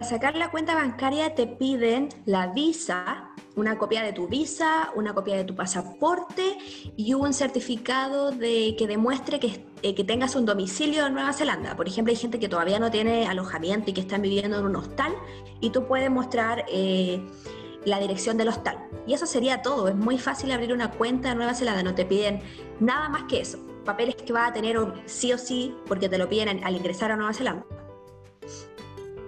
Sacar 0.02 0.36
la 0.36 0.50
cuenta 0.50 0.74
bancaria 0.74 1.34
te 1.34 1.46
piden 1.46 2.08
la 2.26 2.48
visa, 2.48 3.30
una 3.54 3.78
copia 3.78 4.02
de 4.02 4.12
tu 4.12 4.26
visa, 4.26 4.90
una 4.96 5.14
copia 5.14 5.36
de 5.36 5.44
tu 5.44 5.54
pasaporte 5.54 6.58
y 6.96 7.14
un 7.14 7.32
certificado 7.32 8.32
de 8.32 8.74
que 8.76 8.88
demuestre 8.88 9.38
que, 9.38 9.64
eh, 9.82 9.94
que, 9.94 10.02
tengas 10.02 10.34
un 10.34 10.44
domicilio 10.44 11.06
en 11.06 11.14
Nueva 11.14 11.32
Zelanda. 11.32 11.76
Por 11.76 11.86
ejemplo, 11.86 12.10
hay 12.10 12.16
gente 12.16 12.40
que 12.40 12.48
todavía 12.48 12.80
no 12.80 12.90
tiene 12.90 13.26
alojamiento 13.26 13.90
y 13.90 13.94
que 13.94 14.00
están 14.00 14.22
viviendo 14.22 14.58
en 14.58 14.66
un 14.66 14.76
hostal 14.76 15.14
y 15.60 15.70
tú 15.70 15.86
puedes 15.86 16.10
mostrar 16.10 16.64
eh, 16.68 17.24
la 17.84 18.00
dirección 18.00 18.36
del 18.36 18.48
hostal. 18.48 18.78
Y 19.06 19.14
eso 19.14 19.26
sería 19.26 19.62
todo. 19.62 19.88
Es 19.88 19.94
muy 19.94 20.18
fácil 20.18 20.50
abrir 20.50 20.72
una 20.72 20.90
cuenta 20.90 21.30
en 21.30 21.38
Nueva 21.38 21.54
Zelanda. 21.54 21.82
No 21.84 21.94
te 21.94 22.04
piden 22.04 22.40
nada 22.80 23.08
más 23.08 23.24
que 23.24 23.40
eso. 23.40 23.58
Papeles 23.84 24.16
que 24.16 24.32
vas 24.32 24.50
a 24.50 24.52
tener 24.52 24.78
sí 25.06 25.32
o 25.32 25.38
sí 25.38 25.74
porque 25.86 26.08
te 26.08 26.18
lo 26.18 26.28
piden 26.28 26.64
al 26.64 26.74
ingresar 26.74 27.12
a 27.12 27.16
Nueva 27.16 27.32
Zelanda. 27.32 27.64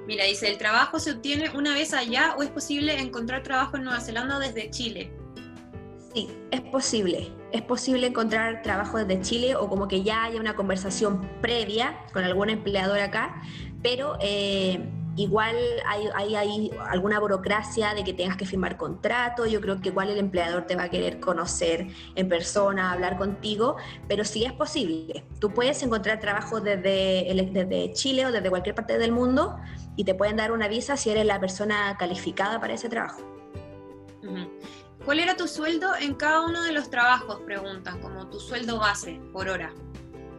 Mira, 0.06 0.24
dice, 0.24 0.50
¿el 0.50 0.58
trabajo 0.58 0.98
se 0.98 1.12
obtiene 1.12 1.50
una 1.50 1.72
vez 1.72 1.94
allá 1.94 2.34
o 2.36 2.42
es 2.42 2.50
posible 2.50 2.98
encontrar 3.00 3.42
trabajo 3.42 3.76
en 3.76 3.84
Nueva 3.84 4.00
Zelanda 4.00 4.38
desde 4.38 4.70
Chile? 4.70 5.10
Sí, 6.14 6.28
es 6.50 6.60
posible. 6.60 7.32
Es 7.52 7.62
posible 7.62 8.06
encontrar 8.06 8.62
trabajo 8.62 8.98
desde 8.98 9.20
Chile 9.22 9.56
o 9.56 9.68
como 9.68 9.88
que 9.88 10.02
ya 10.02 10.24
haya 10.24 10.40
una 10.40 10.54
conversación 10.54 11.28
previa 11.40 11.98
con 12.12 12.24
algún 12.24 12.50
empleador 12.50 13.00
acá, 13.00 13.42
pero 13.82 14.18
eh, 14.20 14.80
igual 15.16 15.56
hay, 15.86 16.34
hay, 16.34 16.70
alguna 16.88 17.20
burocracia 17.20 17.94
de 17.94 18.04
que 18.04 18.12
tengas 18.12 18.36
que 18.36 18.46
firmar 18.46 18.76
contrato, 18.76 19.46
yo 19.46 19.60
creo 19.60 19.80
que 19.80 19.90
igual 19.90 20.10
el 20.10 20.18
empleador 20.18 20.66
te 20.66 20.76
va 20.76 20.84
a 20.84 20.88
querer 20.90 21.20
conocer 21.20 21.86
en 22.14 22.28
persona, 22.28 22.92
hablar 22.92 23.16
contigo, 23.16 23.76
pero 24.08 24.24
sí 24.24 24.44
es 24.44 24.52
posible. 24.52 25.24
Tú 25.40 25.52
puedes 25.52 25.82
encontrar 25.82 26.20
trabajo 26.20 26.60
desde, 26.60 27.50
desde 27.52 27.92
Chile 27.92 28.26
o 28.26 28.32
desde 28.32 28.50
cualquier 28.50 28.74
parte 28.74 28.98
del 28.98 29.12
mundo 29.12 29.56
y 29.96 30.04
te 30.04 30.14
pueden 30.14 30.36
dar 30.36 30.52
una 30.52 30.68
visa 30.68 30.96
si 30.96 31.10
eres 31.10 31.26
la 31.26 31.40
persona 31.40 31.96
calificada 31.98 32.60
para 32.60 32.74
ese 32.74 32.88
trabajo. 32.88 33.20
¿Cuál 35.04 35.20
era 35.20 35.36
tu 35.36 35.46
sueldo 35.46 35.94
en 36.00 36.14
cada 36.14 36.40
uno 36.40 36.62
de 36.62 36.72
los 36.72 36.88
trabajos? 36.88 37.40
Preguntan, 37.44 38.00
como 38.00 38.28
tu 38.30 38.40
sueldo 38.40 38.78
base 38.78 39.20
por 39.32 39.48
hora. 39.48 39.72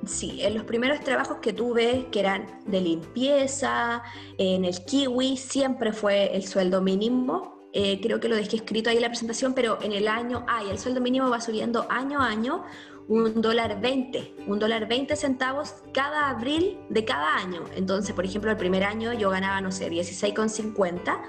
Sí, 0.06 0.40
en 0.42 0.54
los 0.54 0.64
primeros 0.64 1.00
trabajos 1.02 1.38
que 1.42 1.54
tuve, 1.54 2.08
que 2.12 2.20
eran 2.20 2.60
de 2.66 2.82
limpieza, 2.82 4.04
en 4.38 4.66
el 4.66 4.84
kiwi, 4.86 5.38
siempre 5.38 5.94
fue 5.94 6.36
el 6.36 6.46
sueldo 6.46 6.82
mínimo. 6.82 7.70
Eh, 7.74 8.00
creo 8.02 8.20
que 8.20 8.30
lo 8.30 8.36
dejé 8.36 8.58
escrito 8.58 8.90
ahí 8.90 8.98
en 8.98 9.02
la 9.02 9.10
presentación, 9.10 9.54
pero 9.54 9.80
en 9.82 9.92
el 9.92 10.08
año, 10.08 10.46
ay, 10.48 10.70
el 10.70 10.80
sueldo 10.80 11.02
mínimo 11.02 11.30
va 11.30 11.42
subiendo 11.42 11.86
año 11.90 12.22
a 12.22 12.28
año 12.28 12.64
un 13.08 13.42
dólar 13.42 13.82
20, 13.82 14.36
un 14.48 14.60
dólar 14.60 14.88
20 14.88 15.16
centavos 15.16 15.76
cada 15.94 16.30
abril 16.30 16.80
de 16.90 17.06
cada 17.06 17.36
año. 17.36 17.64
Entonces, 17.76 18.16
por 18.16 18.26
ejemplo, 18.26 18.50
el 18.52 18.58
primer 18.58 18.84
año 18.84 19.14
yo 19.14 19.30
ganaba, 19.30 19.62
no 19.62 19.72
sé, 19.72 19.90
16,50, 19.90 21.22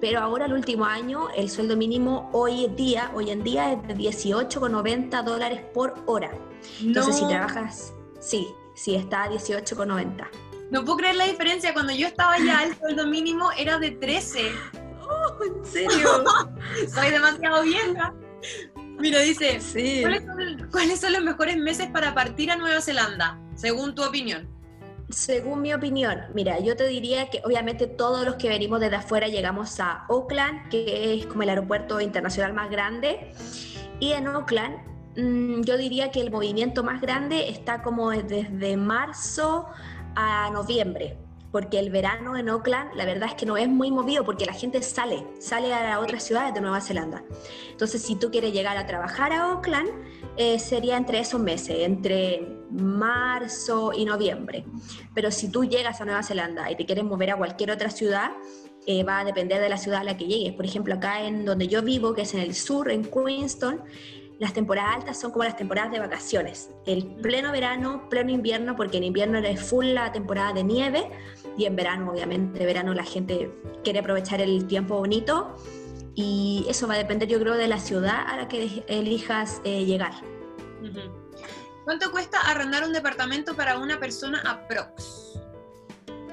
pero 0.00 0.20
ahora 0.20 0.46
el 0.46 0.52
último 0.52 0.84
año 0.84 1.28
el 1.36 1.50
sueldo 1.50 1.76
mínimo 1.76 2.30
hoy 2.32 2.64
en 2.64 2.76
día, 2.76 3.10
hoy 3.14 3.30
en 3.30 3.42
día 3.42 3.72
es 3.72 3.86
de 3.86 3.96
18,90 3.96 5.24
dólares 5.24 5.62
por 5.74 5.94
hora. 6.06 6.30
Entonces, 6.80 7.16
si 7.16 7.26
trabajas, 7.26 7.92
sí, 8.20 8.54
sí 8.74 8.94
está 8.94 9.24
a 9.24 9.30
18,90. 9.30 10.28
No 10.70 10.84
puedo 10.84 10.98
creer 10.98 11.16
la 11.16 11.24
diferencia. 11.26 11.72
Cuando 11.72 11.92
yo 11.92 12.06
estaba 12.06 12.34
allá, 12.34 12.64
el 12.64 12.76
sueldo 12.76 13.06
mínimo 13.06 13.50
era 13.58 13.78
de 13.78 13.90
13. 13.90 14.52
Oh, 15.02 15.44
¿En 15.44 15.64
serio? 15.64 16.24
Soy 16.94 17.10
demasiado 17.10 17.62
vieja. 17.64 18.14
Mira, 19.00 19.20
dice, 19.20 19.60
Sí. 19.60 20.02
¿cuáles 20.02 20.24
son, 20.24 20.68
cuáles 20.70 21.00
son 21.00 21.12
los 21.14 21.22
mejores 21.22 21.56
meses 21.56 21.88
para 21.88 22.14
partir 22.14 22.50
a 22.50 22.56
Nueva 22.56 22.80
Zelanda, 22.80 23.40
según 23.54 23.94
tu 23.94 24.04
opinión? 24.04 24.48
Según 25.08 25.62
mi 25.62 25.74
opinión, 25.74 26.20
mira, 26.34 26.60
yo 26.60 26.76
te 26.76 26.86
diría 26.86 27.30
que 27.30 27.42
obviamente 27.44 27.88
todos 27.88 28.24
los 28.24 28.36
que 28.36 28.48
venimos 28.48 28.78
desde 28.78 28.96
afuera 28.96 29.26
llegamos 29.26 29.80
a 29.80 30.04
Auckland, 30.08 30.68
que 30.68 31.14
es 31.14 31.26
como 31.26 31.42
el 31.42 31.48
aeropuerto 31.48 32.00
internacional 32.00 32.52
más 32.52 32.70
grande. 32.70 33.32
Y 33.98 34.12
en 34.12 34.28
Auckland, 34.28 34.76
yo 35.64 35.76
diría 35.76 36.10
que 36.10 36.20
el 36.20 36.30
movimiento 36.30 36.82
más 36.82 37.00
grande 37.00 37.48
está 37.48 37.82
como 37.82 38.10
desde 38.10 38.76
marzo 38.76 39.66
a 40.14 40.50
noviembre, 40.50 41.16
porque 41.52 41.78
el 41.78 41.90
verano 41.90 42.36
en 42.36 42.48
Auckland 42.48 42.94
la 42.94 43.04
verdad 43.04 43.28
es 43.28 43.34
que 43.34 43.46
no 43.46 43.56
es 43.56 43.68
muy 43.68 43.90
movido 43.90 44.24
porque 44.24 44.46
la 44.46 44.52
gente 44.52 44.82
sale, 44.82 45.26
sale 45.38 45.74
a 45.74 46.00
otras 46.00 46.22
ciudades 46.22 46.54
de 46.54 46.60
Nueva 46.60 46.80
Zelanda. 46.80 47.22
Entonces, 47.70 48.02
si 48.02 48.16
tú 48.16 48.30
quieres 48.30 48.52
llegar 48.52 48.76
a 48.76 48.86
trabajar 48.86 49.32
a 49.32 49.52
Auckland, 49.52 49.88
eh, 50.36 50.58
sería 50.58 50.96
entre 50.96 51.20
esos 51.20 51.40
meses, 51.40 51.76
entre 51.80 52.60
marzo 52.70 53.92
y 53.92 54.04
noviembre. 54.04 54.64
Pero 55.14 55.30
si 55.30 55.50
tú 55.50 55.64
llegas 55.64 56.00
a 56.00 56.04
Nueva 56.04 56.22
Zelanda 56.22 56.70
y 56.70 56.76
te 56.76 56.86
quieres 56.86 57.04
mover 57.04 57.30
a 57.30 57.36
cualquier 57.36 57.70
otra 57.70 57.90
ciudad, 57.90 58.30
eh, 58.86 59.04
va 59.04 59.20
a 59.20 59.24
depender 59.24 59.60
de 59.60 59.68
la 59.68 59.76
ciudad 59.76 60.00
a 60.00 60.04
la 60.04 60.16
que 60.16 60.26
llegues. 60.26 60.54
Por 60.54 60.64
ejemplo, 60.64 60.94
acá 60.94 61.22
en 61.24 61.44
donde 61.44 61.68
yo 61.68 61.82
vivo, 61.82 62.14
que 62.14 62.22
es 62.22 62.34
en 62.34 62.40
el 62.40 62.54
sur, 62.54 62.90
en 62.90 63.04
Queenstown, 63.04 63.82
las 64.40 64.54
temporadas 64.54 64.96
altas 64.96 65.20
son 65.20 65.32
como 65.32 65.44
las 65.44 65.54
temporadas 65.54 65.92
de 65.92 65.98
vacaciones. 65.98 66.70
El 66.86 67.06
pleno 67.06 67.52
verano, 67.52 68.08
pleno 68.08 68.30
invierno, 68.30 68.74
porque 68.74 68.96
en 68.96 69.04
invierno 69.04 69.38
es 69.38 69.60
full 69.62 69.84
la 69.88 70.12
temporada 70.12 70.54
de 70.54 70.64
nieve 70.64 71.10
y 71.58 71.66
en 71.66 71.76
verano, 71.76 72.10
obviamente, 72.10 72.64
verano 72.64 72.94
la 72.94 73.04
gente 73.04 73.52
quiere 73.84 73.98
aprovechar 73.98 74.40
el 74.40 74.66
tiempo 74.66 74.96
bonito 74.96 75.54
y 76.14 76.64
eso 76.70 76.88
va 76.88 76.94
a 76.94 76.96
depender, 76.96 77.28
yo 77.28 77.38
creo, 77.38 77.54
de 77.54 77.68
la 77.68 77.78
ciudad 77.78 78.26
a 78.26 78.38
la 78.38 78.48
que 78.48 78.82
elijas 78.88 79.60
eh, 79.62 79.84
llegar. 79.84 80.12
¿Cuánto 81.84 82.10
cuesta 82.10 82.40
arrendar 82.40 82.82
un 82.84 82.94
departamento 82.94 83.54
para 83.54 83.78
una 83.78 84.00
persona 84.00 84.40
aprox? 84.40 85.19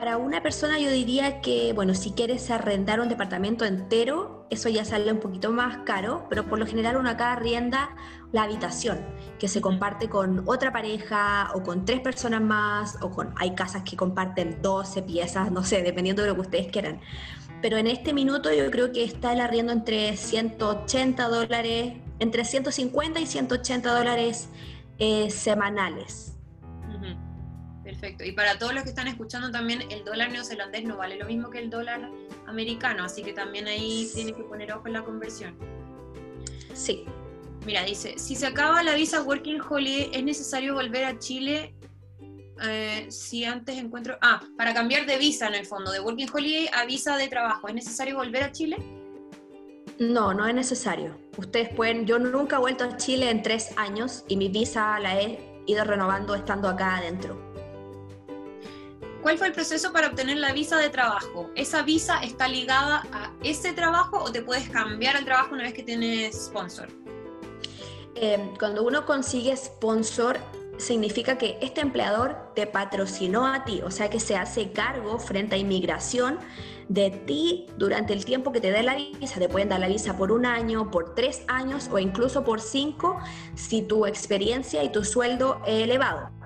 Para 0.08 0.20
una 0.20 0.42
persona 0.42 0.80
yo 0.80 0.90
diría 0.90 1.42
que, 1.42 1.74
bueno, 1.74 1.94
si 1.94 2.12
quieres 2.12 2.50
arrendar 2.50 3.02
un 3.02 3.10
departamento 3.10 3.66
entero, 3.66 4.48
eso 4.50 4.70
ya 4.70 4.86
sale 4.86 5.12
un 5.12 5.20
poquito 5.20 5.52
más 5.52 5.80
caro, 5.80 6.28
pero 6.30 6.48
por 6.48 6.60
lo 6.60 6.66
general 6.66 6.96
uno 6.96 7.10
acá 7.10 7.34
arrienda 7.34 7.90
la 8.32 8.44
habitación, 8.44 9.06
que 9.38 9.50
se 9.50 9.60
comparte 9.60 10.08
con 10.08 10.48
otra 10.48 10.72
pareja 10.72 11.52
o 11.56 11.62
con 11.62 11.84
tres 11.84 12.00
personas 12.00 12.40
más, 12.40 12.98
o 13.02 13.12
con, 13.12 13.34
hay 13.36 13.54
casas 13.54 13.84
que 13.84 13.98
comparten 13.98 14.62
12 14.62 15.02
piezas, 15.02 15.52
no 15.52 15.66
sé, 15.66 15.84
dependiendo 15.84 16.22
de 16.22 16.30
lo 16.30 16.36
que 16.36 16.42
ustedes 16.42 16.68
quieran. 16.68 17.02
Pero 17.62 17.76
en 17.76 17.88
este 17.88 18.14
minuto 18.14 18.50
yo 18.54 18.72
creo 18.72 18.94
que 18.94 19.04
está 19.04 19.34
el 19.34 19.42
arriendo 19.42 19.74
entre 19.74 20.16
180 20.16 21.28
dólares, 21.28 21.96
entre 22.20 22.46
150 22.46 23.20
y 23.20 23.26
180 23.26 23.94
dólares 23.94 24.48
eh, 25.00 25.30
semanales. 25.32 26.37
Perfecto. 27.88 28.26
Y 28.26 28.34
para 28.34 28.60
todos 28.60 28.74
los 28.74 28.84
que 28.84 28.90
están 28.90 29.08
escuchando 29.08 29.50
también, 29.50 29.82
el 29.90 30.04
dólar 30.04 30.30
neozelandés 30.30 30.84
no 30.84 30.98
vale 30.98 31.16
lo 31.16 31.26
mismo 31.26 31.50
que 31.50 31.60
el 31.60 31.70
dólar 31.70 32.12
americano, 32.46 33.06
así 33.06 33.24
que 33.24 33.32
también 33.32 33.66
ahí 33.66 34.12
tienen 34.14 34.36
que 34.36 34.44
poner 34.44 34.74
ojo 34.74 34.88
en 34.88 34.94
la 34.94 35.06
conversión. 35.06 35.58
Sí. 36.74 37.06
Mira, 37.66 37.84
dice, 37.84 38.20
si 38.20 38.36
se 38.36 38.46
acaba 38.46 38.84
la 38.84 38.94
visa 38.94 39.22
Working 39.22 39.62
Holiday, 39.62 40.10
¿es 40.12 40.22
necesario 40.22 40.74
volver 40.74 41.06
a 41.06 41.18
Chile? 41.18 41.76
Eh, 42.62 43.08
si 43.10 43.46
antes 43.46 43.78
encuentro... 43.78 44.18
Ah, 44.22 44.42
para 44.58 44.74
cambiar 44.74 45.06
de 45.06 45.18
visa 45.18 45.48
en 45.48 45.56
el 45.56 45.66
fondo, 45.66 45.90
de 45.90 46.02
Working 46.02 46.28
Holiday 46.34 46.70
a 46.74 46.86
visa 46.86 47.16
de 47.16 47.30
trabajo, 47.30 47.70
¿es 47.70 47.74
necesario 47.74 48.18
volver 48.18 48.44
a 48.44 48.52
Chile? 48.52 48.76
No, 49.98 50.34
no 50.34 50.46
es 50.46 50.54
necesario. 50.54 51.18
Ustedes 51.38 51.70
pueden, 51.70 52.06
yo 52.06 52.20
nunca 52.20 52.58
he 52.58 52.60
vuelto 52.60 52.84
a 52.84 52.98
Chile 52.98 53.30
en 53.30 53.42
tres 53.44 53.70
años 53.78 54.26
y 54.28 54.36
mi 54.36 54.50
visa 54.50 55.00
la 55.00 55.22
he 55.22 55.40
ido 55.68 55.86
renovando 55.86 56.36
estando 56.36 56.68
acá 56.68 56.98
adentro. 56.98 57.47
¿Cuál 59.28 59.38
fue 59.38 59.48
el 59.48 59.54
proceso 59.54 59.92
para 59.92 60.08
obtener 60.08 60.38
la 60.38 60.54
visa 60.54 60.78
de 60.78 60.90
trabajo? 60.90 61.52
¿Esa 61.54 61.82
visa 61.82 62.20
está 62.24 62.48
ligada 62.48 63.04
a 63.12 63.34
ese 63.44 63.74
trabajo 63.74 64.24
o 64.24 64.32
te 64.32 64.42
puedes 64.42 64.70
cambiar 64.70 65.18
al 65.18 65.26
trabajo 65.26 65.54
una 65.54 65.64
vez 65.64 65.74
que 65.74 65.84
tienes 65.84 66.46
sponsor? 66.46 66.88
Eh, 68.16 68.54
cuando 68.58 68.84
uno 68.84 69.06
consigue 69.06 69.54
sponsor, 69.58 70.40
significa 70.78 71.38
que 71.38 71.58
este 71.62 71.82
empleador 71.82 72.38
te 72.56 72.68
patrocinó 72.68 73.46
a 73.48 73.66
ti, 73.66 73.82
o 73.84 73.92
sea 73.92 74.10
que 74.10 74.22
se 74.22 74.38
hace 74.38 74.72
cargo 74.72 75.20
frente 75.20 75.56
a 75.56 75.58
inmigración 75.58 76.40
de 76.88 77.10
ti 77.10 77.66
durante 77.76 78.14
el 78.14 78.24
tiempo 78.24 78.54
que 78.54 78.62
te 78.62 78.72
dé 78.72 78.82
la 78.82 78.96
visa. 78.96 79.42
Te 79.42 79.50
pueden 79.50 79.68
dar 79.68 79.82
la 79.82 79.90
visa 79.90 80.16
por 80.16 80.32
un 80.32 80.46
año, 80.46 80.90
por 80.90 81.16
tres 81.16 81.42
años 81.50 81.90
o 81.92 82.00
incluso 82.00 82.46
por 82.46 82.62
cinco 82.62 83.20
si 83.56 83.82
tu 83.82 84.06
experiencia 84.06 84.86
y 84.86 84.90
tu 84.94 85.04
sueldo 85.04 85.62
es 85.68 85.84
elevado. 85.84 86.37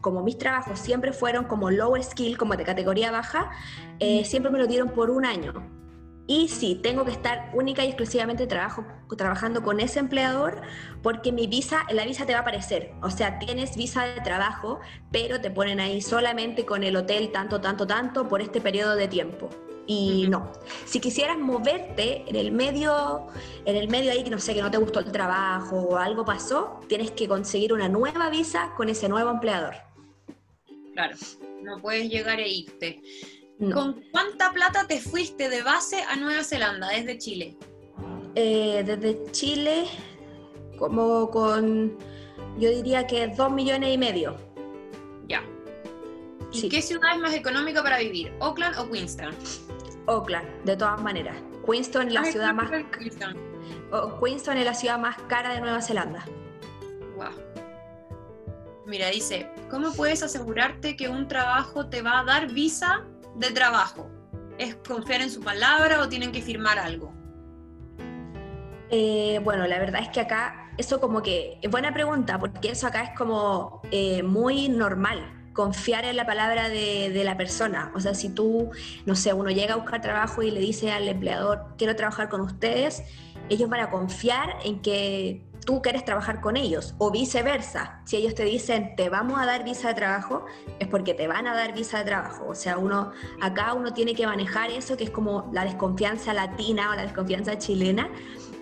Como 0.00 0.22
mis 0.22 0.38
trabajos 0.38 0.78
siempre 0.78 1.12
fueron 1.12 1.44
como 1.44 1.70
low 1.70 1.94
skill, 2.02 2.36
como 2.36 2.56
de 2.56 2.64
categoría 2.64 3.10
baja, 3.10 3.50
eh, 3.98 4.24
siempre 4.24 4.50
me 4.50 4.58
lo 4.58 4.66
dieron 4.66 4.90
por 4.90 5.10
un 5.10 5.24
año. 5.24 5.78
Y 6.30 6.48
sí, 6.48 6.78
tengo 6.82 7.06
que 7.06 7.10
estar 7.10 7.50
única 7.54 7.84
y 7.84 7.88
exclusivamente 7.88 8.46
trabajo, 8.46 8.84
trabajando 9.16 9.62
con 9.62 9.80
ese 9.80 9.98
empleador 9.98 10.60
porque 11.02 11.32
mi 11.32 11.46
visa, 11.46 11.86
la 11.90 12.04
visa 12.04 12.26
te 12.26 12.32
va 12.32 12.40
a 12.40 12.42
aparecer. 12.42 12.92
O 13.02 13.08
sea, 13.08 13.38
tienes 13.38 13.76
visa 13.76 14.04
de 14.04 14.20
trabajo, 14.20 14.78
pero 15.10 15.40
te 15.40 15.50
ponen 15.50 15.80
ahí 15.80 16.02
solamente 16.02 16.66
con 16.66 16.84
el 16.84 16.96
hotel 16.96 17.32
tanto, 17.32 17.62
tanto, 17.62 17.86
tanto 17.86 18.28
por 18.28 18.42
este 18.42 18.60
periodo 18.60 18.94
de 18.94 19.08
tiempo. 19.08 19.48
Y 19.90 20.28
no, 20.28 20.52
si 20.84 21.00
quisieras 21.00 21.38
moverte 21.38 22.22
en 22.26 22.36
el 22.36 22.52
medio, 22.52 23.28
en 23.64 23.74
el 23.74 23.88
medio 23.88 24.12
ahí 24.12 24.22
que 24.22 24.28
no 24.28 24.38
sé, 24.38 24.52
que 24.54 24.60
no 24.60 24.70
te 24.70 24.76
gustó 24.76 25.00
el 25.00 25.10
trabajo 25.10 25.76
o 25.76 25.96
algo 25.96 26.26
pasó, 26.26 26.78
tienes 26.88 27.10
que 27.12 27.26
conseguir 27.26 27.72
una 27.72 27.88
nueva 27.88 28.28
visa 28.28 28.74
con 28.76 28.90
ese 28.90 29.08
nuevo 29.08 29.30
empleador. 29.30 29.74
Claro, 30.92 31.16
no 31.62 31.78
puedes 31.80 32.10
llegar 32.10 32.38
e 32.38 32.48
irte. 32.48 33.00
No. 33.58 33.74
¿Con 33.74 34.02
cuánta 34.12 34.52
plata 34.52 34.86
te 34.86 35.00
fuiste 35.00 35.48
de 35.48 35.62
base 35.62 36.02
a 36.02 36.16
Nueva 36.16 36.44
Zelanda 36.44 36.88
desde 36.88 37.16
Chile? 37.16 37.56
Eh, 38.34 38.82
desde 38.84 39.32
Chile, 39.32 39.86
como 40.78 41.30
con, 41.30 41.96
yo 42.58 42.68
diría 42.68 43.06
que 43.06 43.26
dos 43.28 43.50
millones 43.50 43.94
y 43.94 43.96
medio. 43.96 44.36
Ya. 45.28 45.42
¿Y 46.52 46.60
Sí. 46.60 46.68
qué 46.68 46.82
ciudad 46.82 47.14
es 47.14 47.20
más 47.20 47.32
económica 47.34 47.82
para 47.82 47.98
vivir? 48.00 48.32
¿Oakland 48.40 48.78
o 48.78 48.90
Queenstown? 48.90 49.34
Oakland, 50.08 50.64
de 50.64 50.76
todas 50.76 51.00
maneras. 51.02 51.36
Queenstown 51.64 52.08
es 52.08 52.14
la 52.14 52.24
ciudad 52.24 52.54
más, 52.54 52.70
Queenstown. 52.70 53.36
es 54.58 54.64
la 54.64 54.74
ciudad 54.74 54.98
más 54.98 55.16
cara 55.28 55.52
de 55.52 55.60
Nueva 55.60 55.82
Zelanda. 55.82 56.24
Guau. 57.14 57.32
Mira, 58.86 59.08
dice, 59.10 59.50
¿cómo 59.70 59.92
puedes 59.92 60.22
asegurarte 60.22 60.96
que 60.96 61.10
un 61.10 61.28
trabajo 61.28 61.90
te 61.90 62.00
va 62.00 62.20
a 62.20 62.24
dar 62.24 62.50
visa 62.50 63.04
de 63.34 63.50
trabajo? 63.50 64.10
¿Es 64.56 64.76
confiar 64.76 65.20
en 65.20 65.30
su 65.30 65.42
palabra 65.42 66.00
o 66.00 66.08
tienen 66.08 66.32
que 66.32 66.40
firmar 66.40 66.78
algo? 66.78 67.12
Eh, 68.90 69.40
bueno, 69.44 69.66
la 69.66 69.78
verdad 69.78 70.00
es 70.00 70.08
que 70.08 70.20
acá, 70.20 70.72
eso 70.78 71.00
como 71.00 71.22
que, 71.22 71.58
es 71.60 71.70
buena 71.70 71.92
pregunta, 71.92 72.38
porque 72.38 72.70
eso 72.70 72.86
acá 72.86 73.02
es 73.02 73.10
como 73.18 73.82
eh, 73.90 74.22
muy 74.22 74.70
normal, 74.70 75.37
confiar 75.58 76.04
en 76.04 76.14
la 76.14 76.24
palabra 76.24 76.68
de, 76.68 77.20
la 77.24 77.36
persona. 77.36 77.90
O 77.92 77.98
sea, 77.98 78.14
si 78.14 78.28
tú, 78.28 78.70
no 79.06 79.16
sé, 79.16 79.32
uno 79.32 79.50
llega 79.50 79.74
a 79.74 79.76
buscar 79.76 80.00
trabajo 80.00 80.40
y 80.40 80.52
le 80.52 80.60
dice 80.60 80.92
al 80.92 81.08
empleador, 81.08 81.74
quiero 81.76 81.96
trabajar 81.96 82.28
con 82.28 82.42
ustedes, 82.42 83.02
ellos 83.48 83.68
van 83.68 83.80
a 83.80 83.90
confiar 83.90 84.54
en 84.64 84.80
que 84.82 85.42
tú 85.66 85.82
quieres 85.82 86.04
trabajar 86.04 86.40
con 86.40 86.56
ellos, 86.56 86.94
o 86.98 87.10
viceversa. 87.10 88.02
Si 88.04 88.14
ellos 88.14 88.36
te 88.36 88.44
dicen, 88.44 88.94
te 88.94 89.08
vamos 89.08 89.40
a 89.40 89.46
dar 89.46 89.64
visa 89.64 89.88
de 89.88 89.94
trabajo, 89.94 90.46
es 90.78 90.86
porque 90.86 91.12
te 91.12 91.26
van 91.26 91.48
a 91.48 91.54
dar 91.56 91.74
visa 91.74 91.98
de 91.98 92.04
trabajo. 92.04 92.46
O 92.46 92.54
sea, 92.54 92.78
uno, 92.78 93.10
acá 93.40 93.74
uno 93.74 93.92
tiene 93.92 94.14
que 94.14 94.28
manejar 94.28 94.70
eso, 94.70 94.96
que 94.96 95.02
es 95.02 95.10
como 95.10 95.50
la 95.52 95.64
desconfianza 95.64 96.32
latina 96.34 96.92
o 96.92 96.94
la 96.94 97.02
desconfianza 97.02 97.58
chilena, 97.58 98.08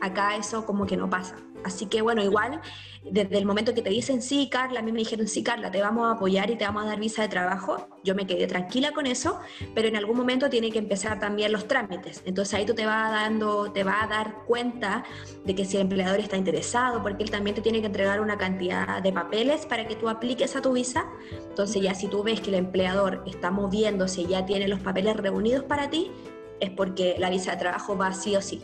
acá 0.00 0.34
eso 0.34 0.64
como 0.64 0.86
que 0.86 0.96
no 0.96 1.10
pasa. 1.10 1.36
Así 1.66 1.86
que 1.86 2.00
bueno, 2.00 2.22
igual 2.22 2.60
desde 3.02 3.38
el 3.38 3.44
momento 3.44 3.74
que 3.74 3.82
te 3.82 3.90
dicen 3.90 4.22
sí, 4.22 4.48
Carla, 4.48 4.78
a 4.78 4.82
mí 4.84 4.92
me 4.92 5.00
dijeron 5.00 5.26
sí, 5.26 5.42
Carla, 5.42 5.68
te 5.70 5.80
vamos 5.80 6.06
a 6.06 6.12
apoyar 6.12 6.48
y 6.48 6.56
te 6.56 6.64
vamos 6.64 6.84
a 6.84 6.86
dar 6.86 7.00
visa 7.00 7.22
de 7.22 7.28
trabajo, 7.28 7.88
yo 8.04 8.14
me 8.14 8.24
quedé 8.24 8.46
tranquila 8.46 8.92
con 8.92 9.06
eso, 9.06 9.40
pero 9.74 9.88
en 9.88 9.96
algún 9.96 10.16
momento 10.16 10.48
tiene 10.48 10.70
que 10.70 10.78
empezar 10.78 11.18
también 11.18 11.50
los 11.50 11.66
trámites. 11.66 12.22
Entonces 12.24 12.54
ahí 12.54 12.64
tú 12.64 12.74
te 12.74 12.86
vas 12.86 13.10
dando, 13.10 13.72
te 13.72 13.82
vas 13.82 14.04
a 14.04 14.06
dar 14.06 14.44
cuenta 14.46 15.04
de 15.44 15.54
que 15.56 15.64
si 15.64 15.76
el 15.76 15.82
empleador 15.82 16.20
está 16.20 16.36
interesado, 16.36 17.02
porque 17.02 17.24
él 17.24 17.30
también 17.32 17.56
te 17.56 17.62
tiene 17.62 17.80
que 17.80 17.86
entregar 17.86 18.20
una 18.20 18.38
cantidad 18.38 19.02
de 19.02 19.12
papeles 19.12 19.66
para 19.66 19.88
que 19.88 19.96
tú 19.96 20.08
apliques 20.08 20.54
a 20.54 20.62
tu 20.62 20.72
visa. 20.72 21.06
Entonces 21.48 21.82
ya 21.82 21.94
si 21.94 22.06
tú 22.06 22.22
ves 22.22 22.40
que 22.40 22.50
el 22.50 22.56
empleador 22.56 23.24
está 23.26 23.50
moviéndose 23.50 24.22
y 24.22 24.28
ya 24.28 24.46
tiene 24.46 24.68
los 24.68 24.78
papeles 24.78 25.16
reunidos 25.16 25.64
para 25.64 25.90
ti, 25.90 26.12
es 26.60 26.70
porque 26.70 27.16
la 27.18 27.28
visa 27.28 27.50
de 27.50 27.56
trabajo 27.56 27.96
va 27.96 28.12
sí 28.12 28.36
o 28.36 28.40
sí. 28.40 28.62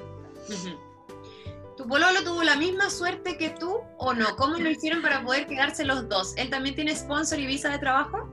Ujú. 0.48 0.91
¿Tu 1.82 1.88
pololo 1.88 2.22
tuvo 2.22 2.44
la 2.44 2.54
misma 2.54 2.88
suerte 2.90 3.36
que 3.36 3.50
tú 3.50 3.80
o 3.98 4.14
no? 4.14 4.36
¿Cómo 4.36 4.56
lo 4.56 4.70
hicieron 4.70 5.02
para 5.02 5.24
poder 5.24 5.48
quedarse 5.48 5.84
los 5.84 6.08
dos? 6.08 6.32
¿Él 6.36 6.48
también 6.48 6.76
tiene 6.76 6.94
sponsor 6.94 7.40
y 7.40 7.46
visa 7.46 7.70
de 7.70 7.80
trabajo? 7.80 8.32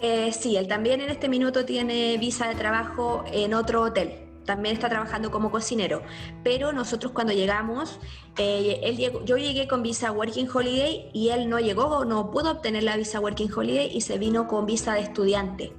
Eh, 0.00 0.32
sí, 0.32 0.56
él 0.56 0.66
también 0.66 1.00
en 1.00 1.10
este 1.10 1.28
minuto 1.28 1.64
tiene 1.64 2.18
visa 2.18 2.48
de 2.48 2.56
trabajo 2.56 3.24
en 3.30 3.54
otro 3.54 3.82
hotel. 3.82 4.26
También 4.46 4.74
está 4.74 4.88
trabajando 4.88 5.30
como 5.30 5.52
cocinero. 5.52 6.02
Pero 6.42 6.72
nosotros 6.72 7.12
cuando 7.12 7.32
llegamos, 7.32 8.00
eh, 8.36 9.14
yo 9.24 9.36
llegué 9.36 9.68
con 9.68 9.84
visa 9.84 10.10
Working 10.10 10.48
Holiday 10.52 11.10
y 11.14 11.28
él 11.28 11.48
no 11.48 11.60
llegó, 11.60 12.04
no 12.04 12.32
pudo 12.32 12.50
obtener 12.50 12.82
la 12.82 12.96
visa 12.96 13.20
Working 13.20 13.52
Holiday 13.56 13.96
y 13.96 14.00
se 14.00 14.18
vino 14.18 14.48
con 14.48 14.66
visa 14.66 14.94
de 14.94 15.02
estudiante. 15.02 15.72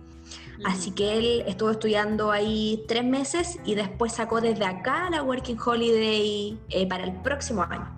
Así 0.63 0.91
que 0.91 1.17
él 1.17 1.43
estuvo 1.47 1.71
estudiando 1.71 2.31
ahí 2.31 2.83
tres 2.87 3.03
meses 3.03 3.59
y 3.65 3.75
después 3.75 4.13
sacó 4.13 4.41
desde 4.41 4.65
acá 4.65 5.09
la 5.09 5.21
Working 5.23 5.57
Holiday 5.63 6.59
eh, 6.69 6.87
para 6.87 7.03
el 7.03 7.13
próximo 7.21 7.63
año. 7.63 7.93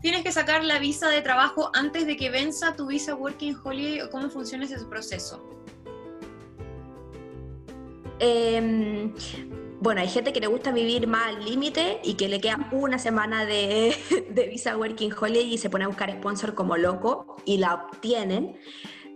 ¿Tienes 0.00 0.22
que 0.22 0.32
sacar 0.32 0.64
la 0.64 0.78
visa 0.78 1.08
de 1.08 1.22
trabajo 1.22 1.70
antes 1.74 2.06
de 2.06 2.16
que 2.16 2.30
venza 2.30 2.76
tu 2.76 2.86
visa 2.86 3.14
Working 3.14 3.56
Holiday 3.62 4.02
o 4.02 4.10
cómo 4.10 4.28
funciona 4.28 4.64
ese 4.64 4.84
proceso? 4.84 5.42
Em, 8.18 9.12
bueno, 9.80 10.00
hay 10.00 10.08
gente 10.08 10.32
que 10.32 10.40
le 10.40 10.46
gusta 10.46 10.72
vivir 10.72 11.06
más 11.06 11.28
al 11.28 11.44
límite 11.44 12.00
y 12.04 12.14
que 12.14 12.28
le 12.28 12.40
queda 12.40 12.68
una 12.72 12.98
semana 12.98 13.44
de, 13.44 13.96
de, 14.30 14.48
visa 14.48 14.76
Working 14.76 15.12
Holiday 15.18 15.54
y 15.54 15.58
se 15.58 15.70
pone 15.70 15.84
a 15.84 15.88
buscar 15.88 16.10
sponsor 16.10 16.54
como 16.54 16.76
loco 16.76 17.36
y 17.44 17.58
la 17.58 17.74
obtienen. 17.74 18.56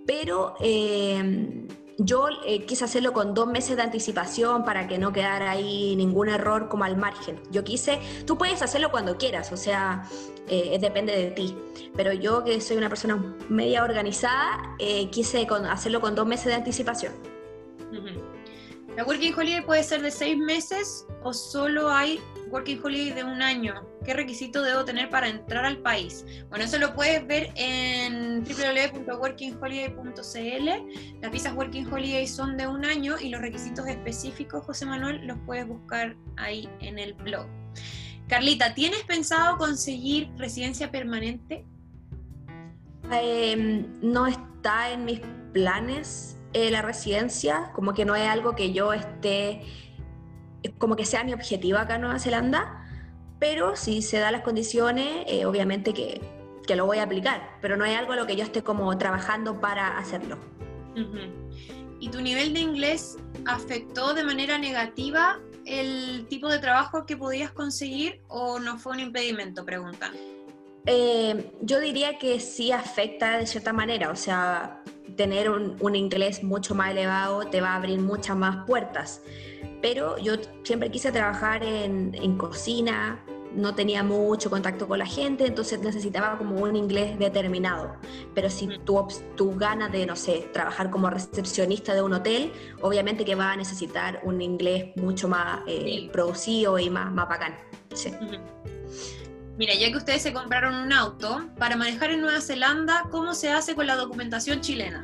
Pero 0.07 0.55
eh, 0.61 1.66
yo 1.99 2.28
eh, 2.46 2.64
quise 2.64 2.84
hacerlo 2.84 3.12
con 3.12 3.34
dos 3.34 3.49
meses 3.49 3.76
de 3.76 3.82
anticipación 3.82 4.64
para 4.64 4.86
que 4.86 4.99
no 4.99 5.12
quedara 5.12 5.51
ahí 5.51 5.96
ningún 5.96 6.28
error 6.28 6.68
como 6.68 6.84
al 6.84 6.96
margen. 6.96 7.40
Yo 7.51 7.64
quise, 7.64 7.99
tú 8.24 8.38
puedes 8.38 8.62
hacerlo 8.62 8.92
cuando 8.92 9.18
quieras, 9.18 9.51
o 9.51 9.57
sea, 9.57 10.09
eh, 10.46 10.78
depende 10.80 11.16
de 11.16 11.32
ti. 11.32 11.57
Pero 11.96 12.12
yo 12.12 12.44
que 12.44 12.61
soy 12.61 12.76
una 12.76 12.88
persona 12.88 13.36
media 13.49 13.82
organizada, 13.82 14.76
eh, 14.78 15.11
quise 15.11 15.46
hacerlo 15.68 16.01
con 16.01 16.14
dos 16.14 16.26
meses 16.26 16.46
de 16.46 16.55
anticipación. 16.55 17.12
¿La 18.96 19.05
Working 19.05 19.34
Holiday 19.34 19.64
puede 19.64 19.82
ser 19.82 20.03
de 20.03 20.11
seis 20.11 20.36
meses 20.36 21.05
o 21.24 21.32
solo 21.32 21.90
hay 21.90 22.20
Working 22.51 22.80
Holiday 22.82 23.12
de 23.12 23.24
un 23.24 23.42
año? 23.42 23.86
¿Qué 24.05 24.14
requisito 24.14 24.62
debo 24.62 24.84
tener 24.84 25.11
para 25.11 25.28
entrar 25.28 25.64
al 25.64 25.78
país? 25.78 26.24
Bueno, 26.49 26.64
eso 26.64 26.78
lo 26.78 26.94
puedes 26.94 27.26
ver 27.26 27.53
en 27.57 28.44
www.workingholiday.cl. 28.44 31.20
Las 31.20 31.30
visas 31.30 31.55
Working 31.55 31.92
Holiday 31.92 32.26
son 32.26 32.57
de 32.57 32.66
un 32.66 32.84
año 32.84 33.16
y 33.20 33.28
los 33.28 33.40
requisitos 33.40 33.86
específicos, 33.86 34.64
José 34.64 34.86
Manuel, 34.86 35.26
los 35.26 35.38
puedes 35.46 35.66
buscar 35.66 36.16
ahí 36.36 36.68
en 36.80 36.99
el 36.99 37.14
blog. 37.14 37.46
Carlita, 38.28 38.74
¿tienes 38.74 39.03
pensado 39.05 39.57
conseguir 39.57 40.30
residencia 40.36 40.90
permanente? 40.90 41.64
Em, 43.11 43.86
no 44.03 44.26
está 44.26 44.90
en 44.90 45.07
mis 45.07 45.20
planes 45.53 46.38
eh, 46.53 46.70
la 46.70 46.82
residencia, 46.82 47.70
como 47.74 47.92
que 47.92 48.05
no 48.05 48.16
es 48.16 48.26
algo 48.26 48.55
que 48.55 48.72
yo 48.72 48.92
esté, 48.92 49.62
como 50.78 50.96
que 50.96 51.04
sea 51.04 51.24
mi 51.24 51.32
objetivo 51.32 51.78
acá 51.78 51.96
en 51.96 52.02
Nueva 52.02 52.18
Zelanda, 52.18 52.84
pero 53.38 53.76
si 53.76 54.02
se 54.02 54.18
dan 54.18 54.32
las 54.32 54.42
condiciones, 54.42 55.24
eh, 55.26 55.46
obviamente 55.46 55.94
que, 55.94 56.20
que, 56.66 56.76
lo 56.76 56.86
voy 56.86 56.98
a 56.98 57.04
aplicar, 57.04 57.56
pero 57.61 57.76
no 57.76 57.84
es 57.84 57.96
algo 57.96 58.12
a 58.12 58.16
lo 58.16 58.26
que 58.26 58.36
yo 58.36 58.44
esté 58.44 58.62
como 58.62 58.96
trabajando 58.98 59.61
para 59.61 59.98
hacerlo. 59.98 60.38
¿Y 62.00 62.09
tu 62.09 62.20
nivel 62.20 62.54
de 62.54 62.61
inglés 62.61 63.16
afectó 63.46 64.14
de 64.14 64.24
manera 64.24 64.59
negativa 64.59 65.40
el 65.64 66.26
tipo 66.28 66.48
de 66.48 66.59
trabajo 66.59 67.06
que 67.06 67.16
podías 67.16 67.52
conseguir 67.52 68.20
o 68.26 68.59
no 68.59 68.78
fue 68.78 68.92
un 68.94 69.00
impedimento? 69.00 69.64
Pregunta. 69.64 70.11
Eh, 70.86 71.52
yo 71.60 71.80
diría 71.80 72.18
que 72.18 72.40
sí 72.40 72.72
afecta 72.72 73.38
de 73.38 73.46
cierta 73.46 73.72
manera, 73.72 74.10
o 74.10 74.16
sea, 74.16 74.82
tener 75.16 75.50
un, 75.50 75.96
inglés 75.96 76.42
mucho 76.42 76.74
más 76.74 76.90
elevado 76.90 77.40
te 77.46 77.60
va 77.60 77.70
a 77.70 77.76
abrir 77.76 78.00
muchas 78.00 78.36
más 78.36 78.64
puertas. 78.66 79.22
Pero 79.82 80.18
yo 80.18 80.34
siempre 80.62 80.90
quise 80.90 81.12
trabajar 81.12 81.62
en, 81.62 82.36
cocina, 82.36 83.24
no 83.54 83.74
tenía 83.74 84.02
mucho 84.02 84.50
contacto 84.50 84.88
con 84.88 84.98
la 84.98 85.06
gente, 85.06 85.46
entonces 85.46 85.80
necesitaba 85.80 86.36
como 86.36 86.56
un 86.56 86.74
inglés 86.74 87.18
determinado. 87.18 87.96
Pero 88.34 88.50
si 88.50 88.68
tú, 88.84 89.06
tú 89.36 89.54
ganas 89.56 89.92
de, 89.92 90.04
no 90.04 90.16
sé, 90.16 90.48
trabajar 90.52 90.90
como 90.90 91.10
recepcionista 91.10 91.94
de 91.94 92.02
un 92.02 92.12
hotel, 92.12 92.52
obviamente 92.80 93.24
que 93.24 93.34
va 93.34 93.52
a 93.52 93.56
necesitar 93.56 94.20
un 94.24 94.42
inglés 94.42 94.96
mucho 94.96 95.28
más 95.28 95.60
eh, 95.66 96.08
producido 96.12 96.78
y 96.78 96.90
más, 96.90 97.12
más 97.12 97.28
bacán. 97.28 97.56
Sí. 97.94 98.10
Mira, 99.59 99.74
ya 99.74 99.90
que 99.90 99.96
ustedes 99.96 100.22
se 100.22 100.32
compraron 100.32 100.72
un 100.72 100.92
auto, 100.92 101.48
para 101.59 101.74
manejar 101.74 102.12
en 102.12 102.20
Nueva 102.20 102.40
Zelanda, 102.40 103.06
¿cómo 103.11 103.34
se 103.34 103.50
hace 103.50 103.74
con 103.74 103.88
la 103.88 103.96
documentación 103.96 104.61
chilena? 104.61 105.02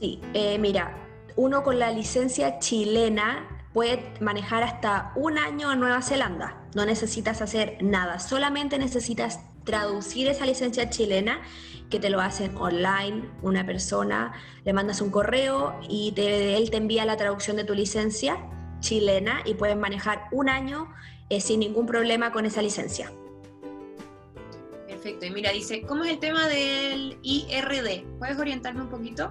Sí, 0.00 0.20
eh, 0.32 0.58
mira, 0.60 0.96
uno 1.34 1.64
con 1.64 1.80
la 1.80 1.90
licencia 1.90 2.60
chilena 2.60 3.48
puede 3.72 4.12
manejar 4.20 4.62
hasta 4.62 5.10
un 5.16 5.38
año 5.38 5.72
en 5.72 5.80
Nueva 5.80 6.02
Zelanda. 6.02 6.62
No 6.76 6.86
necesitas 6.86 7.42
hacer 7.42 7.78
nada, 7.82 8.20
solamente 8.20 8.78
necesitas 8.78 9.40
traducir 9.64 10.28
esa 10.28 10.46
licencia 10.46 10.88
chilena 10.88 11.40
que 11.90 11.98
te 11.98 12.10
lo 12.10 12.20
hacen 12.20 12.56
online, 12.56 13.28
una 13.42 13.66
persona, 13.66 14.34
le 14.64 14.72
mandas 14.72 15.00
un 15.00 15.10
correo 15.10 15.80
y 15.88 16.14
él 16.16 16.70
te 16.70 16.76
envía 16.76 17.04
la 17.04 17.16
traducción 17.16 17.56
de 17.56 17.64
tu 17.64 17.74
licencia 17.74 18.38
chilena 18.78 19.42
y 19.44 19.54
puedes 19.54 19.76
manejar 19.76 20.28
un 20.30 20.48
año 20.48 20.88
eh, 21.30 21.40
sin 21.40 21.60
ningún 21.60 21.86
problema 21.86 22.32
con 22.32 22.44
esa 22.44 22.60
licencia. 22.60 23.10
Perfecto. 24.86 25.24
Y 25.24 25.30
mira, 25.30 25.52
dice, 25.52 25.82
¿cómo 25.82 26.04
es 26.04 26.10
el 26.10 26.18
tema 26.18 26.46
del 26.48 27.16
IRD? 27.22 28.04
¿Puedes 28.18 28.38
orientarme 28.38 28.82
un 28.82 28.90
poquito? 28.90 29.28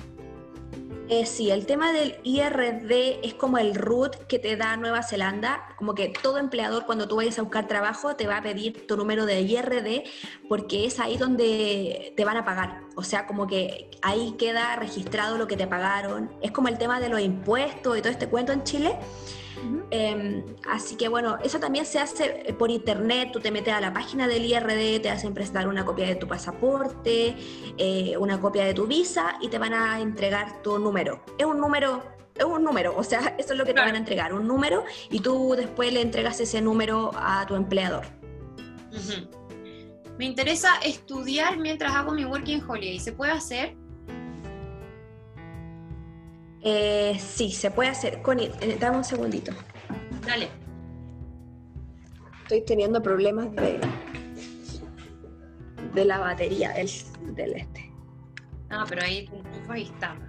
Eh, 1.10 1.26
sí, 1.26 1.50
el 1.50 1.66
tema 1.66 1.92
del 1.92 2.18
IRD 2.24 3.26
es 3.26 3.34
como 3.34 3.58
el 3.58 3.74
root 3.74 4.16
que 4.28 4.38
te 4.38 4.56
da 4.56 4.78
Nueva 4.78 5.02
Zelanda, 5.02 5.74
como 5.76 5.96
que 5.96 6.10
todo 6.10 6.38
empleador 6.38 6.86
cuando 6.86 7.08
tú 7.08 7.16
vayas 7.16 7.40
a 7.40 7.42
buscar 7.42 7.68
trabajo 7.68 8.16
te 8.16 8.28
va 8.28 8.38
a 8.38 8.44
pedir 8.44 8.86
tu 8.86 8.96
número 8.96 9.26
de 9.26 9.42
IRD 9.42 10.04
porque 10.48 10.86
es 10.86 11.00
ahí 11.00 11.18
donde 11.18 12.14
te 12.16 12.26
van 12.26 12.38
a 12.38 12.46
pagar, 12.46 12.82
o 13.00 13.04
sea, 13.04 13.26
como 13.26 13.48
que 13.48 13.90
ahí 14.02 14.36
queda 14.38 14.76
registrado 14.76 15.38
lo 15.38 15.48
que 15.48 15.56
te 15.56 15.68
pagaron, 15.68 16.30
es 16.42 16.52
como 16.52 16.68
el 16.68 16.78
tema 16.78 17.00
de 17.00 17.08
los 17.08 17.22
impuestos 17.22 17.98
y 17.98 18.02
todo 18.02 18.12
este 18.12 18.28
cuento 18.28 18.52
en 18.52 18.64
Chile. 18.64 18.98
Em, 19.90 20.44
así 20.70 20.98
que 20.98 21.08
bueno, 21.08 21.38
eso 21.42 21.62
también 21.62 21.86
se 21.86 21.98
hace 21.98 22.44
eh, 22.46 22.54
por 22.54 22.72
internet, 22.72 23.30
tú 23.32 23.40
te 23.40 23.52
metes 23.52 23.74
a 23.74 23.80
la 23.80 23.94
página 23.94 24.28
del 24.28 24.46
IRD, 24.46 25.00
te 25.00 25.10
hacen 25.10 25.34
prestar 25.34 25.70
una 25.70 25.86
copia 25.86 26.08
de 26.08 26.16
tu 26.16 26.28
pasaporte, 26.28 27.38
eh, 27.78 28.18
una 28.18 28.42
copia 28.42 28.66
de 28.66 28.74
tu 28.74 28.86
visa 28.86 29.38
y 29.40 29.48
te 29.48 29.58
van 29.58 29.74
a 29.74 30.02
entregar 30.02 30.62
tu 30.62 30.78
número. 30.78 31.24
Es 31.38 31.46
un 31.46 31.58
número, 31.58 32.04
es 32.36 32.44
un 32.44 32.66
número, 32.66 32.98
o 32.98 33.04
sea, 33.04 33.34
eso 33.38 33.54
es 33.54 33.58
lo 33.58 33.64
que 33.64 33.74
te 33.74 33.80
van 33.80 33.96
a 33.96 33.98
entregar, 33.98 34.34
un 34.34 34.46
número 34.46 34.84
y 35.10 35.22
tú 35.22 35.56
después 35.56 35.94
le 35.94 36.02
entregas 36.02 36.38
ese 36.42 36.62
número 36.62 37.12
a 37.16 37.46
tu 37.48 37.56
empleador. 37.56 38.08
Me 40.20 40.26
interesa 40.26 40.76
estudiar 40.84 41.58
mientras 41.58 41.96
hago 41.96 42.12
mi 42.12 42.26
working 42.26 42.62
holiday, 42.68 43.00
¿se 43.00 43.14
puede 43.14 43.32
hacer? 43.32 43.78
Eh, 46.62 47.18
sí, 47.18 47.54
se 47.54 47.72
puede 47.72 47.90
hacer. 47.92 48.22
Connie, 48.22 48.52
eh, 48.60 48.78
dame 48.78 48.98
un 48.98 49.06
segundito. 49.06 49.54
Dale. 50.28 50.50
Estoy 52.42 52.66
teniendo 52.66 53.02
problemas 53.02 53.50
de, 53.56 53.80
de 55.94 56.04
la 56.04 56.18
batería 56.20 56.74
del, 56.74 56.90
del 57.34 57.54
este. 57.54 57.90
Ah, 58.72 58.86
pero 58.90 59.04
ahí, 59.04 59.30
ahí 59.70 59.84
estamos. 59.84 60.28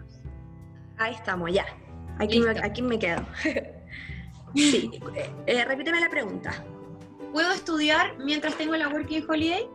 Ahí 0.99 1.15
estamos, 1.15 1.53
ya. 1.53 1.67
Aquí, 2.21 2.39
me, 2.39 2.51
aquí 2.51 2.81
me 2.81 2.97
quedo. 2.97 3.27
sí, 4.55 4.89
eh, 5.47 5.65
repíteme 5.65 6.01
la 6.01 6.11
pregunta. 6.11 6.65
¿Puedo 7.33 7.51
estudiar 7.51 8.17
mientras 8.19 8.57
tengo 8.57 8.77
la 8.77 8.89
Working 8.89 9.25
Holiday? 9.29 9.69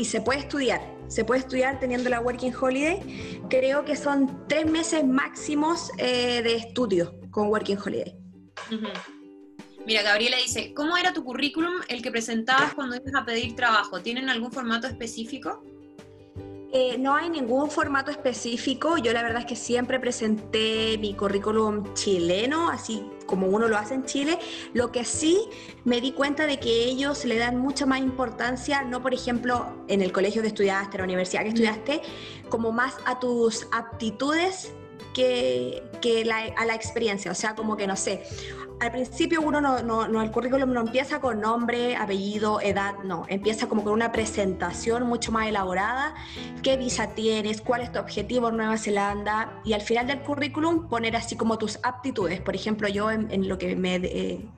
Y 0.00 0.06
se 0.06 0.22
puede 0.22 0.40
estudiar 0.40 0.80
se 1.10 1.24
puede 1.24 1.40
estudiar 1.40 1.80
teniendo 1.80 2.08
la 2.08 2.20
Working 2.20 2.54
Holiday. 2.54 3.42
Creo 3.50 3.84
que 3.84 3.96
son 3.96 4.46
tres 4.48 4.64
meses 4.64 5.04
máximos 5.04 5.90
eh, 5.98 6.40
de 6.40 6.54
estudio 6.54 7.20
con 7.32 7.48
Working 7.48 7.78
Holiday. 7.84 8.16
Mira, 9.84 10.02
Gabriela 10.02 10.36
dice, 10.36 10.72
¿cómo 10.72 10.96
era 10.96 11.12
tu 11.12 11.24
currículum 11.24 11.72
el 11.88 12.00
que 12.00 12.12
presentabas 12.12 12.74
cuando 12.74 12.94
ibas 12.94 13.12
a 13.14 13.24
pedir 13.24 13.56
trabajo? 13.56 14.00
¿Tienen 14.00 14.30
algún 14.30 14.52
formato 14.52 14.86
específico? 14.86 15.64
Eh, 16.72 16.98
no 16.98 17.16
hay 17.16 17.28
ningún 17.28 17.68
formato 17.68 18.12
específico. 18.12 18.96
Yo 18.96 19.12
la 19.12 19.22
verdad 19.22 19.40
es 19.40 19.46
que 19.46 19.56
siempre 19.56 19.98
presenté 19.98 20.98
mi 20.98 21.14
currículum 21.14 21.94
chileno, 21.94 22.70
así 22.70 23.04
como 23.26 23.48
uno 23.48 23.66
lo 23.66 23.76
hace 23.76 23.94
en 23.94 24.04
Chile. 24.04 24.38
Lo 24.72 24.92
que 24.92 25.04
sí 25.04 25.40
me 25.84 26.00
di 26.00 26.12
cuenta 26.12 26.46
de 26.46 26.60
que 26.60 26.84
ellos 26.84 27.24
le 27.24 27.38
dan 27.38 27.58
mucha 27.58 27.86
más 27.86 27.98
importancia, 27.98 28.82
no 28.82 29.02
por 29.02 29.14
ejemplo 29.14 29.84
en 29.88 30.00
el 30.00 30.12
colegio 30.12 30.42
que 30.42 30.48
estudiaste, 30.48 30.96
en 30.96 30.98
la 30.98 31.04
universidad 31.04 31.42
que 31.42 31.48
estudiaste, 31.48 32.02
como 32.48 32.70
más 32.70 32.96
a 33.04 33.18
tus 33.18 33.66
aptitudes 33.72 34.72
que, 35.14 35.82
a 36.56 36.64
la 36.64 36.74
experiencia. 36.74 37.30
O 37.30 37.34
sea, 37.34 37.54
como 37.54 37.76
que 37.76 37.86
no 37.86 37.96
sé, 37.96 38.22
al 38.80 38.90
principio 38.92 39.42
uno 39.42 39.60
no, 39.60 39.82
no, 39.82 40.08
no, 40.08 40.22
el 40.22 40.30
currículum 40.30 40.72
no 40.72 40.80
empieza 40.80 41.20
con 41.20 41.40
nombre, 41.40 41.96
apellido, 41.96 42.62
edad, 42.62 42.94
no, 43.04 43.26
empieza 43.28 43.68
como 43.68 43.84
con 43.84 43.92
una 43.92 44.10
presentación 44.10 45.06
mucho 45.06 45.32
más 45.32 45.48
elaborada, 45.48 46.14
qué 46.62 46.78
visa 46.78 47.08
tienes, 47.08 47.60
cuál 47.60 47.82
es 47.82 47.92
tu 47.92 47.98
objetivo 47.98 48.48
en 48.48 48.56
Nueva 48.56 48.78
Zelanda 48.78 49.60
y 49.66 49.74
al 49.74 49.82
final 49.82 50.06
del 50.06 50.22
currículum 50.22 50.88
poner 50.88 51.14
así 51.14 51.36
como 51.36 51.58
tus 51.58 51.78
aptitudes. 51.82 52.40
Por 52.40 52.54
ejemplo, 52.54 52.88
yo 52.88 53.10
en, 53.10 53.48
lo, 53.48 53.58
que 53.58 53.76
me, 53.76 53.96
eh, 53.96 54.48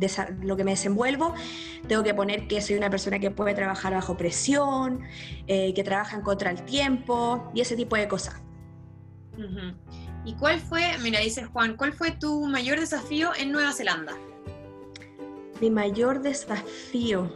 lo 0.40 0.56
que 0.56 0.62
me 0.62 0.70
desenvuelvo, 0.70 1.34
tengo 1.88 2.04
que 2.04 2.14
poner 2.14 2.46
que 2.46 2.60
soy 2.60 2.76
una 2.76 2.90
persona 2.90 3.18
que 3.18 3.32
puede 3.32 3.54
trabajar 3.54 3.92
bajo 3.92 4.16
presión, 4.16 5.00
eh, 5.48 5.74
que 5.74 5.82
trabaja 5.82 6.16
en 6.16 6.22
contra 6.22 6.54
del 6.54 6.64
tiempo 6.64 7.50
y 7.54 7.60
ese 7.60 7.74
tipo 7.74 7.96
de 7.96 8.06
cosas. 8.06 8.40
¿Y 10.24 10.34
cuál 10.34 10.60
fue, 10.60 10.82
mira, 11.02 11.20
dice 11.20 11.44
Juan, 11.44 11.76
cuál 11.76 11.92
fue 11.92 12.12
tu 12.12 12.46
mayor 12.46 12.78
desafío 12.78 13.30
en 13.36 13.50
Nueva 13.50 13.72
Zelanda? 13.72 14.12
Mi 15.60 15.70
mayor 15.70 16.22
desafío. 16.22 17.30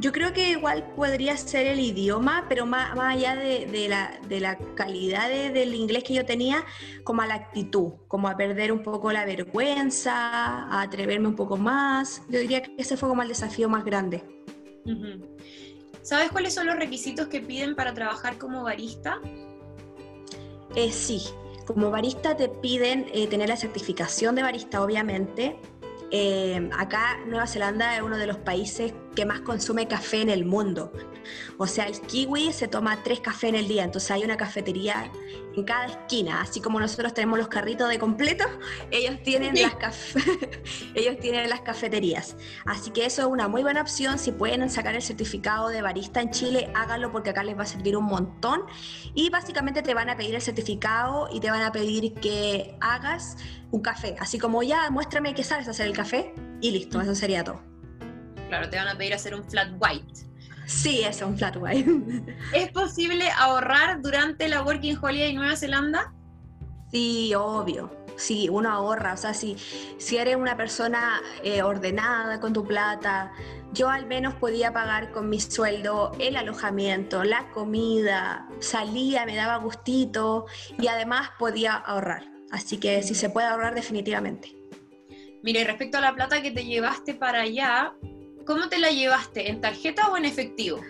Yo 0.00 0.12
creo 0.12 0.32
que 0.32 0.50
igual 0.50 0.92
podría 0.94 1.36
ser 1.36 1.66
el 1.66 1.80
idioma, 1.80 2.46
pero 2.48 2.66
más, 2.66 2.96
allá 2.96 3.34
de, 3.34 3.88
la, 3.88 4.58
calidad 4.76 5.28
del 5.28 5.74
inglés 5.74 6.04
que 6.04 6.14
yo 6.14 6.24
tenía, 6.24 6.64
como 7.02 7.22
a 7.22 7.26
la 7.26 7.34
actitud, 7.34 7.94
como 8.06 8.28
a 8.28 8.36
perder 8.36 8.70
un 8.70 8.84
poco 8.84 9.10
la 9.10 9.24
vergüenza, 9.24 10.12
a 10.14 10.82
atreverme 10.82 11.26
un 11.26 11.34
poco 11.34 11.56
más. 11.56 12.22
Yo 12.28 12.38
diría 12.38 12.62
que 12.62 12.72
ese 12.78 12.96
fue 12.96 13.08
como 13.08 13.22
el 13.22 13.28
desafío 13.28 13.68
más 13.68 13.84
grande. 13.84 14.22
¿Sabes 16.02 16.30
cuáles 16.30 16.54
son 16.54 16.68
los 16.68 16.76
requisitos 16.76 17.26
que 17.26 17.40
piden 17.40 17.74
para 17.74 17.92
trabajar 17.92 18.38
como 18.38 18.62
barista? 18.62 19.20
Eh, 20.76 20.92
sí, 20.92 21.22
como 21.68 21.90
barista 21.90 22.34
te 22.34 22.48
piden 22.48 23.10
eh, 23.12 23.26
tener 23.26 23.50
la 23.50 23.56
certificación 23.58 24.34
de 24.34 24.42
barista, 24.42 24.82
obviamente. 24.82 25.58
Eh, 26.10 26.70
acá 26.72 27.18
Nueva 27.26 27.46
Zelanda 27.46 27.94
es 27.94 28.00
uno 28.00 28.16
de 28.16 28.26
los 28.26 28.38
países 28.38 28.94
que 29.14 29.26
más 29.26 29.42
consume 29.42 29.86
café 29.86 30.22
en 30.22 30.30
el 30.30 30.46
mundo. 30.46 30.90
O 31.58 31.66
sea, 31.66 31.86
el 31.86 32.00
kiwi 32.00 32.52
se 32.52 32.68
toma 32.68 33.02
tres 33.02 33.20
cafés 33.20 33.50
en 33.50 33.56
el 33.56 33.68
día, 33.68 33.84
entonces 33.84 34.10
hay 34.10 34.24
una 34.24 34.36
cafetería 34.36 35.10
en 35.54 35.64
cada 35.64 35.86
esquina, 35.86 36.40
así 36.40 36.60
como 36.60 36.78
nosotros 36.78 37.14
tenemos 37.14 37.38
los 37.38 37.48
carritos 37.48 37.88
de 37.88 37.98
completo, 37.98 38.44
ellos 38.90 39.22
tienen, 39.22 39.54
las, 39.60 40.14
ellos 40.94 41.18
tienen 41.18 41.48
las 41.48 41.60
cafeterías. 41.62 42.36
Así 42.64 42.90
que 42.90 43.06
eso 43.06 43.22
es 43.22 43.28
una 43.28 43.48
muy 43.48 43.62
buena 43.62 43.80
opción, 43.80 44.18
si 44.18 44.32
pueden 44.32 44.68
sacar 44.70 44.94
el 44.94 45.02
certificado 45.02 45.68
de 45.68 45.82
barista 45.82 46.20
en 46.20 46.30
Chile, 46.30 46.70
háganlo 46.74 47.10
porque 47.10 47.30
acá 47.30 47.42
les 47.42 47.58
va 47.58 47.62
a 47.62 47.66
servir 47.66 47.96
un 47.96 48.04
montón. 48.04 48.62
Y 49.14 49.30
básicamente 49.30 49.82
te 49.82 49.94
van 49.94 50.10
a 50.10 50.16
pedir 50.16 50.34
el 50.34 50.42
certificado 50.42 51.28
y 51.32 51.40
te 51.40 51.50
van 51.50 51.62
a 51.62 51.72
pedir 51.72 52.14
que 52.14 52.76
hagas 52.80 53.36
un 53.70 53.80
café, 53.80 54.16
así 54.18 54.38
como 54.38 54.62
ya, 54.62 54.90
muéstrame 54.90 55.34
que 55.34 55.44
sabes 55.44 55.68
hacer 55.68 55.86
el 55.86 55.92
café 55.92 56.34
y 56.60 56.70
listo, 56.70 57.00
eso 57.00 57.14
sería 57.14 57.44
todo. 57.44 57.60
Claro, 58.48 58.70
te 58.70 58.76
van 58.76 58.88
a 58.88 58.96
pedir 58.96 59.14
hacer 59.14 59.34
un 59.34 59.44
flat 59.44 59.68
white. 59.78 60.28
Sí, 60.68 61.00
eso, 61.02 61.26
un 61.26 61.38
flat 61.38 61.56
white. 61.60 62.36
¿Es 62.52 62.70
posible 62.72 63.24
ahorrar 63.38 64.02
durante 64.02 64.48
la 64.48 64.62
Working 64.62 64.98
Holiday 65.00 65.30
en 65.30 65.36
Nueva 65.36 65.56
Zelanda? 65.56 66.12
Sí, 66.92 67.34
obvio. 67.34 67.90
Sí, 68.16 68.48
uno 68.50 68.70
ahorra. 68.70 69.14
O 69.14 69.16
sea, 69.16 69.32
si, 69.32 69.56
si 69.96 70.18
eres 70.18 70.36
una 70.36 70.58
persona 70.58 71.22
eh, 71.42 71.62
ordenada 71.62 72.38
con 72.38 72.52
tu 72.52 72.66
plata, 72.66 73.32
yo 73.72 73.88
al 73.88 74.04
menos 74.06 74.34
podía 74.34 74.72
pagar 74.72 75.10
con 75.10 75.30
mi 75.30 75.40
sueldo 75.40 76.12
el 76.18 76.36
alojamiento, 76.36 77.24
la 77.24 77.48
comida, 77.50 78.46
salía, 78.60 79.24
me 79.24 79.36
daba 79.36 79.56
gustito 79.56 80.44
y 80.78 80.88
además 80.88 81.30
podía 81.38 81.76
ahorrar. 81.76 82.24
Así 82.50 82.78
que 82.78 83.02
si 83.02 83.14
se 83.14 83.30
puede 83.30 83.46
ahorrar 83.46 83.74
definitivamente. 83.74 84.54
Mire, 85.42 85.64
respecto 85.64 85.96
a 85.96 86.02
la 86.02 86.14
plata 86.14 86.42
que 86.42 86.50
te 86.50 86.64
llevaste 86.64 87.14
para 87.14 87.42
allá, 87.42 87.94
¿Cómo 88.48 88.70
te 88.70 88.78
la 88.78 88.88
llevaste? 88.88 89.50
¿En 89.50 89.60
tarjeta 89.60 90.08
o 90.08 90.16
en 90.16 90.24
efectivo? 90.24 90.80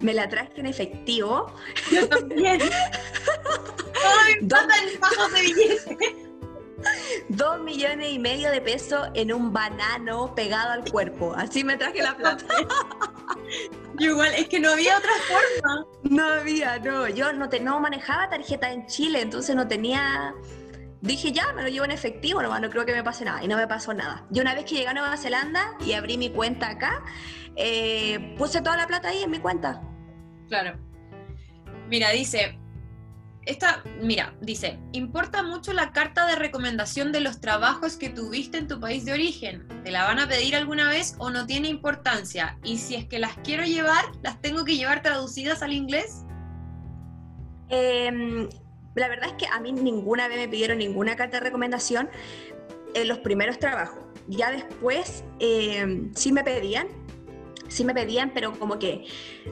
Me 0.00 0.12
la 0.12 0.28
traje 0.28 0.52
en 0.56 0.66
efectivo. 0.66 1.50
Yo 1.90 2.06
también. 2.06 2.60
En 4.40 4.48
de 4.48 5.40
billetes. 5.40 6.14
Dos 7.28 7.60
millones 7.60 8.12
y 8.12 8.18
medio 8.18 8.50
de 8.50 8.60
pesos 8.60 9.08
en 9.14 9.32
un 9.32 9.52
banano 9.52 10.34
pegado 10.34 10.72
al 10.72 10.90
cuerpo. 10.90 11.34
Así 11.36 11.64
me 11.64 11.76
traje 11.76 12.02
la 12.02 12.16
plata. 12.16 12.44
igual, 13.98 14.34
es 14.34 14.48
que 14.48 14.60
no 14.60 14.70
había 14.70 14.98
otra 14.98 15.12
forma. 15.28 15.86
No 16.02 16.24
había, 16.24 16.78
no. 16.78 17.08
Yo 17.08 17.32
no, 17.32 17.48
te, 17.48 17.60
no 17.60 17.80
manejaba 17.80 18.28
tarjeta 18.28 18.72
en 18.72 18.86
Chile, 18.86 19.20
entonces 19.22 19.56
no 19.56 19.66
tenía 19.66 20.34
dije 21.00 21.32
ya, 21.32 21.52
me 21.52 21.62
lo 21.62 21.68
llevo 21.68 21.84
en 21.84 21.90
efectivo, 21.90 22.42
no, 22.42 22.58
no 22.58 22.70
creo 22.70 22.84
que 22.84 22.92
me 22.92 23.02
pase 23.02 23.24
nada. 23.24 23.42
Y 23.42 23.48
no 23.48 23.56
me 23.56 23.66
pasó 23.66 23.94
nada. 23.94 24.26
Y 24.32 24.40
una 24.40 24.54
vez 24.54 24.64
que 24.64 24.76
llegué 24.76 24.88
a 24.88 24.94
Nueva 24.94 25.16
Zelanda 25.16 25.74
y 25.84 25.92
abrí 25.92 26.18
mi 26.18 26.30
cuenta 26.30 26.70
acá, 26.70 27.02
eh, 27.56 28.34
puse 28.38 28.60
toda 28.60 28.76
la 28.76 28.86
plata 28.86 29.08
ahí 29.08 29.22
en 29.22 29.30
mi 29.30 29.38
cuenta. 29.38 29.80
Claro. 30.48 30.78
Mira, 31.88 32.10
dice, 32.10 32.58
esta, 33.46 33.82
mira, 34.00 34.34
dice, 34.40 34.78
importa 34.92 35.42
mucho 35.42 35.72
la 35.72 35.92
carta 35.92 36.26
de 36.26 36.36
recomendación 36.36 37.10
de 37.12 37.20
los 37.20 37.40
trabajos 37.40 37.96
que 37.96 38.10
tuviste 38.10 38.58
en 38.58 38.68
tu 38.68 38.78
país 38.78 39.04
de 39.04 39.12
origen. 39.12 39.66
¿Te 39.82 39.90
la 39.90 40.04
van 40.04 40.18
a 40.18 40.28
pedir 40.28 40.54
alguna 40.54 40.88
vez 40.88 41.16
o 41.18 41.30
no 41.30 41.46
tiene 41.46 41.68
importancia? 41.68 42.58
Y 42.62 42.78
si 42.78 42.94
es 42.94 43.06
que 43.06 43.18
las 43.18 43.36
quiero 43.38 43.64
llevar, 43.64 44.04
¿las 44.22 44.40
tengo 44.40 44.64
que 44.64 44.76
llevar 44.76 45.02
traducidas 45.02 45.62
al 45.62 45.72
inglés? 45.72 46.24
Eh, 47.70 48.48
la 49.00 49.08
verdad 49.08 49.30
es 49.30 49.34
que 49.34 49.46
a 49.46 49.58
mí 49.60 49.72
ninguna 49.72 50.28
vez 50.28 50.36
me 50.38 50.48
pidieron 50.48 50.78
ninguna 50.78 51.16
carta 51.16 51.38
de 51.38 51.44
recomendación 51.44 52.08
en 52.94 53.08
los 53.08 53.18
primeros 53.18 53.58
trabajos. 53.58 53.98
Ya 54.28 54.52
después 54.52 55.24
eh, 55.38 56.10
sí 56.14 56.32
me 56.32 56.44
pedían, 56.44 56.86
sí 57.68 57.84
me 57.84 57.94
pedían, 57.94 58.32
pero 58.34 58.52
como 58.58 58.78
que, 58.78 59.06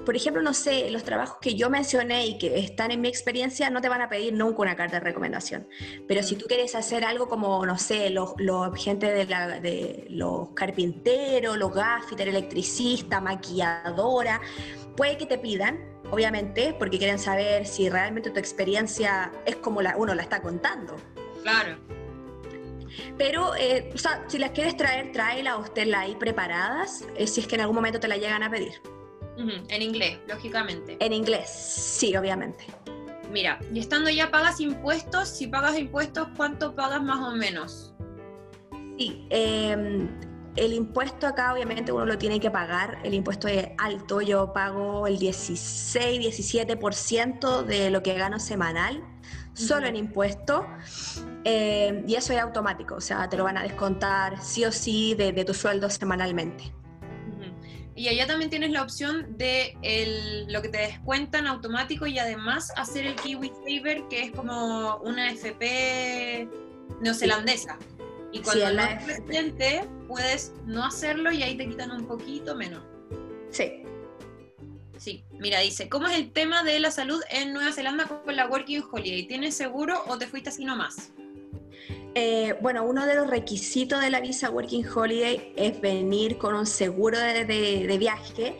por 0.04 0.14
ejemplo, 0.14 0.42
no 0.42 0.52
sé, 0.52 0.90
los 0.90 1.02
trabajos 1.02 1.38
que 1.40 1.54
yo 1.54 1.70
mencioné 1.70 2.26
y 2.26 2.38
que 2.38 2.58
están 2.58 2.90
en 2.90 3.00
mi 3.00 3.08
experiencia 3.08 3.70
no 3.70 3.80
te 3.80 3.88
van 3.88 4.02
a 4.02 4.08
pedir 4.08 4.34
nunca 4.34 4.60
una 4.60 4.76
carta 4.76 4.98
de 4.98 5.04
recomendación. 5.04 5.66
Pero 6.06 6.22
si 6.22 6.36
tú 6.36 6.44
quieres 6.46 6.74
hacer 6.74 7.04
algo 7.04 7.26
como, 7.28 7.64
no 7.64 7.78
sé, 7.78 8.10
los, 8.10 8.34
los 8.36 8.76
gente 8.76 9.06
de, 9.06 9.24
de 9.24 10.06
los 10.10 10.50
carpinteros, 10.50 11.56
los 11.56 11.72
gaffiter, 11.72 12.28
electricista, 12.28 13.20
maquilladora, 13.20 14.40
puede 14.96 15.16
que 15.16 15.26
te 15.26 15.38
pidan, 15.38 15.78
obviamente, 16.10 16.74
porque 16.78 16.98
quieren 16.98 17.18
saber 17.18 17.66
si 17.66 17.88
realmente 17.88 18.30
tu 18.30 18.38
experiencia 18.38 19.32
es 19.46 19.56
como 19.56 19.82
la, 19.82 19.96
uno 19.96 20.14
la 20.14 20.22
está 20.22 20.40
contando. 20.40 20.96
Claro. 21.42 21.76
Pero, 23.16 23.54
eh, 23.56 23.90
o 23.94 23.98
sea, 23.98 24.24
si 24.28 24.38
las 24.38 24.50
quieres 24.50 24.76
traer, 24.76 25.12
tráela 25.12 25.58
o 25.58 25.64
la 25.86 26.00
ahí 26.00 26.14
preparadas, 26.16 27.04
eh, 27.16 27.26
si 27.26 27.40
es 27.40 27.46
que 27.46 27.54
en 27.56 27.62
algún 27.62 27.76
momento 27.76 28.00
te 28.00 28.08
la 28.08 28.16
llegan 28.16 28.42
a 28.42 28.50
pedir. 28.50 28.80
En 29.68 29.82
inglés, 29.82 30.18
lógicamente. 30.26 30.96
En 30.98 31.12
inglés, 31.12 31.48
sí, 31.48 32.16
obviamente. 32.16 32.64
Mira, 33.30 33.60
y 33.72 33.78
estando 33.78 34.10
ya 34.10 34.30
pagas 34.30 34.58
impuestos, 34.60 35.28
si 35.28 35.46
pagas 35.46 35.78
impuestos, 35.78 36.28
¿cuánto 36.36 36.74
pagas 36.74 37.02
más 37.02 37.20
o 37.20 37.36
menos? 37.36 37.94
Sí, 38.98 39.26
eh, 39.30 40.08
el 40.58 40.72
impuesto 40.72 41.26
acá 41.26 41.52
obviamente 41.52 41.92
uno 41.92 42.04
lo 42.04 42.18
tiene 42.18 42.40
que 42.40 42.50
pagar, 42.50 42.98
el 43.04 43.14
impuesto 43.14 43.48
es 43.48 43.68
alto, 43.78 44.20
yo 44.20 44.52
pago 44.52 45.06
el 45.06 45.18
16, 45.18 46.20
17% 46.20 47.62
de 47.64 47.90
lo 47.90 48.02
que 48.02 48.14
gano 48.14 48.38
semanal, 48.38 49.02
solo 49.54 49.86
en 49.86 49.96
impuesto, 49.96 50.66
eh, 51.44 52.04
y 52.06 52.14
eso 52.14 52.32
es 52.32 52.40
automático, 52.40 52.96
o 52.96 53.00
sea, 53.00 53.28
te 53.28 53.36
lo 53.36 53.44
van 53.44 53.56
a 53.56 53.62
descontar 53.62 54.42
sí 54.42 54.64
o 54.64 54.72
sí 54.72 55.14
de, 55.14 55.32
tu 55.44 55.54
sueldo 55.54 55.88
semanalmente. 55.90 56.72
Y 57.94 58.06
allá 58.06 58.28
también 58.28 58.48
tienes 58.48 58.70
la 58.70 58.82
opción 58.82 59.36
de 59.36 59.74
lo 60.48 60.62
que 60.62 60.68
te 60.68 60.78
descuentan 60.78 61.48
automático 61.48 62.06
y 62.06 62.18
además 62.18 62.72
hacer 62.76 63.06
el 63.06 63.16
Kiwi 63.16 63.50
Saver, 63.64 64.04
que 64.08 64.22
es 64.22 64.30
como 64.30 64.98
una 64.98 65.32
FP 65.32 66.48
neozelandesa. 67.00 67.76
Y 68.32 68.40
cuando 68.40 68.72
no 68.72 68.82
es 68.82 69.04
presidente, 69.04 69.88
puedes 70.06 70.52
no 70.66 70.84
hacerlo 70.84 71.32
y 71.32 71.42
ahí 71.42 71.56
te 71.56 71.68
quitan 71.68 71.90
un 71.90 72.06
poquito 72.06 72.54
menos. 72.54 72.82
Sí. 73.50 73.82
Sí, 74.98 75.24
mira, 75.38 75.60
dice, 75.60 75.88
¿cómo 75.88 76.08
es 76.08 76.16
el 76.18 76.32
tema 76.32 76.64
de 76.64 76.80
la 76.80 76.90
salud 76.90 77.22
en 77.30 77.52
Nueva 77.52 77.72
Zelanda 77.72 78.06
con 78.06 78.34
la 78.34 78.48
Working 78.48 78.82
Holiday? 78.90 79.28
¿Tienes 79.28 79.56
seguro 79.56 80.02
o 80.08 80.18
te 80.18 80.26
fuiste 80.26 80.48
así 80.48 80.64
nomás? 80.64 81.12
Eh, 82.14 82.56
bueno, 82.60 82.84
uno 82.84 83.06
de 83.06 83.14
los 83.14 83.28
requisitos 83.28 84.00
de 84.00 84.10
la 84.10 84.20
visa 84.20 84.50
Working 84.50 84.86
Holiday 84.88 85.52
es 85.56 85.80
venir 85.80 86.36
con 86.36 86.54
un 86.54 86.66
seguro 86.66 87.16
de, 87.18 87.44
de 87.44 87.98
viaje 87.98 88.56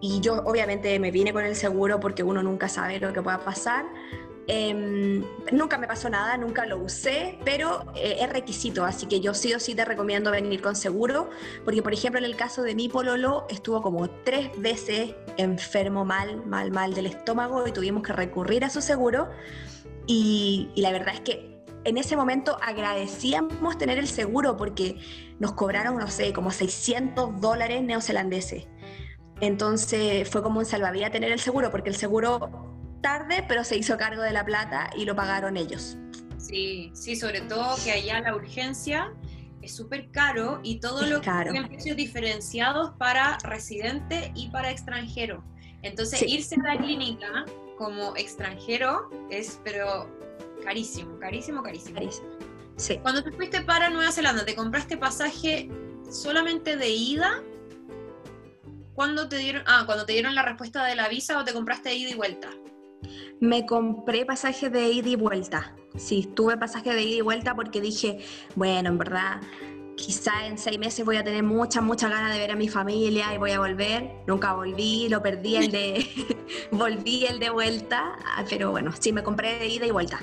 y 0.00 0.20
yo 0.20 0.42
obviamente 0.44 0.98
me 0.98 1.10
vine 1.10 1.32
con 1.32 1.44
el 1.44 1.54
seguro 1.54 2.00
porque 2.00 2.22
uno 2.22 2.42
nunca 2.42 2.68
sabe 2.68 2.98
lo 2.98 3.12
que 3.12 3.22
pueda 3.22 3.44
pasar. 3.44 3.86
Em, 4.48 5.24
nunca 5.50 5.76
me 5.76 5.88
pasó 5.88 6.08
nada, 6.08 6.36
nunca 6.36 6.66
lo 6.66 6.78
usé, 6.78 7.38
pero 7.44 7.84
eh, 7.96 8.18
es 8.20 8.32
requisito, 8.32 8.84
así 8.84 9.06
que 9.06 9.20
yo 9.20 9.34
sí 9.34 9.52
o 9.54 9.58
sí 9.58 9.74
te 9.74 9.84
recomiendo 9.84 10.30
venir 10.30 10.62
con 10.62 10.76
seguro, 10.76 11.30
porque 11.64 11.82
por 11.82 11.92
ejemplo 11.92 12.20
en 12.20 12.24
el 12.24 12.36
caso 12.36 12.62
de 12.62 12.76
mi 12.76 12.88
pololo 12.88 13.46
estuvo 13.48 13.82
como 13.82 14.08
tres 14.08 14.50
veces 14.56 15.16
enfermo 15.36 16.04
mal, 16.04 16.46
mal, 16.46 16.70
mal 16.70 16.94
del 16.94 17.06
estómago 17.06 17.66
y 17.66 17.72
tuvimos 17.72 18.04
que 18.04 18.12
recurrir 18.12 18.64
a 18.64 18.70
su 18.70 18.80
seguro 18.80 19.28
y, 20.06 20.70
la 20.76 20.92
verdad 20.92 21.14
es 21.14 21.20
que 21.20 21.56
en 21.84 21.98
ese 21.98 22.16
momento 22.16 22.56
agradecíamos 22.62 23.78
tener 23.78 23.98
el 23.98 24.08
seguro 24.08 24.56
porque 24.56 24.98
nos 25.38 25.52
cobraron, 25.52 25.98
no 25.98 26.08
sé, 26.08 26.32
como 26.32 26.50
600 26.50 27.40
dólares 27.40 27.82
neozelandeses. 27.82 28.66
Entonces 29.40 30.28
fue 30.28 30.42
como 30.42 30.60
un 30.60 30.64
salvavidas 30.64 31.12
tener 31.12 31.30
el 31.30 31.38
seguro, 31.38 31.70
porque 31.70 31.90
el 31.90 31.96
seguro 31.96 32.65
tarde, 33.06 33.44
pero 33.46 33.62
se 33.62 33.76
hizo 33.76 33.96
cargo 33.96 34.20
de 34.22 34.32
la 34.32 34.44
plata 34.44 34.90
y 34.96 35.04
lo 35.04 35.14
pagaron 35.14 35.56
ellos. 35.56 35.96
Sí, 36.38 36.90
sí, 36.92 37.14
sobre 37.14 37.40
todo 37.42 37.76
que 37.84 37.92
allá 37.92 38.20
la 38.20 38.34
urgencia 38.34 39.14
es 39.62 39.76
súper 39.76 40.10
caro 40.10 40.58
y 40.64 40.80
todo 40.80 41.06
lo 41.06 41.20
que 41.20 41.30
tiene 41.30 41.68
precios 41.68 41.96
diferenciados 41.96 42.94
para 42.98 43.38
residente 43.44 44.32
y 44.34 44.48
para 44.48 44.72
extranjero. 44.72 45.44
Entonces, 45.82 46.20
irse 46.22 46.56
a 46.56 46.74
la 46.74 46.78
clínica 46.78 47.44
como 47.78 48.16
extranjero 48.16 49.08
es, 49.30 49.60
pero 49.62 50.10
carísimo, 50.64 51.16
carísimo, 51.20 51.62
carísimo. 51.62 51.94
carísimo. 51.94 52.26
Sí. 52.74 52.98
Cuando 53.02 53.22
te 53.22 53.30
fuiste 53.30 53.60
para 53.60 53.88
Nueva 53.88 54.10
Zelanda, 54.10 54.44
¿te 54.44 54.56
compraste 54.56 54.96
pasaje 54.96 55.70
solamente 56.10 56.76
de 56.76 56.88
ida 56.88 57.40
¿Cuándo 58.96 59.28
te 59.28 59.36
dieron, 59.36 59.62
ah, 59.66 59.82
cuando 59.84 60.06
te 60.06 60.14
dieron 60.14 60.34
la 60.34 60.42
respuesta 60.42 60.82
de 60.86 60.96
la 60.96 61.06
visa 61.06 61.38
o 61.38 61.44
te 61.44 61.52
compraste 61.52 61.94
ida 61.94 62.08
y 62.08 62.14
vuelta? 62.14 62.48
Me 63.40 63.66
compré 63.66 64.24
pasaje 64.24 64.70
de 64.70 64.88
ida 64.88 65.08
y 65.08 65.16
vuelta. 65.16 65.76
Sí, 65.96 66.30
tuve 66.34 66.56
pasaje 66.56 66.94
de 66.94 67.02
ida 67.02 67.16
y 67.18 67.20
vuelta 67.20 67.54
porque 67.54 67.80
dije, 67.80 68.18
bueno, 68.54 68.88
en 68.88 68.98
verdad, 68.98 69.40
quizá 69.94 70.46
en 70.46 70.56
seis 70.56 70.78
meses 70.78 71.04
voy 71.04 71.16
a 71.16 71.24
tener 71.24 71.42
muchas, 71.42 71.82
muchas 71.82 72.10
ganas 72.10 72.32
de 72.32 72.38
ver 72.38 72.52
a 72.52 72.56
mi 72.56 72.68
familia 72.68 73.34
y 73.34 73.38
voy 73.38 73.50
a 73.50 73.58
volver. 73.58 74.10
Nunca 74.26 74.54
volví, 74.54 75.08
lo 75.10 75.22
perdí 75.22 75.56
el 75.56 75.70
de, 75.70 76.06
volví 76.70 77.26
el 77.26 77.38
de 77.38 77.50
vuelta, 77.50 78.16
ah, 78.24 78.44
pero 78.48 78.70
bueno, 78.70 78.92
sí, 78.98 79.12
me 79.12 79.22
compré 79.22 79.58
de 79.58 79.66
ida 79.66 79.86
y 79.86 79.90
vuelta. 79.90 80.20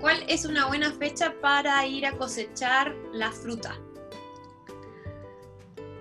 ¿Cuál 0.00 0.22
es 0.28 0.44
una 0.44 0.66
buena 0.66 0.92
fecha 0.92 1.34
para 1.40 1.84
ir 1.84 2.06
a 2.06 2.12
cosechar 2.12 2.94
la 3.12 3.32
fruta? 3.32 3.76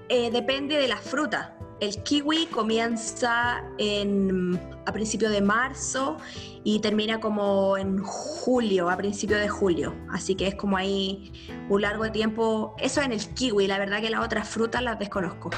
Eh, 0.09 0.29
depende 0.29 0.77
de 0.77 0.87
la 0.87 0.97
fruta. 0.97 1.56
El 1.79 2.01
kiwi 2.03 2.47
comienza 2.47 3.57
a 3.57 4.91
principios 4.91 5.31
de 5.31 5.41
marzo 5.41 6.17
y 6.63 6.79
termina 6.79 7.19
como 7.19 7.77
en 7.77 7.99
julio, 7.99 8.89
a 8.89 8.97
principios 8.97 9.39
de 9.39 9.47
julio. 9.47 9.93
Así 10.09 10.33
que 10.35 10.47
es 10.47 10.55
como 10.55 10.75
ahí 10.75 11.31
un 11.69 11.83
largo 11.83 12.11
tiempo. 12.11 12.75
Eso 12.79 13.01
en 13.01 13.11
el 13.11 13.21
kiwi, 13.33 13.67
la 13.67 13.77
verdad 13.77 14.01
que 14.01 14.09
las 14.09 14.25
otras 14.25 14.49
frutas 14.49 14.81
las 14.81 14.97
desconozco. 14.97 15.51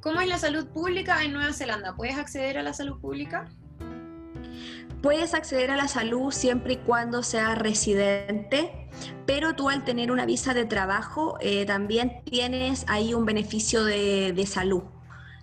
¿Cómo 0.00 0.20
es 0.20 0.28
la 0.28 0.38
salud 0.38 0.66
pública 0.66 1.22
en 1.22 1.32
Nueva 1.32 1.52
Zelanda? 1.52 1.94
¿Puedes 1.94 2.18
acceder 2.18 2.58
a 2.58 2.62
la 2.62 2.72
salud 2.72 3.00
pública? 3.00 3.48
Puedes 5.02 5.34
acceder 5.34 5.70
a 5.70 5.76
la 5.76 5.86
salud 5.86 6.32
siempre 6.32 6.74
y 6.74 6.76
cuando 6.78 7.22
seas 7.22 7.56
residente, 7.56 8.88
pero 9.26 9.54
tú 9.54 9.68
al 9.68 9.84
tener 9.84 10.10
una 10.10 10.26
visa 10.26 10.54
de 10.54 10.64
trabajo 10.64 11.38
eh, 11.40 11.64
también 11.66 12.20
tienes 12.24 12.84
ahí 12.88 13.14
un 13.14 13.24
beneficio 13.24 13.84
de, 13.84 14.44
salud. 14.46 14.82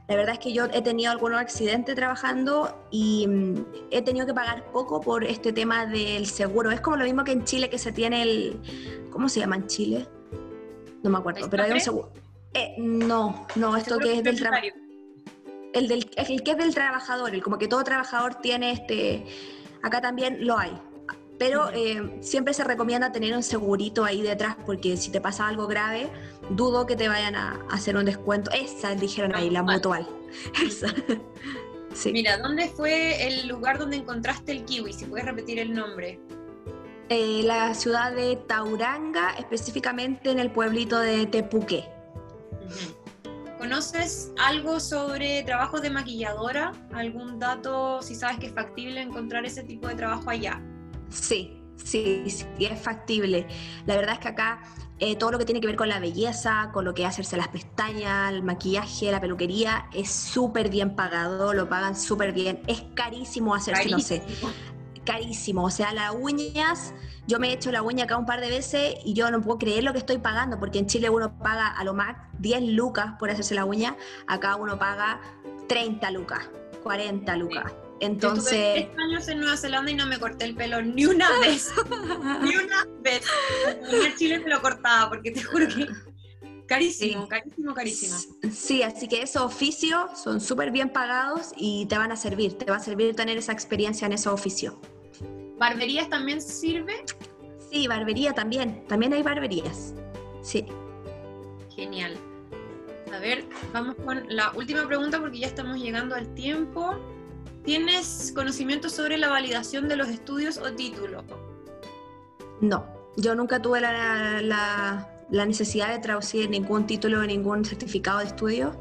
La 0.10 0.16
verdad 0.18 0.34
es 0.34 0.40
que 0.40 0.54
yo 0.54 0.66
he 0.66 0.82
tenido 0.82 1.12
algunos 1.12 1.40
accidentes 1.40 1.96
trabajando 1.96 2.86
y 2.92 3.28
mm, 3.28 3.66
he 3.92 4.02
tenido 4.02 4.26
que 4.26 4.34
pagar 4.34 4.72
poco 4.72 5.00
por 5.00 5.24
este 5.24 5.54
tema 5.54 5.86
del 5.86 6.26
seguro. 6.26 6.72
Es 6.72 6.82
como 6.82 6.98
lo 6.98 7.06
mismo 7.06 7.24
que 7.24 7.32
en 7.32 7.46
Chile 7.46 7.70
que 7.70 7.80
se 7.80 7.94
tiene 7.94 8.24
el... 8.24 8.60
¿Cómo 9.10 9.30
se 9.30 9.40
llama 9.40 9.56
en 9.56 9.68
Chile? 9.68 10.06
No 11.02 11.10
me 11.10 11.18
acuerdo, 11.18 11.50
pero 11.50 11.64
hay 11.64 11.72
un 11.72 11.80
seguro. 11.80 12.12
Eh, 12.54 12.76
no, 12.78 13.48
no, 13.56 13.78
esto 13.78 14.00
que 14.00 14.18
es 14.18 14.24
del 14.24 14.38
trabajo 14.38 14.85
el, 15.76 15.88
del, 15.88 16.10
el 16.16 16.44
que 16.44 16.52
es 16.52 16.58
del 16.58 16.74
trabajador, 16.74 17.36
el 17.36 17.44
como 17.44 17.58
que 17.58 17.68
todo 17.68 17.84
trabajador 17.84 18.36
tiene 18.36 18.72
este, 18.72 19.26
acá 19.84 20.02
también 20.02 20.46
lo 20.48 20.58
hay. 20.58 20.72
Pero 21.38 21.70
eh, 21.74 22.18
siempre 22.22 22.54
se 22.54 22.64
recomienda 22.64 23.12
tener 23.12 23.36
un 23.36 23.44
segurito 23.44 24.06
ahí 24.06 24.22
detrás 24.22 24.56
porque 24.66 24.96
si 24.96 25.12
te 25.12 25.20
pasa 25.20 25.48
algo 25.48 25.68
grave, 25.68 26.10
dudo 26.50 26.86
que 26.86 26.96
te 26.96 27.10
vayan 27.10 27.36
a, 27.36 27.60
hacer 27.70 27.98
un 27.98 28.06
descuento. 28.06 28.52
Esa 28.52 28.96
dijeron 28.96 29.36
ahí, 29.36 29.50
la 29.50 29.62
mutual. 29.62 30.08
Mira, 32.06 32.38
¿dónde 32.38 32.70
fue 32.70 33.28
el 33.28 33.50
lugar 33.50 33.78
donde 33.78 33.98
encontraste 33.98 34.54
el 34.54 34.64
kiwi? 34.64 34.94
Si 34.94 35.06
puedes 35.06 35.26
repetir 35.26 35.60
el 35.60 35.74
nombre. 35.74 36.20
Eh, 37.10 37.42
la 37.44 37.74
ciudad 37.74 38.14
de 38.14 38.38
Tauranga, 38.48 39.36
específicamente 39.38 40.32
en 40.32 40.40
el 40.40 40.52
pueblito 40.52 41.00
de 41.00 41.26
Tepuque. 41.26 41.86
¿Conoces 43.66 44.32
algo 44.38 44.80
sobre 44.80 45.42
trabajos 45.42 45.82
de 45.82 45.90
maquilladora? 45.90 46.72
¿Algún 46.94 47.40
dato, 47.40 48.00
si 48.04 48.14
sabes 48.14 48.38
que 48.38 48.46
es 48.46 48.54
factible 48.54 49.02
encontrar 49.02 49.44
ese 49.44 49.64
tipo 49.64 49.88
de 49.88 49.96
trabajo 49.96 50.30
allá? 50.30 50.62
Sí, 51.10 51.64
sí, 51.84 52.24
sí, 52.28 52.46
es 52.60 52.80
factible. 52.80 53.48
La 53.88 53.96
verdad 53.96 54.14
es 54.14 54.20
que 54.20 54.28
acá 54.28 54.62
eh, 55.00 55.16
todo 55.16 55.32
lo 55.32 55.40
que 55.40 55.46
tiene 55.46 55.62
que 55.62 55.66
ver 55.66 55.78
con 55.78 55.90
la 55.90 56.00
belleza, 56.00 56.70
con 56.74 56.86
lo 56.86 56.94
que 56.94 57.02
es 57.02 57.08
hacerse 57.08 57.38
las 57.38 57.48
pestañas, 57.48 58.32
el 58.34 58.44
maquillaje, 58.44 59.10
la 59.10 59.20
peluquería, 59.20 59.90
es 59.92 60.12
súper 60.12 60.70
bien 60.70 60.96
pagado, 60.96 61.52
lo 61.56 61.68
pagan 61.68 61.96
súper 61.96 62.34
bien. 62.34 62.62
Es 62.68 62.84
carísimo 62.94 63.56
hacerse, 63.56 63.90
no 63.90 63.98
sé, 63.98 64.22
carísimo. 65.06 65.64
O 65.64 65.72
sea, 65.72 65.92
las 65.92 66.14
uñas 66.14 66.94
yo 67.28 67.40
me 67.40 67.50
he 67.50 67.54
hecho 67.54 67.72
la 67.72 67.82
uña 67.82 68.06
acá 68.06 68.18
un 68.18 68.26
par 68.26 68.42
de 68.42 68.50
veces 68.50 68.96
y 69.04 69.14
yo 69.14 69.30
no 69.32 69.42
puedo 69.42 69.58
creer 69.58 69.84
lo 69.84 69.94
que 69.94 70.00
estoy 70.00 70.18
pagando, 70.18 70.60
porque 70.60 70.80
en 70.80 70.88
Chile 70.88 71.10
uno 71.10 71.38
paga 71.40 71.68
a 71.68 71.84
lo 71.84 71.94
más 71.94 72.16
10 72.40 72.64
lucas 72.74 73.14
por 73.18 73.30
hacerse 73.30 73.56
la 73.56 73.66
uña, 73.66 73.96
acá 74.28 74.56
uno 74.56 74.78
paga 74.78 75.22
30 75.68 76.12
lucas, 76.12 76.50
40 76.84 77.36
lucas. 77.38 77.74
Entonces. 78.00 78.88
Yo 78.94 79.02
años 79.02 79.28
en 79.28 79.40
Nueva 79.40 79.58
Zelanda 79.58 79.90
y 79.90 79.96
no 79.96 80.06
me 80.06 80.20
corté 80.20 80.46
el 80.46 80.56
pelo 80.56 80.82
ni 80.82 81.06
una 81.06 81.28
vez. 81.40 81.72
ni 82.42 82.56
una 82.56 82.86
vez. 83.00 83.26
En 83.90 84.16
Chile 84.16 84.40
me 84.40 84.50
lo 84.50 84.62
cortaba, 84.62 85.10
porque 85.10 85.32
te 85.32 85.44
juro 85.44 85.68
que. 85.68 85.88
Carísimo, 86.68 87.28
carísimo, 87.28 87.76
carísimo. 87.76 88.18
Sí, 88.52 88.82
así 88.82 89.08
que 89.08 89.22
esos 89.22 89.44
oficios 89.44 90.20
son 90.20 90.42
súper 90.42 90.72
bien 90.72 90.90
pagados 90.90 91.52
y 91.56 91.86
te 91.86 91.96
van 91.96 92.12
a 92.12 92.16
servir. 92.16 92.58
Te 92.58 92.66
va 92.66 92.78
a 92.78 92.80
servir 92.80 93.16
tener 93.16 93.38
esa 93.38 93.52
experiencia 93.52 94.08
en 94.08 94.14
esos 94.14 94.34
oficios. 94.34 94.74
¿Barberías 95.58 96.10
también 96.10 96.42
sirve? 96.42 97.04
Sí, 97.72 97.88
barbería 97.88 98.34
también. 98.34 98.86
También 98.88 99.14
hay 99.14 99.24
barberías. 99.24 99.94
Sí. 100.42 100.66
Genial. 101.76 102.16
A 103.14 103.20
ver, 103.20 103.46
vamos 103.74 103.96
con 103.96 104.26
la 104.28 104.52
última 104.52 104.86
pregunta 104.88 105.20
porque 105.20 105.40
ya 105.40 105.48
estamos 105.48 105.78
llegando 105.78 106.16
al 106.16 106.34
tiempo. 106.34 106.96
¿Tienes 107.64 108.32
conocimiento 108.36 108.90
sobre 108.90 109.18
la 109.18 109.30
validación 109.30 109.88
de 109.88 109.96
los 109.96 110.10
estudios 110.10 110.58
o 110.58 110.72
títulos? 110.74 111.24
No, 112.62 112.86
yo 113.18 113.36
nunca 113.36 113.62
tuve 113.62 113.82
la, 113.82 115.08
la 115.30 115.46
necesidad 115.46 115.90
de 115.90 116.00
traducir 116.00 116.50
ningún 116.50 116.86
título 116.86 117.20
o 117.20 117.24
ningún 117.24 117.66
certificado 117.66 118.20
de 118.20 118.26
estudio, 118.26 118.72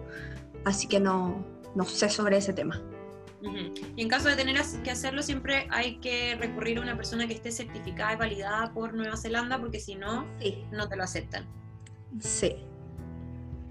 así 0.65 0.87
que 0.87 1.01
no, 1.01 1.45
no 1.75 1.85
sé 1.85 2.09
sobre 2.09 2.37
ese 2.37 2.53
tema. 2.53 2.81
Y 3.97 4.03
en 4.03 4.09
caso 4.09 4.29
de 4.29 4.37
tener 4.37 4.57
que 4.83 4.91
hacerlo, 4.91 5.23
siempre 5.23 5.67
hay 5.71 5.97
que 5.97 6.35
recurrir 6.37 6.79
a 6.79 6.81
una 6.81 6.97
persona 6.97 7.27
que 7.27 7.35
esté 7.35 7.51
certificada 7.51 8.15
y 8.15 8.17
validada 8.17 8.73
por 8.73 8.95
Nueva 8.95 9.17
Zelanda, 9.17 9.59
porque 9.59 9.81
si 9.81 9.95
no, 9.95 10.27
no 10.73 10.89
te 10.89 10.97
lo 10.97 11.05
aceptan. 11.05 11.47
Sí. 12.21 12.57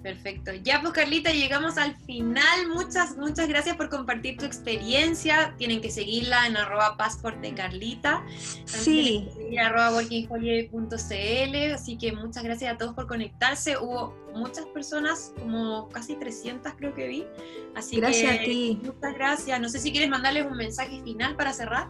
Perfecto. 0.03 0.51
Ya 0.63 0.81
pues 0.81 0.93
Carlita, 0.93 1.31
llegamos 1.31 1.77
al 1.77 1.95
final. 1.95 2.67
Muchas, 2.67 3.15
muchas 3.15 3.47
gracias 3.47 3.77
por 3.77 3.89
compartir 3.89 4.37
tu 4.37 4.43
experiencia. 4.45 5.55
Tienen 5.57 5.79
que 5.79 5.89
seguirla 5.89 6.45
en 6.45 6.57
arroba 6.57 6.97
passport 6.97 7.39
de 7.39 7.53
Carlita. 7.53 8.21
sí. 8.65 9.29
En 9.49 9.59
arroba 9.59 9.93
workingholiday.cl. 9.93 11.73
Así 11.73 11.97
que 11.97 12.11
muchas 12.11 12.43
gracias 12.43 12.73
a 12.73 12.77
todos 12.77 12.93
por 12.93 13.07
conectarse. 13.07 13.77
Hubo 13.77 14.13
muchas 14.35 14.65
personas, 14.65 15.31
como 15.39 15.87
casi 15.87 16.15
300 16.15 16.73
creo 16.73 16.93
que 16.93 17.07
vi. 17.07 17.25
Así 17.73 17.95
gracias 17.95 18.29
que 18.29 18.41
a 18.41 18.43
ti. 18.43 18.79
muchas 18.83 19.13
gracias. 19.13 19.61
No 19.61 19.69
sé 19.69 19.79
si 19.79 19.93
quieres 19.93 20.09
mandarles 20.09 20.45
un 20.45 20.57
mensaje 20.57 21.01
final 21.01 21.37
para 21.37 21.53
cerrar. 21.53 21.87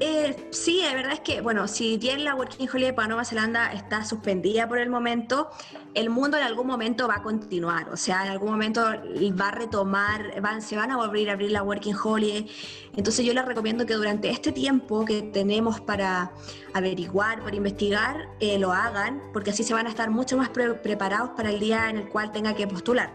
Eh, 0.00 0.48
sí, 0.50 0.80
la 0.84 0.94
verdad 0.94 1.12
es 1.14 1.20
que, 1.20 1.40
bueno, 1.40 1.66
si 1.66 1.96
bien 1.98 2.22
la 2.22 2.34
Working 2.34 2.68
Holiday 2.72 2.92
para 2.92 3.08
Nueva 3.08 3.24
Zelanda 3.24 3.72
está 3.72 4.04
suspendida 4.04 4.68
por 4.68 4.78
el 4.78 4.90
momento, 4.90 5.50
el 5.94 6.08
mundo 6.08 6.36
en 6.36 6.44
algún 6.44 6.68
momento 6.68 7.08
va 7.08 7.16
a 7.16 7.22
continuar, 7.22 7.88
o 7.88 7.96
sea, 7.96 8.24
en 8.24 8.30
algún 8.30 8.50
momento 8.50 8.80
va 8.82 9.48
a 9.48 9.50
retomar, 9.50 10.40
van, 10.40 10.62
se 10.62 10.76
van 10.76 10.92
a 10.92 10.96
volver 10.96 11.30
a 11.30 11.32
abrir 11.32 11.50
la 11.50 11.64
Working 11.64 11.96
Holiday. 12.00 12.48
Entonces 12.96 13.26
yo 13.26 13.34
les 13.34 13.44
recomiendo 13.44 13.86
que 13.86 13.94
durante 13.94 14.30
este 14.30 14.52
tiempo 14.52 15.04
que 15.04 15.22
tenemos 15.22 15.80
para 15.80 16.30
averiguar, 16.74 17.42
para 17.42 17.56
investigar, 17.56 18.28
eh, 18.38 18.58
lo 18.58 18.72
hagan, 18.72 19.20
porque 19.32 19.50
así 19.50 19.64
se 19.64 19.74
van 19.74 19.86
a 19.86 19.90
estar 19.90 20.10
mucho 20.10 20.36
más 20.36 20.48
preparados 20.48 21.30
para 21.30 21.50
el 21.50 21.58
día 21.58 21.90
en 21.90 21.96
el 21.96 22.08
cual 22.08 22.30
tenga 22.30 22.54
que 22.54 22.68
postular. 22.68 23.12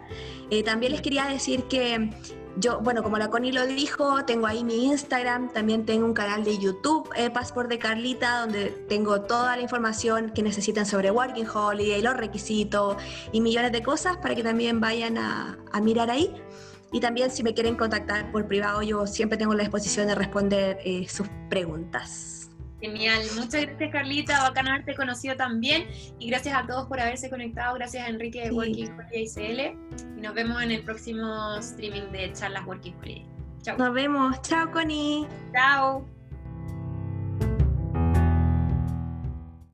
Eh, 0.50 0.64
también 0.64 0.92
les 0.92 1.02
quería 1.02 1.26
decir 1.26 1.64
que 1.64 2.12
yo, 2.58 2.80
bueno, 2.82 3.04
como 3.04 3.18
la 3.18 3.30
Connie 3.30 3.52
lo 3.52 3.66
dijo, 3.66 4.26
tengo 4.26 4.48
ahí 4.48 4.64
mi 4.64 4.86
Instagram, 4.86 5.52
también 5.52 5.86
tengo 5.86 6.06
un 6.06 6.14
canal 6.14 6.44
de 6.44 6.58
YouTube, 6.58 7.10
eh, 7.16 7.30
Passport 7.30 7.70
de 7.70 7.80
Carlita, 7.80 8.42
donde 8.42 8.68
tengo 8.88 9.22
toda 9.22 9.56
la 9.56 9.62
información 9.62 10.32
que 10.32 10.44
necesitan 10.44 10.86
sobre 10.86 11.12
Working 11.12 11.48
Holiday, 11.48 12.02
los 12.02 12.16
requisitos 12.16 12.98
y 13.32 13.42
millones 13.42 13.72
de 13.72 13.82
cosas 13.82 14.18
para 14.18 14.36
que 14.36 14.44
también 14.44 14.80
vayan 14.80 15.18
a, 15.18 15.58
mirar 15.82 16.10
ahí. 16.10 16.34
Y 16.92 17.00
también 17.00 17.32
si 17.32 17.42
me 17.42 17.54
quieren 17.54 17.76
contactar 17.76 18.32
por 18.32 18.48
privado, 18.48 18.84
yo 18.84 19.08
siempre 19.08 19.38
tengo 19.38 19.54
la 19.56 19.64
disposición 19.64 20.08
de 20.08 20.16
responder 20.16 20.78
eh, 20.86 21.08
sus 21.10 21.28
preguntas. 21.50 22.33
Genial, 22.84 23.22
muchas 23.36 23.62
gracias 23.62 23.92
Carlita, 23.94 24.44
bacán 24.44 24.68
haberte 24.68 24.94
conocido 24.94 25.38
también 25.38 25.88
y 26.20 26.30
gracias 26.30 26.54
a 26.54 26.68
todos 26.68 26.86
por 26.90 27.00
haberse 27.00 27.30
conectado, 27.30 27.76
gracias 27.76 28.06
a 28.06 28.10
Enrique 28.10 28.42
de 28.42 28.52
Working 28.52 28.92
Holiday 28.92 29.24
ICL 29.24 30.18
y 30.18 30.22
nos 30.22 30.34
vemos 30.34 30.62
en 30.62 30.72
el 30.72 30.84
próximo 30.84 31.56
streaming 31.60 32.12
de 32.12 32.34
charlas 32.34 32.68
Working 32.68 32.94
Holiday. 33.00 33.26
Chao. 33.62 33.78
Nos 33.78 33.94
vemos, 33.94 34.42
chao 34.42 34.70
Connie. 34.70 35.26
Chao. 35.54 36.06